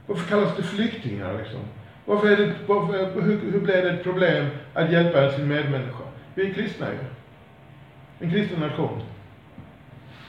varför 0.08 0.30
kallas 0.30 0.56
det 0.58 0.64
flyktingar 0.64 1.38
liksom? 1.38 1.60
Varför 2.06 2.28
är 2.32 2.38
det, 2.38 2.54
varför, 2.68 3.22
hur, 3.22 3.52
hur 3.52 3.60
blev 3.60 3.84
det 3.84 3.90
ett 3.92 4.04
problem 4.04 4.46
att 4.74 4.92
hjälpa 4.92 5.32
sin 5.32 5.48
medmänniska? 5.48 6.04
Vi 6.36 6.50
är 6.50 6.54
kristna 6.54 6.86
ju. 6.92 6.98
En 8.20 8.32
kristen 8.32 8.60
nation. 8.60 9.02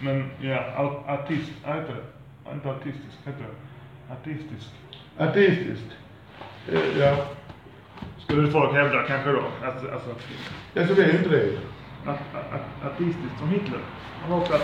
Men 0.00 0.30
ja, 0.40 0.64
vad 0.76 1.76
heter 1.76 1.94
det? 1.94 2.52
Inte 2.54 2.68
autistisk, 2.68 3.18
heter 3.24 3.40
det? 3.44 4.14
Autistisk. 4.14 4.70
Ateistiskt. 5.18 5.96
Eh, 6.72 6.98
ja. 6.98 7.16
Skulle 8.18 8.50
folk 8.50 8.72
hävda 8.74 9.02
kanske 9.02 9.30
då. 9.30 9.42
Alltså, 9.64 9.90
alltså 9.92 10.10
Alltså 10.78 10.94
det 10.94 11.04
är 11.04 11.12
ju 11.12 11.18
inte 11.18 11.28
det. 11.30 11.58
att, 12.06 12.08
att, 12.34 12.52
att, 12.52 12.84
autistiskt 12.84 13.38
som 13.38 13.48
Hitler. 13.50 13.78
Han 14.22 14.30
var 14.30 14.38
också. 14.38 14.58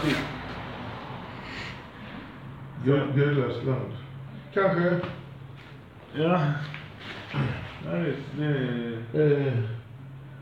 Gud- 2.85 3.15
Gudlöst 3.15 3.65
land. 3.65 3.93
Kanske. 4.55 4.97
Ja. 6.15 6.41
Nej, 7.91 8.13
det, 8.37 8.47
det, 9.13 9.47
Eh, 9.47 9.53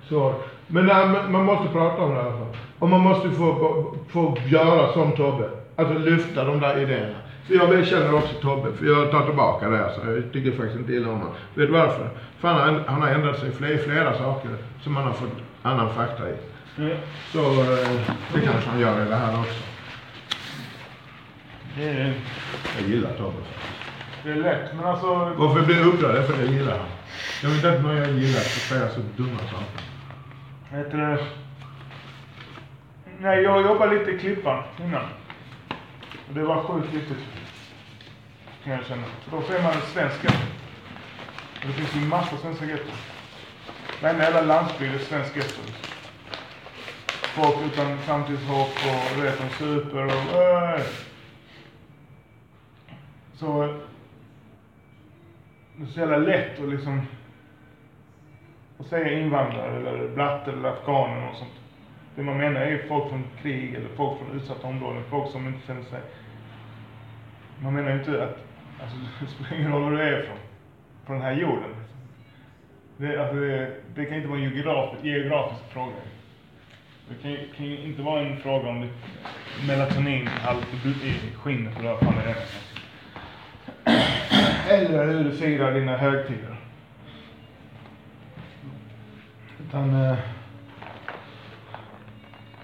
svårt. 0.09 0.45
Men 0.67 0.87
nej, 0.87 1.07
man- 1.31 1.45
måste 1.45 1.69
prata 1.73 2.03
om 2.03 2.11
det 2.11 2.17
i 2.17 2.21
alla 2.21 2.31
fall. 2.31 2.57
Och 2.79 2.89
man 2.89 3.01
måste 3.01 3.31
få, 3.31 3.97
få 4.09 4.37
göra 4.47 4.93
som 4.93 5.13
Tobbe. 5.13 5.49
Alltså 5.77 5.99
lyfta 5.99 6.45
de 6.45 6.61
där 6.61 6.79
idéerna. 6.83 7.15
För 7.47 7.55
jag 7.55 7.87
känner 7.87 8.15
också 8.15 8.35
Tobbe, 8.41 8.73
för 8.73 8.87
jag 8.87 9.11
tar 9.11 9.27
tillbaka 9.27 9.69
det 9.69 9.85
alltså. 9.85 10.01
Jag 10.11 10.33
tycker 10.33 10.51
faktiskt 10.53 10.77
inte 10.79 10.93
illa 10.93 11.09
om 11.09 11.19
honom. 11.19 11.35
Vet 11.55 11.69
du 11.69 11.73
varför? 11.73 12.09
För 12.39 12.49
han 12.49 12.59
har, 12.75 12.83
han 12.87 13.03
har 13.03 13.09
ändrat 13.09 13.39
sig 13.39 13.49
i 13.49 13.53
flera, 13.53 13.79
flera 13.79 14.19
saker 14.19 14.51
som 14.83 14.97
han 14.97 15.05
har 15.07 15.13
fått 15.13 15.33
annan 15.63 15.95
fakta 15.95 16.29
i. 16.29 16.33
det, 16.77 16.97
Så 17.33 17.39
eh, 17.39 17.89
det 18.35 18.41
kanske 18.41 18.71
han 18.71 18.81
gör 18.81 19.07
i 19.07 19.09
det 19.09 19.17
här 19.17 19.41
också. 19.41 19.63
det, 21.77 21.85
är- 21.89 22.15
Jag 22.81 22.89
gillar 22.89 23.11
Tobbe. 23.11 23.37
Det 24.25 24.31
är 24.31 24.35
lätt. 24.35 24.75
Men 24.75 24.85
alltså, 24.85 25.07
Varför 25.37 25.63
blir 25.63 25.77
jag 25.77 25.87
upprörd? 25.87 26.27
För 26.27 26.43
jag 26.43 26.53
gillar 26.53 26.73
honom. 26.73 26.87
Jag 27.43 27.51
vet 27.51 27.65
inte 27.65 27.83
någon 27.83 27.97
jag 27.97 28.11
gillar 28.11 28.41
ska 28.41 28.75
säga 28.75 28.89
så 28.89 29.01
dumma 29.17 29.39
saker. 29.39 29.85
vad 30.71 30.81
heter 30.81 30.99
det? 30.99 31.27
Nej, 33.19 33.43
jag 33.43 33.63
jobbade 33.63 33.99
lite 33.99 34.11
i 34.11 34.19
Klippan 34.19 34.63
innan. 34.79 35.05
Och 36.29 36.35
det 36.35 36.43
var 36.43 36.63
sjukt 36.63 36.95
viktigt. 36.95 37.19
Kan 38.65 38.73
jag 38.73 38.87
känna. 38.87 39.03
För 39.25 39.37
då 39.37 39.43
får 39.43 39.63
man 39.63 39.73
en 39.73 39.81
svensk 39.81 40.25
getto. 40.25 40.47
Och 41.61 41.67
det 41.67 41.73
finns 41.73 41.97
ju 41.97 42.09
massor 42.09 42.37
av 42.37 42.41
svenska 42.41 42.65
getton. 42.65 42.97
Varenda 44.03 44.25
jävla 44.25 44.41
landsbygd 44.41 44.95
är 44.95 44.99
svensk 44.99 45.37
getto. 45.37 45.63
Folk 47.09 47.57
utan 47.73 47.99
framtidshopp 47.99 48.69
och 48.69 49.17
du 49.17 49.23
vet, 49.23 49.39
de 49.39 49.49
super 49.59 50.05
och... 50.05 50.43
Äh. 50.43 50.81
Så... 53.39 53.81
Det 55.81 55.87
är 55.87 55.89
så 55.89 56.01
jävla 56.01 56.17
lätt 56.17 56.61
att 56.61 56.69
liksom... 56.69 57.07
Att 58.79 58.87
säga 58.87 59.19
invandrare 59.19 59.77
eller 59.77 60.09
blatte 60.09 60.53
eller 60.53 60.69
afghaner 60.69 61.31
och 61.31 61.37
sånt. 61.37 61.61
Det 62.15 62.23
man 62.23 62.39
menar 62.39 62.61
är 62.61 62.71
ju 62.71 62.89
folk 62.89 63.09
från 63.09 63.25
krig 63.43 63.75
eller 63.75 63.89
folk 63.97 64.19
från 64.19 64.37
utsatta 64.37 64.67
områden, 64.67 65.03
folk 65.11 65.31
som 65.31 65.47
inte 65.47 65.67
känner 65.67 65.83
sig... 65.83 66.01
Man 67.63 67.75
menar 67.75 67.91
ju 67.91 67.99
inte 67.99 68.25
att, 68.25 68.39
alltså 68.83 68.97
det 69.21 69.27
spelar 69.27 69.61
ingen 69.61 69.73
roll 69.73 69.83
var 69.83 69.91
du 69.91 70.03
är 70.03 70.23
ifrån, 70.23 70.37
på 71.07 71.13
den 71.13 71.23
här 71.23 71.33
jorden. 71.33 71.75
Det, 72.97 73.21
alltså 73.21 73.37
det, 73.37 73.75
det 73.95 74.05
kan 74.05 74.17
inte 74.17 74.29
vara 74.29 74.39
en 74.39 74.45
geografisk, 74.45 75.05
geografisk 75.05 75.63
fråga. 75.73 75.93
Det 77.09 77.15
kan, 77.23 77.37
kan 77.57 77.67
ju 77.67 77.85
inte 77.85 78.03
vara 78.03 78.21
en 78.21 78.37
fråga 78.37 78.69
om 78.69 78.81
det 78.81 78.89
melatoninhalt 79.67 80.67
i 80.85 80.89
i 81.09 81.35
skinnet 81.37 81.79
eller 81.79 81.91
vad 81.91 82.01
fan 82.01 82.15
det 82.17 82.31
är. 82.31 84.20
Eller 84.69 85.07
hur 85.07 85.25
du 85.25 85.33
firar 85.37 85.73
dina 85.73 85.97
högtider. 85.97 86.57
Utan... 89.69 90.05
Eh, 90.05 90.19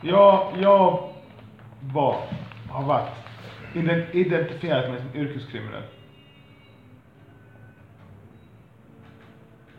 jag, 0.01 0.53
jag 0.61 1.11
var, 1.80 2.16
har 2.70 2.84
varit, 2.84 3.09
ident- 3.74 4.11
identifierat 4.12 4.90
mig 4.90 5.01
som 5.01 5.20
yrkeskriminell. 5.20 5.82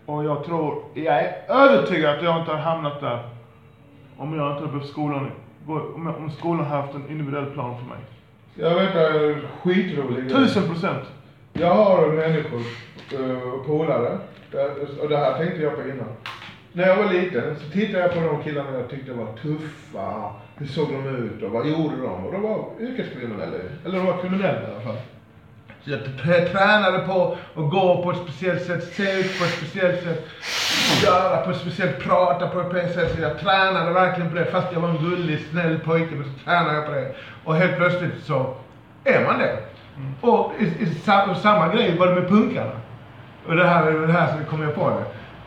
Och 0.05 0.25
jag 0.25 0.43
tror, 0.43 0.83
jag 0.93 1.15
är 1.19 1.33
övertygad 1.49 2.15
att 2.17 2.23
jag 2.23 2.39
inte 2.39 2.51
har 2.51 2.57
hamnat 2.59 3.01
där 3.01 3.29
om 4.17 4.35
jag 4.37 4.51
inte 4.51 4.59
hade 4.61 4.73
behövt 4.73 4.89
skolan, 4.89 5.31
om, 5.67 6.05
jag, 6.05 6.17
om 6.17 6.31
skolan 6.31 6.65
haft 6.65 6.93
en 6.95 7.09
individuell 7.09 7.45
plan 7.45 7.77
för 7.79 7.85
mig. 7.85 7.99
Jag 8.55 8.75
vet 8.75 8.95
att 8.95 9.49
skitrolig 9.61 10.17
grej. 10.17 10.29
Tusen 10.29 10.67
procent! 10.67 11.03
Jag 11.59 11.73
har 11.73 12.07
människor 12.07 12.59
uh, 12.59 13.31
eh, 13.31 13.65
polare, 13.65 14.17
och 15.01 15.09
det 15.09 15.17
här 15.17 15.37
tänkte 15.37 15.61
jag 15.61 15.75
på 15.75 15.81
innan. 15.81 16.07
När 16.73 16.87
jag 16.87 16.95
var 16.95 17.13
liten 17.13 17.55
så 17.59 17.71
tittade 17.71 17.99
jag 17.99 18.13
på 18.13 18.19
de 18.19 18.43
killarna 18.43 18.77
jag 18.77 18.89
tyckte 18.89 19.13
var 19.13 19.27
tuffa. 19.41 20.33
Hur 20.57 20.67
såg 20.67 20.87
de 20.91 21.07
ut 21.07 21.43
och 21.43 21.51
vad 21.51 21.67
gjorde 21.67 21.95
de? 21.95 22.25
Och 22.25 22.31
de 22.31 22.41
var 22.41 22.65
yrkeskriminella. 22.79 23.57
Eller 23.85 23.97
de 23.97 24.05
var 24.05 24.17
kriminella 24.17 24.61
i 24.61 24.71
alla 24.71 24.81
fall. 24.81 24.97
Så 25.83 25.91
jag 25.91 25.99
tränade 26.51 26.99
på 26.99 27.37
att 27.55 27.71
gå 27.71 28.03
på 28.03 28.11
ett 28.11 28.17
speciellt 28.23 28.63
sätt, 28.63 28.83
se 28.93 29.19
ut 29.19 29.39
på 29.39 29.45
ett 29.45 29.51
speciellt 29.51 30.03
sätt, 30.03 30.25
göra 31.03 31.37
på 31.37 31.51
ett 31.51 31.57
speciellt, 31.57 31.99
prata 31.99 32.47
på 32.47 32.59
ett 32.59 32.67
speciellt 32.67 32.93
sätt. 32.93 33.15
Så 33.15 33.21
jag 33.21 33.39
tränade 33.39 33.91
verkligen 33.91 34.29
på 34.29 34.35
det. 34.35 34.45
Fast 34.45 34.73
jag 34.73 34.79
var 34.79 34.89
en 34.89 35.09
gullig, 35.09 35.39
snäll 35.51 35.79
pojke 35.79 36.15
Men 36.15 36.23
så 36.23 36.45
tränade 36.45 36.75
jag 36.75 36.85
på 36.85 36.91
det. 36.91 37.15
Och 37.43 37.55
helt 37.55 37.77
plötsligt 37.77 38.23
så 38.23 38.55
är 39.03 39.23
man 39.23 39.39
det. 39.39 39.57
Och 40.21 40.53
i, 40.59 40.63
i, 40.65 40.85
sa- 40.85 41.35
samma 41.35 41.67
grej 41.73 41.97
var 41.97 42.07
det 42.07 42.13
med 42.15 42.29
punkarna. 42.29 42.71
Och 43.47 43.55
det 43.55 43.67
här, 43.67 43.91
det 43.91 44.13
här 44.13 44.27
så 44.27 44.49
kom 44.51 44.61
jag 44.61 44.75
på 44.75 44.89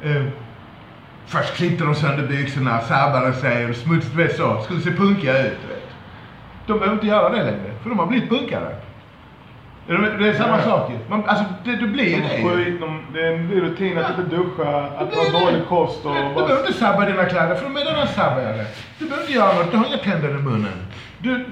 det. 0.02 0.10
Eh, 0.10 0.22
först 1.26 1.54
klippte 1.56 1.84
de 1.84 1.94
sönder 1.94 2.26
byxorna, 2.28 2.80
sabbade 2.80 3.32
sig 3.32 3.66
och 3.70 3.74
smutsigt, 3.76 4.14
vet 4.14 4.36
så. 4.36 4.60
Skulle 4.62 4.80
se 4.80 4.90
punkiga 4.90 5.38
ut, 5.46 5.52
vet. 5.68 5.88
De 6.66 6.72
behöver 6.78 6.92
inte 6.94 7.06
göra 7.06 7.28
det 7.28 7.36
längre, 7.44 7.70
för 7.82 7.88
de 7.90 7.98
har 7.98 8.06
blivit 8.06 8.28
punkare. 8.30 8.76
Det 9.86 9.92
är, 9.94 10.18
det 10.18 10.34
samma 10.34 10.56
Ja. 10.58 10.62
sak 10.62 10.90
ju. 10.90 10.98
Man, 11.08 11.24
alltså, 11.26 11.44
det, 11.64 11.76
du 11.76 11.86
blir 11.88 12.04
ju 12.16 12.16
De 12.16 12.20
det 12.22 12.64
skit, 12.64 12.80
de, 12.80 13.02
det 13.12 13.20
är 13.26 13.32
en 13.32 13.50
rutin 13.50 13.98
att 13.98 14.10
inte 14.18 14.36
duscha, 14.36 14.80
att 14.98 15.10
Det 15.10 15.16
ha 15.16 15.24
det. 15.40 15.44
dålig 15.46 15.66
kost 15.68 16.04
och 16.04 16.14
Du 16.14 16.20
bara... 16.22 16.34
behöver 16.46 16.66
inte 16.66 16.78
sabba 16.78 17.04
dina 17.04 17.24
kläder, 17.24 17.54
för 17.54 17.64
de 17.64 17.76
är 17.76 17.80
redan 17.84 18.06
sabbade. 18.08 18.66
Du 18.98 19.04
behöver 19.04 19.22
inte 19.22 19.32
göra 19.38 19.52
något, 19.52 19.70
du 19.70 19.76
har 19.76 19.86
inga 19.86 19.96
tänder 19.96 20.28
i 20.28 20.32
munnen. 20.32 20.72
Du, 21.18 21.44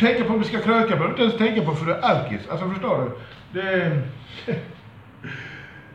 du 0.00 0.06
tänker 0.06 0.24
på 0.24 0.32
om 0.32 0.38
du 0.38 0.44
ska 0.44 0.60
kröka, 0.60 0.96
behöver 0.96 1.04
du 1.04 1.10
inte 1.10 1.22
ens 1.22 1.36
tänka 1.36 1.62
på 1.62 1.74
för 1.74 1.86
du 1.86 1.92
är 1.92 2.00
alkis. 2.00 2.40
Alltså 2.50 2.68
förstår 2.68 2.98
du? 2.98 3.10
Det 3.60 4.02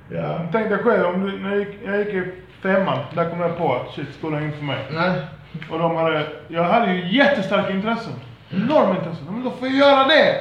ja. 0.18 0.40
Tänk 0.52 0.70
dig 0.70 0.78
själv, 0.78 1.06
om 1.06 1.26
du, 1.26 1.40
när 1.40 1.50
jag 1.50 1.60
gick, 1.60 1.80
jag 1.86 2.00
gick 2.00 2.08
i 2.08 2.32
femman, 2.62 3.00
där 3.16 3.30
kom 3.30 3.40
jag 3.40 3.58
på 3.58 3.76
att 3.76 3.94
shit, 3.96 4.08
skolan 4.18 4.42
är 4.42 4.46
inte 4.46 4.58
för 4.58 4.66
mig. 4.66 4.86
Nej. 4.92 5.22
Och 5.70 5.80
de 5.80 5.96
hade, 5.96 6.28
jag 6.48 6.64
hade 6.64 6.94
ju 6.94 7.18
jättestarka 7.18 7.74
intressen. 7.74 8.14
Enorma 8.50 8.96
intressen. 8.96 9.26
Men 9.30 9.44
då 9.44 9.52
får 9.52 9.68
jag 9.68 9.78
göra 9.78 10.08
det! 10.08 10.36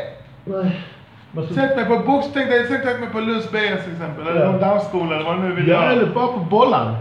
Nej. 0.44 0.80
Sätt 1.54 1.76
mig 1.76 1.84
på 1.84 1.98
box, 1.98 2.26
tänk 2.34 2.48
dig, 2.50 2.66
sätt 2.68 3.00
mig 3.00 3.08
på 3.12 3.20
Lunds 3.20 3.50
BS 3.50 3.84
till 3.84 3.92
exempel. 3.92 4.26
Eller 4.26 4.40
Ja. 4.40 4.50
någon 4.50 4.60
dansskola 4.60 5.14
eller 5.16 5.24
vad 5.24 5.36
du 5.36 5.42
nu 5.48 5.54
vill 5.54 5.68
Ja, 5.68 5.74
göra. 5.74 5.92
eller 5.92 6.06
bara 6.06 6.26
på 6.26 6.38
bollen. 6.38 6.94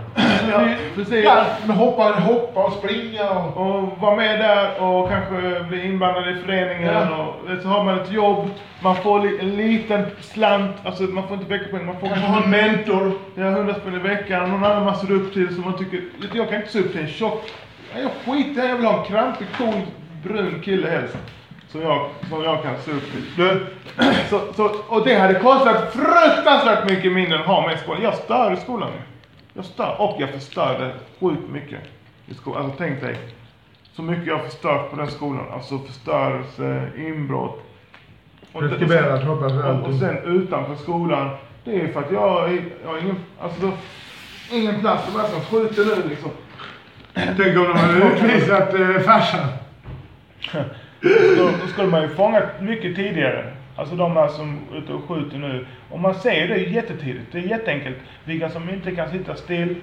Ja, 0.51 0.61
precis. 0.95 1.25
Ja, 1.25 1.45
men 1.67 1.75
hoppa, 1.75 2.03
hoppa 2.03 2.63
och 2.63 2.73
springa 2.73 3.29
och... 3.29 3.57
Och 3.57 3.97
vara 4.01 4.15
med 4.15 4.39
där 4.39 4.81
och 4.83 5.09
kanske 5.09 5.63
bli 5.63 5.85
inblandad 5.85 6.29
i 6.29 6.35
föreningen. 6.41 6.93
Ja. 6.93 7.33
Och 7.55 7.61
så 7.61 7.67
har 7.67 7.83
man 7.83 7.99
ett 7.99 8.11
jobb, 8.11 8.49
man 8.83 8.95
får 8.95 9.19
en 9.41 9.55
liten 9.55 10.05
slant, 10.21 10.75
alltså 10.83 11.03
man 11.03 11.27
får 11.27 11.37
inte 11.37 11.49
veckopenning, 11.49 11.85
man 11.87 11.99
får 11.99 12.07
Kanske 12.07 12.25
ha 12.27 12.43
en 12.43 12.49
mentor. 12.49 13.11
Jag 13.35 13.43
har 13.43 13.51
100 13.51 13.73
spänn 13.75 13.95
i 13.95 13.99
veckan, 13.99 14.49
någon 14.51 14.63
annan 14.63 14.83
man 14.85 14.95
ser 14.95 15.11
upp 15.11 15.33
till 15.33 15.55
som 15.55 15.63
man 15.63 15.77
tycker, 15.77 16.01
jag 16.33 16.49
kan 16.49 16.57
inte 16.57 16.71
se 16.71 16.79
upp 16.79 16.91
till 16.91 17.01
en 17.01 17.07
tjock, 17.07 17.51
jag 18.01 18.35
skiter 18.35 18.65
i 18.65 18.69
jag 18.69 18.75
vill 18.75 18.85
ha 18.85 18.99
en 18.99 19.05
krampig, 19.05 19.47
cool, 19.57 19.81
brun 20.23 20.61
kille 20.63 20.89
helst. 20.89 21.17
Som 21.73 21.81
jag, 21.81 22.09
som 22.29 22.43
jag 22.43 22.63
kan 22.63 22.75
se 22.77 22.91
upp 22.91 23.11
till. 23.11 23.23
Du, 23.35 23.65
så, 24.29 24.53
så, 24.55 24.71
och 24.87 25.05
det 25.05 25.15
hade 25.15 25.33
kostat 25.33 25.93
fruktansvärt 25.93 26.89
mycket 26.89 27.11
mindre 27.11 27.35
än 27.35 27.41
att 27.41 27.47
ha 27.47 27.67
mig 27.67 27.75
i 27.75 27.77
skolan. 27.77 28.01
Jag 28.01 28.15
stör 28.15 28.53
i 28.53 28.57
skolan 28.57 28.89
nu. 28.91 29.01
Jag 29.53 29.65
stör, 29.65 29.95
och 30.01 30.15
jag 30.19 30.29
förstörde 30.29 30.93
sjukt 31.19 31.49
mycket 31.49 31.79
i 32.25 32.33
skolan. 32.33 32.63
Alltså 32.63 32.77
tänk 32.77 33.01
dig, 33.01 33.17
så 33.93 34.01
mycket 34.01 34.27
jag 34.27 34.43
förstört 34.43 34.91
på 34.91 34.95
den 34.95 35.11
skolan. 35.11 35.45
Alltså 35.53 35.79
förstörelse, 35.79 36.89
inbrott. 36.97 37.63
Och, 38.51 38.63
och, 38.63 38.71
och 38.71 39.65
allting. 39.65 39.99
sen 39.99 40.17
utanför 40.17 40.75
skolan, 40.75 41.29
det 41.63 41.81
är 41.81 41.87
för 41.93 41.99
att 41.99 42.11
jag, 42.11 42.61
jag 42.83 42.89
har 42.89 42.97
ingen, 42.97 43.19
alltså 43.41 43.71
ingen 44.51 44.79
plats 44.79 45.05
för 45.05 45.17
mig 45.17 45.31
som 45.31 45.41
skjuter 45.41 45.85
nu 45.85 46.09
liksom. 46.09 46.31
Tänk 47.13 47.57
om 47.57 47.63
de 47.63 47.77
hade 47.77 47.97
utvisat 47.97 48.73
eh, 48.73 48.99
farsan. 48.99 49.47
Då, 51.37 51.49
då 51.61 51.67
skulle 51.67 51.87
man 51.87 52.01
ju 52.01 52.09
fångat 52.09 52.61
mycket 52.61 52.95
tidigare. 52.95 53.53
Alltså 53.75 53.95
de 53.95 54.11
här 54.11 54.27
som 54.27 54.59
är 54.73 54.77
ute 54.77 54.93
och 54.93 55.03
skjuter 55.03 55.37
nu. 55.37 55.65
Och 55.89 55.99
man 55.99 56.15
ser 56.15 56.41
ju 56.41 56.47
det 56.47 56.57
jättetidigt. 56.57 57.31
Det 57.31 57.37
är 57.37 57.41
jätteenkelt. 57.41 57.97
Vilka 58.25 58.49
som 58.49 58.69
inte 58.69 58.95
kan 58.95 59.11
sitta 59.11 59.35
still 59.35 59.75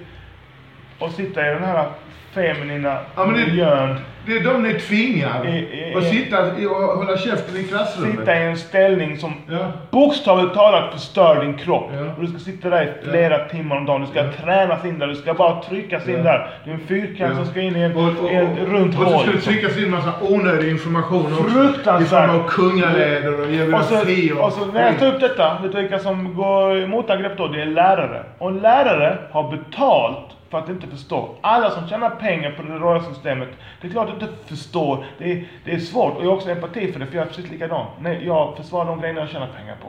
och 1.01 1.11
sitta 1.11 1.41
i 1.47 1.49
den 1.49 1.63
här 1.63 1.85
feminina 2.33 2.97
Ja, 3.15 3.25
men 3.25 3.33
det- 3.35 3.45
miljön. 3.45 3.95
Det 4.25 4.37
är 4.37 4.43
de 4.43 4.63
ni 4.63 4.73
tvingar 4.79 5.47
I- 5.47 5.57
i- 5.59 5.95
att 5.97 6.03
sitta 6.03 6.41
och 6.43 6.97
hålla 6.97 7.17
käften 7.17 7.57
i 7.57 7.63
klassrummet. 7.63 8.19
Sitta 8.19 8.35
i 8.39 8.43
en 8.43 8.57
ställning 8.57 9.17
som 9.17 9.33
Ja. 9.49 9.57
bokstavligt 9.91 10.53
talat 10.53 10.93
förstör 10.93 11.41
din 11.41 11.53
kropp. 11.57 11.89
Ja. 11.93 11.99
Och 12.17 12.21
du 12.21 12.27
ska 12.27 12.39
sitta 12.39 12.69
där 12.69 12.83
i 12.83 13.09
flera 13.09 13.45
timmar 13.45 13.77
om 13.77 13.85
dagen. 13.85 14.01
Du 14.01 14.07
ska 14.07 14.19
Ja. 14.19 14.31
tränas 14.43 14.85
in 14.85 14.99
där. 14.99 15.07
Du 15.07 15.15
ska 15.15 15.33
bara 15.33 15.61
tryckas 15.61 16.07
in 16.07 16.17
Ja. 16.17 16.23
där. 16.23 16.49
Det 16.63 16.69
är 16.69 16.73
en 16.73 16.79
fyrkant 16.87 17.29
Ja. 17.31 17.35
som 17.35 17.45
ska 17.45 17.61
in 17.61 17.75
i 17.75 17.79
en, 17.81 17.95
Och, 17.95 18.23
och, 18.23 18.31
en 18.31 18.55
runt 18.55 18.95
och 18.99 19.03
så 19.07 19.09
hål. 19.13 19.21
ska 19.23 19.31
det 19.31 19.37
tryckas 19.41 19.77
in 19.77 19.91
massa 19.91 20.11
onödig 20.21 20.71
information 20.71 21.33
också. 21.33 21.43
Fruktansvärt. 21.43 22.23
I 22.29 22.31
form 22.31 22.39
av 22.41 22.47
kungaläder 22.47 23.33
och 23.33 23.39
Och 23.45 23.51
geografi 23.51 24.29
så, 24.29 24.41
och 24.41 24.53
så 24.53 24.65
när 24.65 24.85
jag 24.85 24.99
tar 24.99 25.07
upp 25.07 25.19
detta, 25.19 25.57
vet 25.63 25.71
du 25.71 25.81
vilka 25.81 25.99
som 25.99 26.33
går 26.35 26.77
emot 26.83 27.09
angrepp 27.09 27.37
då? 27.37 27.47
Det 27.47 27.61
är 27.61 27.65
lärare. 27.65 28.23
Och 28.37 28.51
lärare 28.51 29.17
har 29.31 29.51
betalt 29.57 30.17
för 30.51 30.57
att 30.57 30.69
inte 30.69 30.87
förstå. 30.87 31.35
Alla 31.41 31.69
som 31.69 31.87
tjänar 31.87 32.09
pengar 32.09 32.51
på 32.51 32.63
det 32.63 32.73
rådande 32.73 33.13
systemet, 33.13 33.49
det 33.81 33.87
är 33.87 33.91
klart 33.91 34.09
att 34.09 34.19
du 34.19 34.25
inte 34.25 34.47
förstår. 34.47 35.05
Det 35.17 35.31
är, 35.31 35.47
det 35.65 35.71
är 35.71 35.79
svårt. 35.79 36.17
Och 36.17 36.23
jag 36.23 36.29
har 36.29 36.35
också 36.35 36.49
empati 36.49 36.91
för 36.91 36.99
det, 36.99 37.05
för 37.05 37.15
jag 37.15 37.23
är 37.23 37.27
precis 37.27 37.51
likadan. 37.51 37.85
Nej, 37.99 38.25
jag 38.25 38.57
försvarar 38.57 38.85
de 38.85 38.99
grejerna 38.99 39.19
jag 39.19 39.29
tjänar 39.29 39.49
pengar 39.57 39.75
på. 39.81 39.87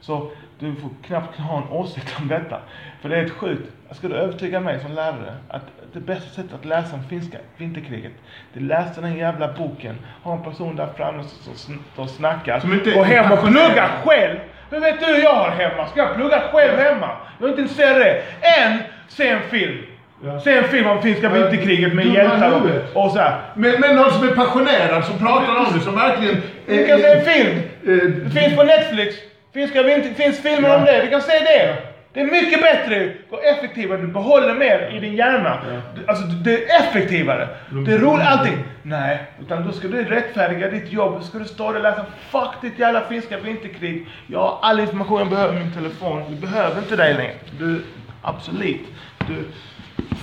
Så 0.00 0.30
du 0.58 0.74
får 0.74 0.90
knappt 1.06 1.38
ha 1.38 1.56
en 1.56 1.68
åsikt 1.68 2.20
om 2.20 2.28
detta. 2.28 2.58
För 3.00 3.08
det 3.08 3.16
är 3.16 3.24
ett 3.24 3.30
sjukt. 3.30 3.72
Ska 3.90 4.08
du 4.08 4.14
övertyga 4.14 4.60
mig 4.60 4.80
som 4.80 4.92
lärare 4.92 5.34
att 5.48 5.62
det 5.92 6.00
bästa 6.00 6.30
sättet 6.30 6.54
att 6.54 6.64
läsa 6.64 6.96
om 6.96 7.04
finska 7.04 7.38
vinterkriget, 7.56 8.12
det 8.52 8.60
är 8.60 8.64
läsa 8.64 9.00
den 9.00 9.16
jävla 9.16 9.52
boken, 9.52 9.98
ha 10.22 10.32
en 10.32 10.42
person 10.42 10.76
där 10.76 10.88
framme 10.96 11.24
som, 11.24 11.54
som, 11.54 11.84
som 11.94 12.08
snackar, 12.08 12.60
Som 12.60 12.72
inte 12.72 12.90
gå 12.90 13.02
hem 13.02 13.32
och 13.32 13.40
plugga 13.40 13.90
själv. 14.04 14.38
Hur 14.70 14.80
vet 14.80 15.00
du 15.00 15.06
hur 15.06 15.22
jag 15.22 15.34
har 15.34 15.50
hemma? 15.50 15.86
Ska 15.86 16.00
jag 16.00 16.14
plugga 16.14 16.40
själv 16.52 16.78
hemma? 16.78 17.10
Jag 17.38 17.46
är 17.46 17.50
inte 17.50 17.62
intresserad 17.62 17.92
av 17.92 17.98
det. 17.98 18.22
Än 18.40 18.78
se 19.08 19.28
en 19.28 19.40
film. 19.40 19.91
Ja. 20.24 20.40
Se 20.40 20.58
en 20.58 20.64
film 20.64 20.86
om 20.86 21.02
finska 21.02 21.26
Ja, 21.26 21.32
vinterkriget 21.32 21.94
med 21.94 22.06
hjältar 22.06 22.52
och, 22.94 23.04
och 23.04 23.10
så 23.12 23.18
här. 23.18 23.40
Men, 23.54 23.80
men 23.80 23.96
någon 23.96 24.10
som 24.10 24.28
är 24.28 24.34
passionerad, 24.34 25.04
som 25.04 25.18
pratar 25.18 25.56
om 25.56 25.66
det, 25.74 25.80
som 25.80 25.94
verkligen... 25.94 26.42
Vi 26.66 26.86
kan 26.86 26.98
se 26.98 27.06
en 27.06 27.24
film. 27.24 27.58
eh, 27.86 28.08
Det 28.24 28.40
finns 28.40 28.56
på 28.56 28.62
Netflix. 28.62 29.14
Finska 29.54 29.82
vinter, 29.82 30.10
finns 30.24 30.42
filmer 30.42 30.68
Ja. 30.68 30.76
om 30.76 30.84
det. 30.84 31.00
Vi 31.04 31.10
kan 31.10 31.20
se 31.22 31.32
det. 31.32 31.76
Det 32.14 32.20
är 32.20 32.24
mycket 32.24 32.62
bättre 32.62 33.12
och 33.30 33.44
effektivare. 33.44 34.00
Du 34.00 34.06
behåller 34.06 34.54
mer 34.54 34.92
i 34.96 35.00
din 35.00 35.14
hjärna. 35.16 35.58
Du- 35.94 36.02
Alltså 36.06 36.24
det 36.24 36.54
är 36.54 36.80
effektivare. 36.80 37.48
Det 37.86 37.92
är 37.92 37.98
roligt 37.98 38.26
allting. 38.26 38.58
Nej, 38.82 39.18
utan 39.40 39.66
då 39.66 39.72
ska 39.72 39.88
du 39.88 40.04
rättfärdiga 40.04 40.70
ditt 40.70 40.92
jobb. 40.92 41.14
Då 41.18 41.24
ska 41.26 41.38
du 41.38 41.44
stå 41.44 41.68
där 41.72 41.76
och 41.76 41.82
läsa 41.82 42.04
Fuck 42.30 42.50
ditt 42.62 42.78
jävla 42.78 43.00
finska 43.00 43.38
vinterkrig. 43.38 44.06
Jag 44.26 44.38
har 44.38 44.58
all 44.62 44.80
information 44.80 45.18
jag 45.18 45.28
behöver 45.30 45.56
i 45.56 45.58
min 45.58 45.72
telefon. 45.72 46.22
Du 46.28 46.46
behöver 46.46 46.78
inte 46.78 46.96
dig 46.96 47.14
längre. 47.14 47.32
Du, 47.58 47.82
absolut. 48.22 48.80
Du, 49.28 49.34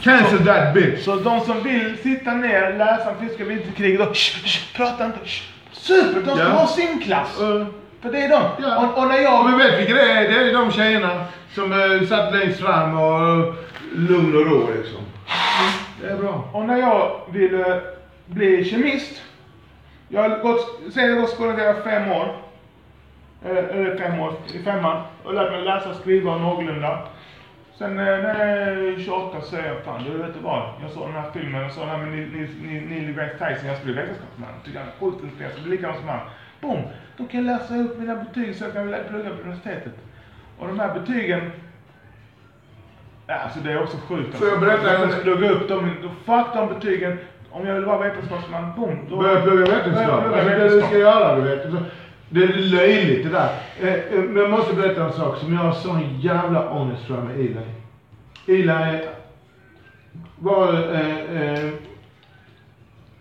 Cancel 0.04 0.46
that 0.46 0.74
bitch. 0.74 1.04
så 1.04 1.16
de 1.16 1.40
som 1.40 1.64
vill 1.64 1.98
sitta 1.98 2.34
ner, 2.34 2.78
läsa 2.78 3.10
om 3.10 3.16
finska 3.20 3.44
vinterkriget, 3.44 4.00
då 4.00 4.14
shh, 4.14 4.46
shh, 4.46 4.76
prata 4.78 5.06
inte. 5.06 5.20
Shh. 5.26 5.44
Super, 5.72 6.22
de 6.22 6.36
ska 6.36 6.40
Ja. 6.44 6.50
ha 6.50 6.68
sin 6.68 7.00
klass. 7.02 7.42
Uh, 7.42 7.66
För 8.02 8.12
det 8.12 8.20
är 8.22 8.30
de. 8.30 8.42
Ja. 8.64 8.78
Och, 8.88 8.98
och 9.02 9.08
när 9.08 9.16
och 9.18 9.24
jag... 9.24 9.52
vi 9.52 9.64
vet 9.64 9.80
vilka 9.80 9.94
det 9.94 10.12
är. 10.12 10.30
Det 10.30 10.50
är 10.50 10.54
de 10.54 10.72
tjejerna 10.72 11.26
som 11.56 11.72
uh, 11.72 12.08
satt 12.08 12.34
längst 12.36 12.60
fram 12.60 13.00
och 13.00 13.38
uh, 13.48 13.54
lugn 13.96 14.36
och 14.36 14.46
ro 14.46 14.70
liksom. 14.78 15.00
Det 16.02 16.08
är 16.10 16.18
bra. 16.18 16.50
Och 16.54 16.66
när 16.66 16.78
jag 16.78 17.22
ville 17.32 17.82
bli 18.26 18.66
kemist. 18.70 19.22
Jag 20.10 20.30
har 20.30 20.38
gått, 20.40 20.80
sen 20.94 21.10
jag 21.10 21.22
gått 21.22 21.30
skolan 21.30 21.56
när 21.56 21.64
jag 21.64 21.84
fem 21.84 22.12
år. 22.12 22.36
Eh, 23.46 23.58
Eller 23.58 23.98
fem 23.98 24.20
år, 24.20 24.34
i 24.54 24.60
femman. 24.64 25.02
Och 25.24 25.34
lärt 25.34 25.52
mig 25.52 25.62
läsa 25.62 25.90
och 25.90 25.96
skriva 25.96 26.38
någorlunda. 26.38 27.00
Sen 27.80 27.96
när 27.96 28.12
jag 28.12 28.20
är 28.20 29.00
28 29.06 29.42
så 29.42 29.48
säger 29.48 29.74
jag 29.74 29.84
fan 29.84 30.04
du 30.04 30.18
vet 30.18 30.34
du 30.34 30.40
vad? 30.40 30.64
Jag 30.82 30.92
såg 30.92 31.08
den 31.08 31.16
här 31.16 31.32
filmen, 31.34 31.62
jag 31.62 31.72
såg 31.72 31.84
den 31.84 31.90
här 31.96 32.06
med 32.06 32.14
Neil- 32.14 33.08
deGrasse 33.08 33.34
Tyson. 33.34 33.68
Jag 33.68 33.78
skulle 33.78 33.94
bli 33.94 34.02
vetenskapsman. 34.02 34.50
Tycker 34.66 34.80
han 34.80 34.88
är 34.88 35.00
sjukt 35.00 35.24
inspirerande. 35.24 35.56
Så 35.58 35.64
det 35.64 35.70
är 35.70 35.72
likadant 35.72 36.00
som 36.00 36.08
han. 36.10 36.20
Boom! 36.62 36.82
Då 37.18 37.26
kan 37.26 37.46
jag 37.46 37.60
läsa 37.60 37.76
upp 37.76 38.00
mina 38.00 38.16
betyg 38.16 38.56
så 38.56 38.64
jag 38.64 38.74
kan 38.74 38.96
plugga 39.10 39.30
på 39.30 39.42
universitetet. 39.42 39.94
Och 40.60 40.68
de 40.68 40.80
här 40.80 41.00
betygen 41.00 41.52
Ja, 43.28 43.36
Alltså 43.36 43.60
det 43.60 43.72
är 43.72 43.84
också 43.84 43.98
sjukt. 44.08 44.36
Får 44.36 44.48
jag 44.48 44.60
berätta 44.60 44.94
Jag 44.94 45.02
en- 45.04 45.12
ska 45.12 45.22
plugga 45.22 45.50
upp 45.50 45.70
dem. 45.70 45.92
Fuck 46.26 46.48
de 46.56 46.68
betygen. 46.74 47.18
Om 47.52 47.68
jag 47.68 47.76
vill 47.76 47.86
vara 47.86 47.98
vetenskapsman, 48.10 48.74
boom. 48.76 48.98
Då 49.10 49.18
Börja 49.18 49.42
plugga 49.42 49.66
vetenskap. 49.66 50.04
jag 50.24 50.34
Alltså 50.34 50.50
det 50.50 50.70
du 50.70 50.82
ska 50.82 50.98
göra, 50.98 51.36
du 51.36 51.42
vet. 51.42 51.66
Så- 52.30 52.36
Det 52.36 52.44
är 52.44 52.48
löjligt 52.58 53.24
det 53.24 53.30
där. 53.30 53.50
Eh, 53.82 53.94
eh, 53.94 54.24
Men 54.24 54.42
jag 54.42 54.50
måste 54.52 54.74
berätta 54.76 55.04
en 55.06 55.14
sak 55.14 55.38
som 55.38 55.54
jag 55.54 55.60
har 55.62 55.72
sån 55.72 56.20
jävla 56.20 56.70
ångest 56.70 57.06
för 57.08 57.22
med 57.22 57.36
Eli. 57.36 57.56
Eli 58.48 59.00
var... 60.40 60.74
Eh, 60.74 61.42
eh, 61.42 61.70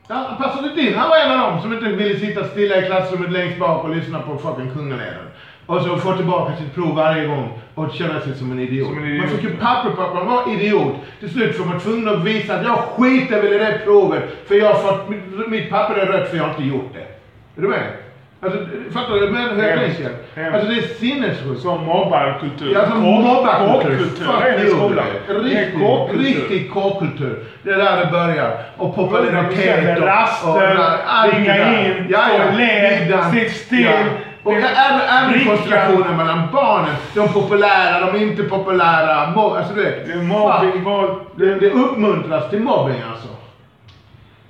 ja, 0.09 0.15
han 0.29 0.37
passade 0.37 0.69
inte 0.69 0.81
in. 0.81 0.95
Han 0.95 1.09
var 1.09 1.17
en 1.17 1.41
av 1.41 1.51
dem 1.51 1.63
som 1.63 1.73
inte 1.73 1.89
ville 1.89 2.19
sitta 2.19 2.45
stilla 2.45 2.77
i 2.83 2.87
klassrummet 2.87 3.33
längst 3.33 3.59
bak 3.59 3.85
och 3.85 3.97
lyssna 3.97 4.21
på 4.21 4.39
fucking 4.39 4.71
kungaledaren. 4.71 5.25
Och 5.67 5.83
så 5.83 5.97
få 5.97 6.17
tillbaka 6.17 6.57
sitt 6.57 6.75
prov 6.75 6.95
varje 6.95 7.27
gång 7.27 7.59
och 7.75 7.93
känna 7.93 8.21
sig 8.21 8.35
som 8.35 8.53
en 8.53 8.61
idiot. 8.61 8.89
Som 8.89 8.99
en 8.99 9.05
idiot. 9.05 9.25
Man 9.25 9.29
fick 9.29 9.43
ju 9.51 9.57
papper 9.57 9.91
på 9.91 10.03
att 10.03 10.15
man 10.15 10.27
var 10.27 10.53
idiot. 10.55 10.95
Till 11.21 11.31
slut 11.31 11.59
var 11.59 11.67
man 11.67 11.81
tvungen 11.81 12.09
att 12.09 12.25
visa 12.25 12.55
att 12.55 12.65
jag 12.65 12.79
skiter 12.79 13.43
väl 13.43 13.53
i 13.53 13.59
det 13.59 13.81
provet 13.85 14.23
för 14.47 14.55
jag 14.55 14.73
har 14.73 14.81
fått, 14.81 15.09
mitt 15.49 15.71
papper 15.71 15.95
är 15.95 16.07
rött 16.07 16.29
för 16.31 16.37
jag 16.37 16.45
har 16.45 16.51
inte 16.51 16.63
gjort 16.65 16.93
det. 16.93 17.01
Är 17.57 17.63
du 17.63 17.69
med? 17.69 17.93
Alltså, 18.41 18.59
fattar 18.93 19.15
du 19.15 19.31
men 19.31 19.61
hur 19.61 19.69
jag 19.69 19.79
tänker? 19.79 20.11
Alltså 20.53 20.69
det 20.69 20.77
är 20.77 20.95
sinnessjukt. 21.01 21.61
Som 21.61 21.85
mobbarkultur. 21.85 22.73
Ja, 22.75 22.89
som 22.89 23.01
mobbarkultur. 23.01 24.27
Riktig, 25.43 26.27
riktig 26.27 26.71
kåkkultur. 26.73 27.45
Det 27.63 27.71
är 27.71 27.77
där 27.77 28.05
det 28.05 28.11
börjar. 28.11 28.63
Och 28.77 28.95
popularitet 28.95 29.99
och... 29.99 30.07
Raster, 30.07 30.77
ringa 31.33 31.87
in, 31.87 32.07
ja, 32.11 32.25
ja, 32.39 32.57
led, 32.57 33.25
sitt 33.33 33.57
still. 33.57 33.85
Ja. 33.85 33.93
Och 34.43 34.53
även, 34.53 35.45
konstellationen 35.47 36.17
mellan 36.17 36.43
barnen. 36.53 36.95
De 37.15 37.29
populära, 37.29 38.13
de 38.13 38.23
inte 38.23 38.43
populära. 38.43 39.15
Alltså 39.17 39.75
du 39.75 39.83
vet. 39.83 40.07
Det 40.07 40.13
är 40.13 40.17
mobbing, 40.17 40.85
våld. 40.85 41.11
Det, 41.37 41.55
det 41.55 41.71
uppmuntras 41.71 42.51
till 42.51 42.61
mobbing 42.61 43.03
alltså. 43.13 43.29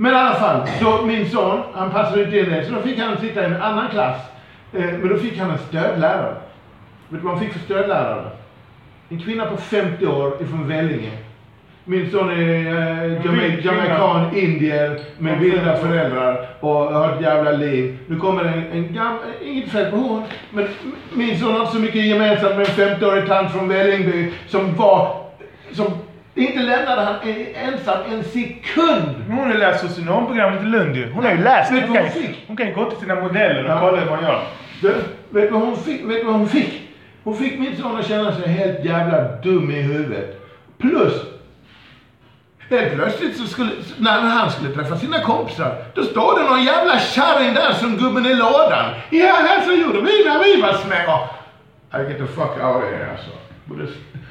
Men 0.00 0.12
i 0.12 0.14
alla 0.16 0.34
fall, 0.34 0.60
då 0.80 1.02
min 1.06 1.30
son, 1.30 1.60
han 1.74 1.90
passade 1.90 2.24
inte 2.24 2.38
in 2.38 2.50
det, 2.50 2.64
så 2.64 2.72
då 2.72 2.80
fick 2.82 2.98
han 2.98 3.16
sitta 3.18 3.42
i 3.42 3.44
en 3.44 3.62
annan 3.62 3.88
klass. 3.88 4.16
Eh, 4.72 4.80
men 4.84 5.08
då 5.08 5.16
fick 5.16 5.38
han 5.38 5.50
en 5.50 5.58
stödlärare. 5.58 6.34
Vet 7.08 7.20
du 7.20 7.26
vad 7.26 7.32
han 7.36 7.44
fick 7.44 7.52
för 7.52 7.60
stödlärare? 7.60 8.24
En 9.08 9.18
kvinna 9.20 9.46
på 9.46 9.56
50 9.56 10.06
år 10.06 10.42
ifrån 10.42 10.68
Vellinge. 10.68 11.10
Min 11.84 12.10
son 12.10 12.30
är 12.30 12.34
eh, 12.36 13.24
jama- 13.26 13.60
jamaican, 13.62 14.36
indier 14.36 15.00
med 15.18 15.38
vilda 15.38 15.76
föräldrar 15.76 16.46
och 16.60 16.74
har 16.74 17.12
ett 17.12 17.20
jävla 17.22 17.52
liv. 17.52 17.98
Nu 18.06 18.16
kommer 18.18 18.44
en, 18.44 18.72
en 18.72 18.92
gammal, 18.94 19.18
inget 19.44 19.68
fel 19.72 19.90
på 19.90 19.96
hon, 19.96 20.22
men 20.50 20.68
min 21.14 21.38
son 21.38 21.52
har 21.52 21.60
inte 21.60 21.72
så 21.72 21.78
mycket 21.78 22.04
gemensamt 22.06 22.56
med 22.56 22.68
en 22.78 22.96
50-årig 22.96 23.26
tant 23.26 23.52
från 23.52 23.68
Vällingby 23.68 24.32
som 24.48 24.74
var, 24.76 25.16
som 25.72 25.86
inte 26.38 26.58
lämnade 26.62 27.02
han 27.02 27.14
ensam 27.54 27.98
en 28.12 28.24
sekund. 28.24 29.24
Hon 29.28 29.38
har 29.38 29.54
läst 29.54 29.80
socionomprogrammet 29.80 30.62
i 30.62 30.66
Lund 30.66 30.96
ju. 30.96 31.10
Hon 31.12 31.24
har 31.24 31.30
ju 31.32 31.42
läst. 31.42 31.72
Vet 31.72 31.84
Hon 31.86 31.94
kan, 31.94 32.02
hon 32.04 32.12
fick? 32.12 32.44
hon 32.46 32.56
kan 32.56 32.66
ju 32.68 32.74
gå 32.74 32.90
till 32.90 32.98
sina 32.98 33.14
modeller 33.14 33.64
och 33.64 33.70
Ja. 33.70 33.80
kolla 33.80 34.00
hur 34.00 34.10
man 34.10 34.22
gör. 34.24 34.42
Du, 34.82 34.88
vet 35.30 35.48
du 35.48 35.48
vad 35.50 35.60
hon 35.62 35.76
fick? 35.76 36.04
Vet 36.04 36.24
vad 36.26 36.34
hon 36.34 36.48
fick? 36.48 36.82
Hon 37.24 37.36
fick 37.36 37.58
min 37.58 37.76
son 37.76 37.98
att 37.98 38.06
känna 38.08 38.32
sig 38.32 38.48
helt 38.48 38.84
jävla 38.84 39.22
dum 39.22 39.70
i 39.70 39.80
huvudet. 39.82 40.40
Plus, 40.78 41.12
helt 42.70 42.94
plötsligt 42.94 43.36
så 43.36 43.46
skulle, 43.46 43.70
när 43.98 44.22
när 44.22 44.30
han 44.30 44.50
skulle 44.50 44.74
träffa 44.74 44.96
sina 44.96 45.20
kompisar, 45.20 45.76
då 45.94 46.02
står 46.02 46.38
det 46.38 46.44
någon 46.50 46.64
jävla 46.64 46.98
kärring 46.98 47.54
där 47.54 47.72
som 47.72 47.96
gubben 47.96 48.26
i 48.26 48.34
lådan. 48.34 48.84
Ja, 49.10 49.34
här 49.48 49.60
så 49.60 49.72
gjorde 49.72 50.00
vi 50.00 50.24
när 50.24 50.44
vi 50.44 50.60
var 50.62 50.72
små. 50.72 51.28
I 52.00 52.02
get 52.08 52.18
the 52.18 52.26
fuck 52.26 52.50
out 52.64 52.76
of 52.76 52.82
here 52.82 53.10
alltså. 53.10 53.30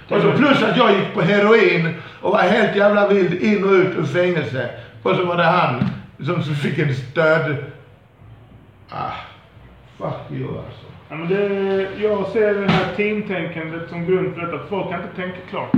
Och 0.10 0.22
så 0.22 0.32
plus 0.32 0.64
att 0.64 0.78
jag 0.78 0.92
gick 0.92 1.14
på 1.14 1.22
heroin 1.22 1.94
och 2.22 2.32
var 2.32 2.40
helt 2.40 2.76
jävla 2.76 3.08
vild 3.08 3.34
in 3.34 3.64
och 3.64 3.72
ut 3.72 3.98
ur 3.98 4.04
fängelse. 4.04 4.70
Och 5.04 5.16
så 5.16 5.26
var 5.26 5.38
det 5.38 5.44
han 5.44 5.90
som 6.26 6.44
fick 6.44 6.78
en 6.80 6.96
stöd... 6.96 7.56
Ah, 8.90 9.12
fuck 9.98 10.32
you 10.32 10.48
alltså. 10.48 10.86
Ja, 11.10 11.16
men 11.16 11.28
det, 11.30 11.88
jag 12.02 12.28
ser 12.28 12.54
det 12.54 12.72
här 12.72 12.96
teamtänkandet 12.96 13.90
som 13.90 14.06
grund 14.06 14.34
för 14.36 14.42
detta. 14.42 14.60
Folk 14.70 14.90
kan 14.90 15.02
inte 15.02 15.16
tänka 15.16 15.38
klart. 15.50 15.72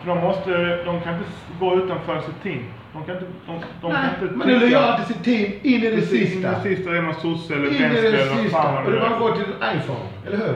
För 0.00 0.06
de 0.08 0.18
måste, 0.18 0.76
de 0.84 1.00
kan 1.00 1.14
inte 1.14 1.30
gå 1.60 1.74
utanför 1.74 2.20
sitt 2.20 2.42
team. 2.42 2.64
De 2.92 3.04
kan 3.04 3.14
inte, 3.14 3.26
de, 3.46 3.60
de 3.82 3.92
kan 3.92 4.04
inte 4.22 4.36
Men 4.36 4.48
det 4.48 4.54
är 4.54 4.60
lojalt 4.60 4.96
till 5.06 5.14
sitt 5.14 5.24
team 5.24 5.52
in 5.62 5.82
i 5.82 5.90
det 5.90 5.96
Precis, 5.96 6.12
in 6.12 6.26
i 6.26 6.26
sista. 6.26 6.50
det 6.50 6.76
sista 6.76 6.96
är 6.96 7.02
man 7.02 7.14
sosse 7.14 7.54
eller 7.54 7.70
vänster 7.70 8.04
eller 8.04 8.28
vad 8.28 8.38
sista. 8.38 8.62
fan 8.62 8.86
Och 8.86 8.92
det 8.92 9.00
man 9.00 9.10
bara 9.10 9.18
går 9.18 9.32
till 9.32 9.44
en 9.44 9.78
iPhone, 9.78 10.08
eller 10.26 10.36
hur? 10.36 10.54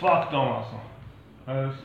Fuck 0.00 0.32
dem 0.32 0.48
alltså. 0.48 0.74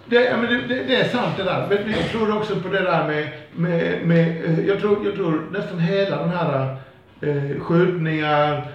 Det, 0.06 0.24
ja, 0.24 0.38
men 0.38 0.46
det, 0.50 0.68
det, 0.68 0.84
det 0.84 0.96
är 0.96 1.04
sant 1.04 1.38
det 1.38 1.44
där. 1.44 1.68
Men 1.70 1.92
jag 1.92 2.10
tror 2.10 2.38
också 2.38 2.56
på 2.56 2.68
det 2.68 2.80
där 2.80 3.08
med, 3.08 3.30
med, 3.52 4.08
med 4.08 4.46
eh, 4.46 4.68
jag, 4.68 4.80
tror, 4.80 5.06
jag 5.06 5.16
tror 5.16 5.42
nästan 5.52 5.80
hela 5.80 6.18
de 6.18 6.30
här 6.30 6.76
eh, 7.22 7.60
skjutningar, 7.60 8.68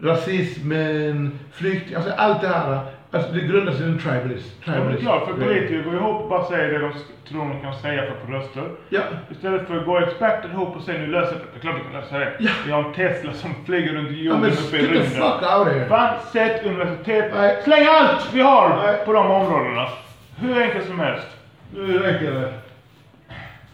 rasismen, 0.00 1.38
flykt, 1.52 1.96
alltså 1.96 2.12
allt 2.16 2.40
det 2.40 2.48
här. 2.48 2.80
Alltså 3.10 3.32
det 3.32 3.40
grundar 3.40 3.72
sig 3.72 3.86
i 3.86 3.90
en 3.90 3.98
tribalism. 3.98 4.48
Ja, 4.64 4.70
men 4.72 4.74
tribalism. 4.74 5.02
klart, 5.02 5.24
för 5.26 5.32
politiker 5.32 5.82
går 5.82 5.94
ihop 5.94 6.22
och 6.22 6.28
bara 6.28 6.44
säger 6.44 6.72
det 6.72 6.78
de 6.78 6.92
tror 7.28 7.48
de 7.48 7.60
kan 7.60 7.74
säga 7.74 8.02
för 8.02 8.12
att 8.12 8.26
få 8.26 8.32
röster. 8.32 8.70
Ja. 8.88 9.00
Istället 9.30 9.66
för 9.66 9.76
att 9.76 9.86
gå 9.86 9.98
experter 9.98 10.48
ihop 10.48 10.76
och 10.76 10.82
säga 10.82 10.98
nu 10.98 11.06
löser 11.06 11.34
vi 11.34 11.40
det. 11.54 11.60
Klart 11.60 11.76
vi 11.76 11.92
kan 11.92 12.00
lösa 12.00 12.18
det. 12.18 12.32
Ja. 12.38 12.50
Vi 12.66 12.72
har 12.72 12.84
en 12.84 12.92
Tesla 12.94 13.32
som 13.32 13.50
flyger 13.66 13.92
runt 13.92 14.10
Ja 14.10 14.16
jorden 14.16 14.40
men 14.40 14.50
uppe 14.50 14.76
i 14.76 14.86
rymden. 14.86 15.04
fuck 15.04 15.42
out 15.58 15.68
here. 15.68 15.88
Fan, 15.88 16.14
sätt 16.32 16.66
universitet. 16.66 17.32
Nej. 17.34 17.60
Släng 17.64 17.86
allt 17.86 18.34
vi 18.34 18.40
har 18.40 19.04
på 19.04 19.12
de 19.12 19.30
områdena. 19.30 19.88
Hur 20.36 20.62
enkelt 20.62 20.86
som 20.86 21.00
helst. 21.00 21.26
Nu 21.74 21.98
räcker 21.98 22.30
det. 22.32 22.52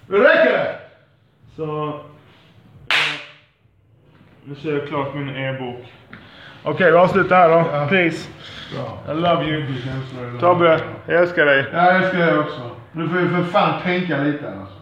Nu 0.07 0.17
räcker 0.19 0.53
det! 0.53 0.77
Så... 1.57 1.89
eh, 1.89 3.21
Nu 4.45 4.55
kör 4.55 4.73
jag 4.79 4.89
klart 4.89 5.15
min 5.15 5.37
e-bok. 5.37 5.93
Okej, 6.63 6.91
vi 6.91 6.97
avslutar 6.97 7.37
här 7.37 7.49
då. 7.49 7.71
Ja. 7.73 7.87
Peace. 7.89 8.29
Bra. 8.75 9.13
I 9.15 9.17
love 9.17 9.45
you. 9.45 9.65
Tobbe, 10.41 10.81
jag 11.07 11.21
älskar 11.23 11.47
dig. 11.47 11.67
Ja, 11.73 11.85
jag 11.93 11.97
älskar 11.97 12.19
det 12.19 12.39
också. 12.39 12.71
Nu 12.93 13.09
får 13.09 13.17
vi 13.17 13.29
för 13.29 13.43
fan 13.43 13.83
tänka 13.83 14.19
lite 14.19 14.49
alltså. 14.49 14.80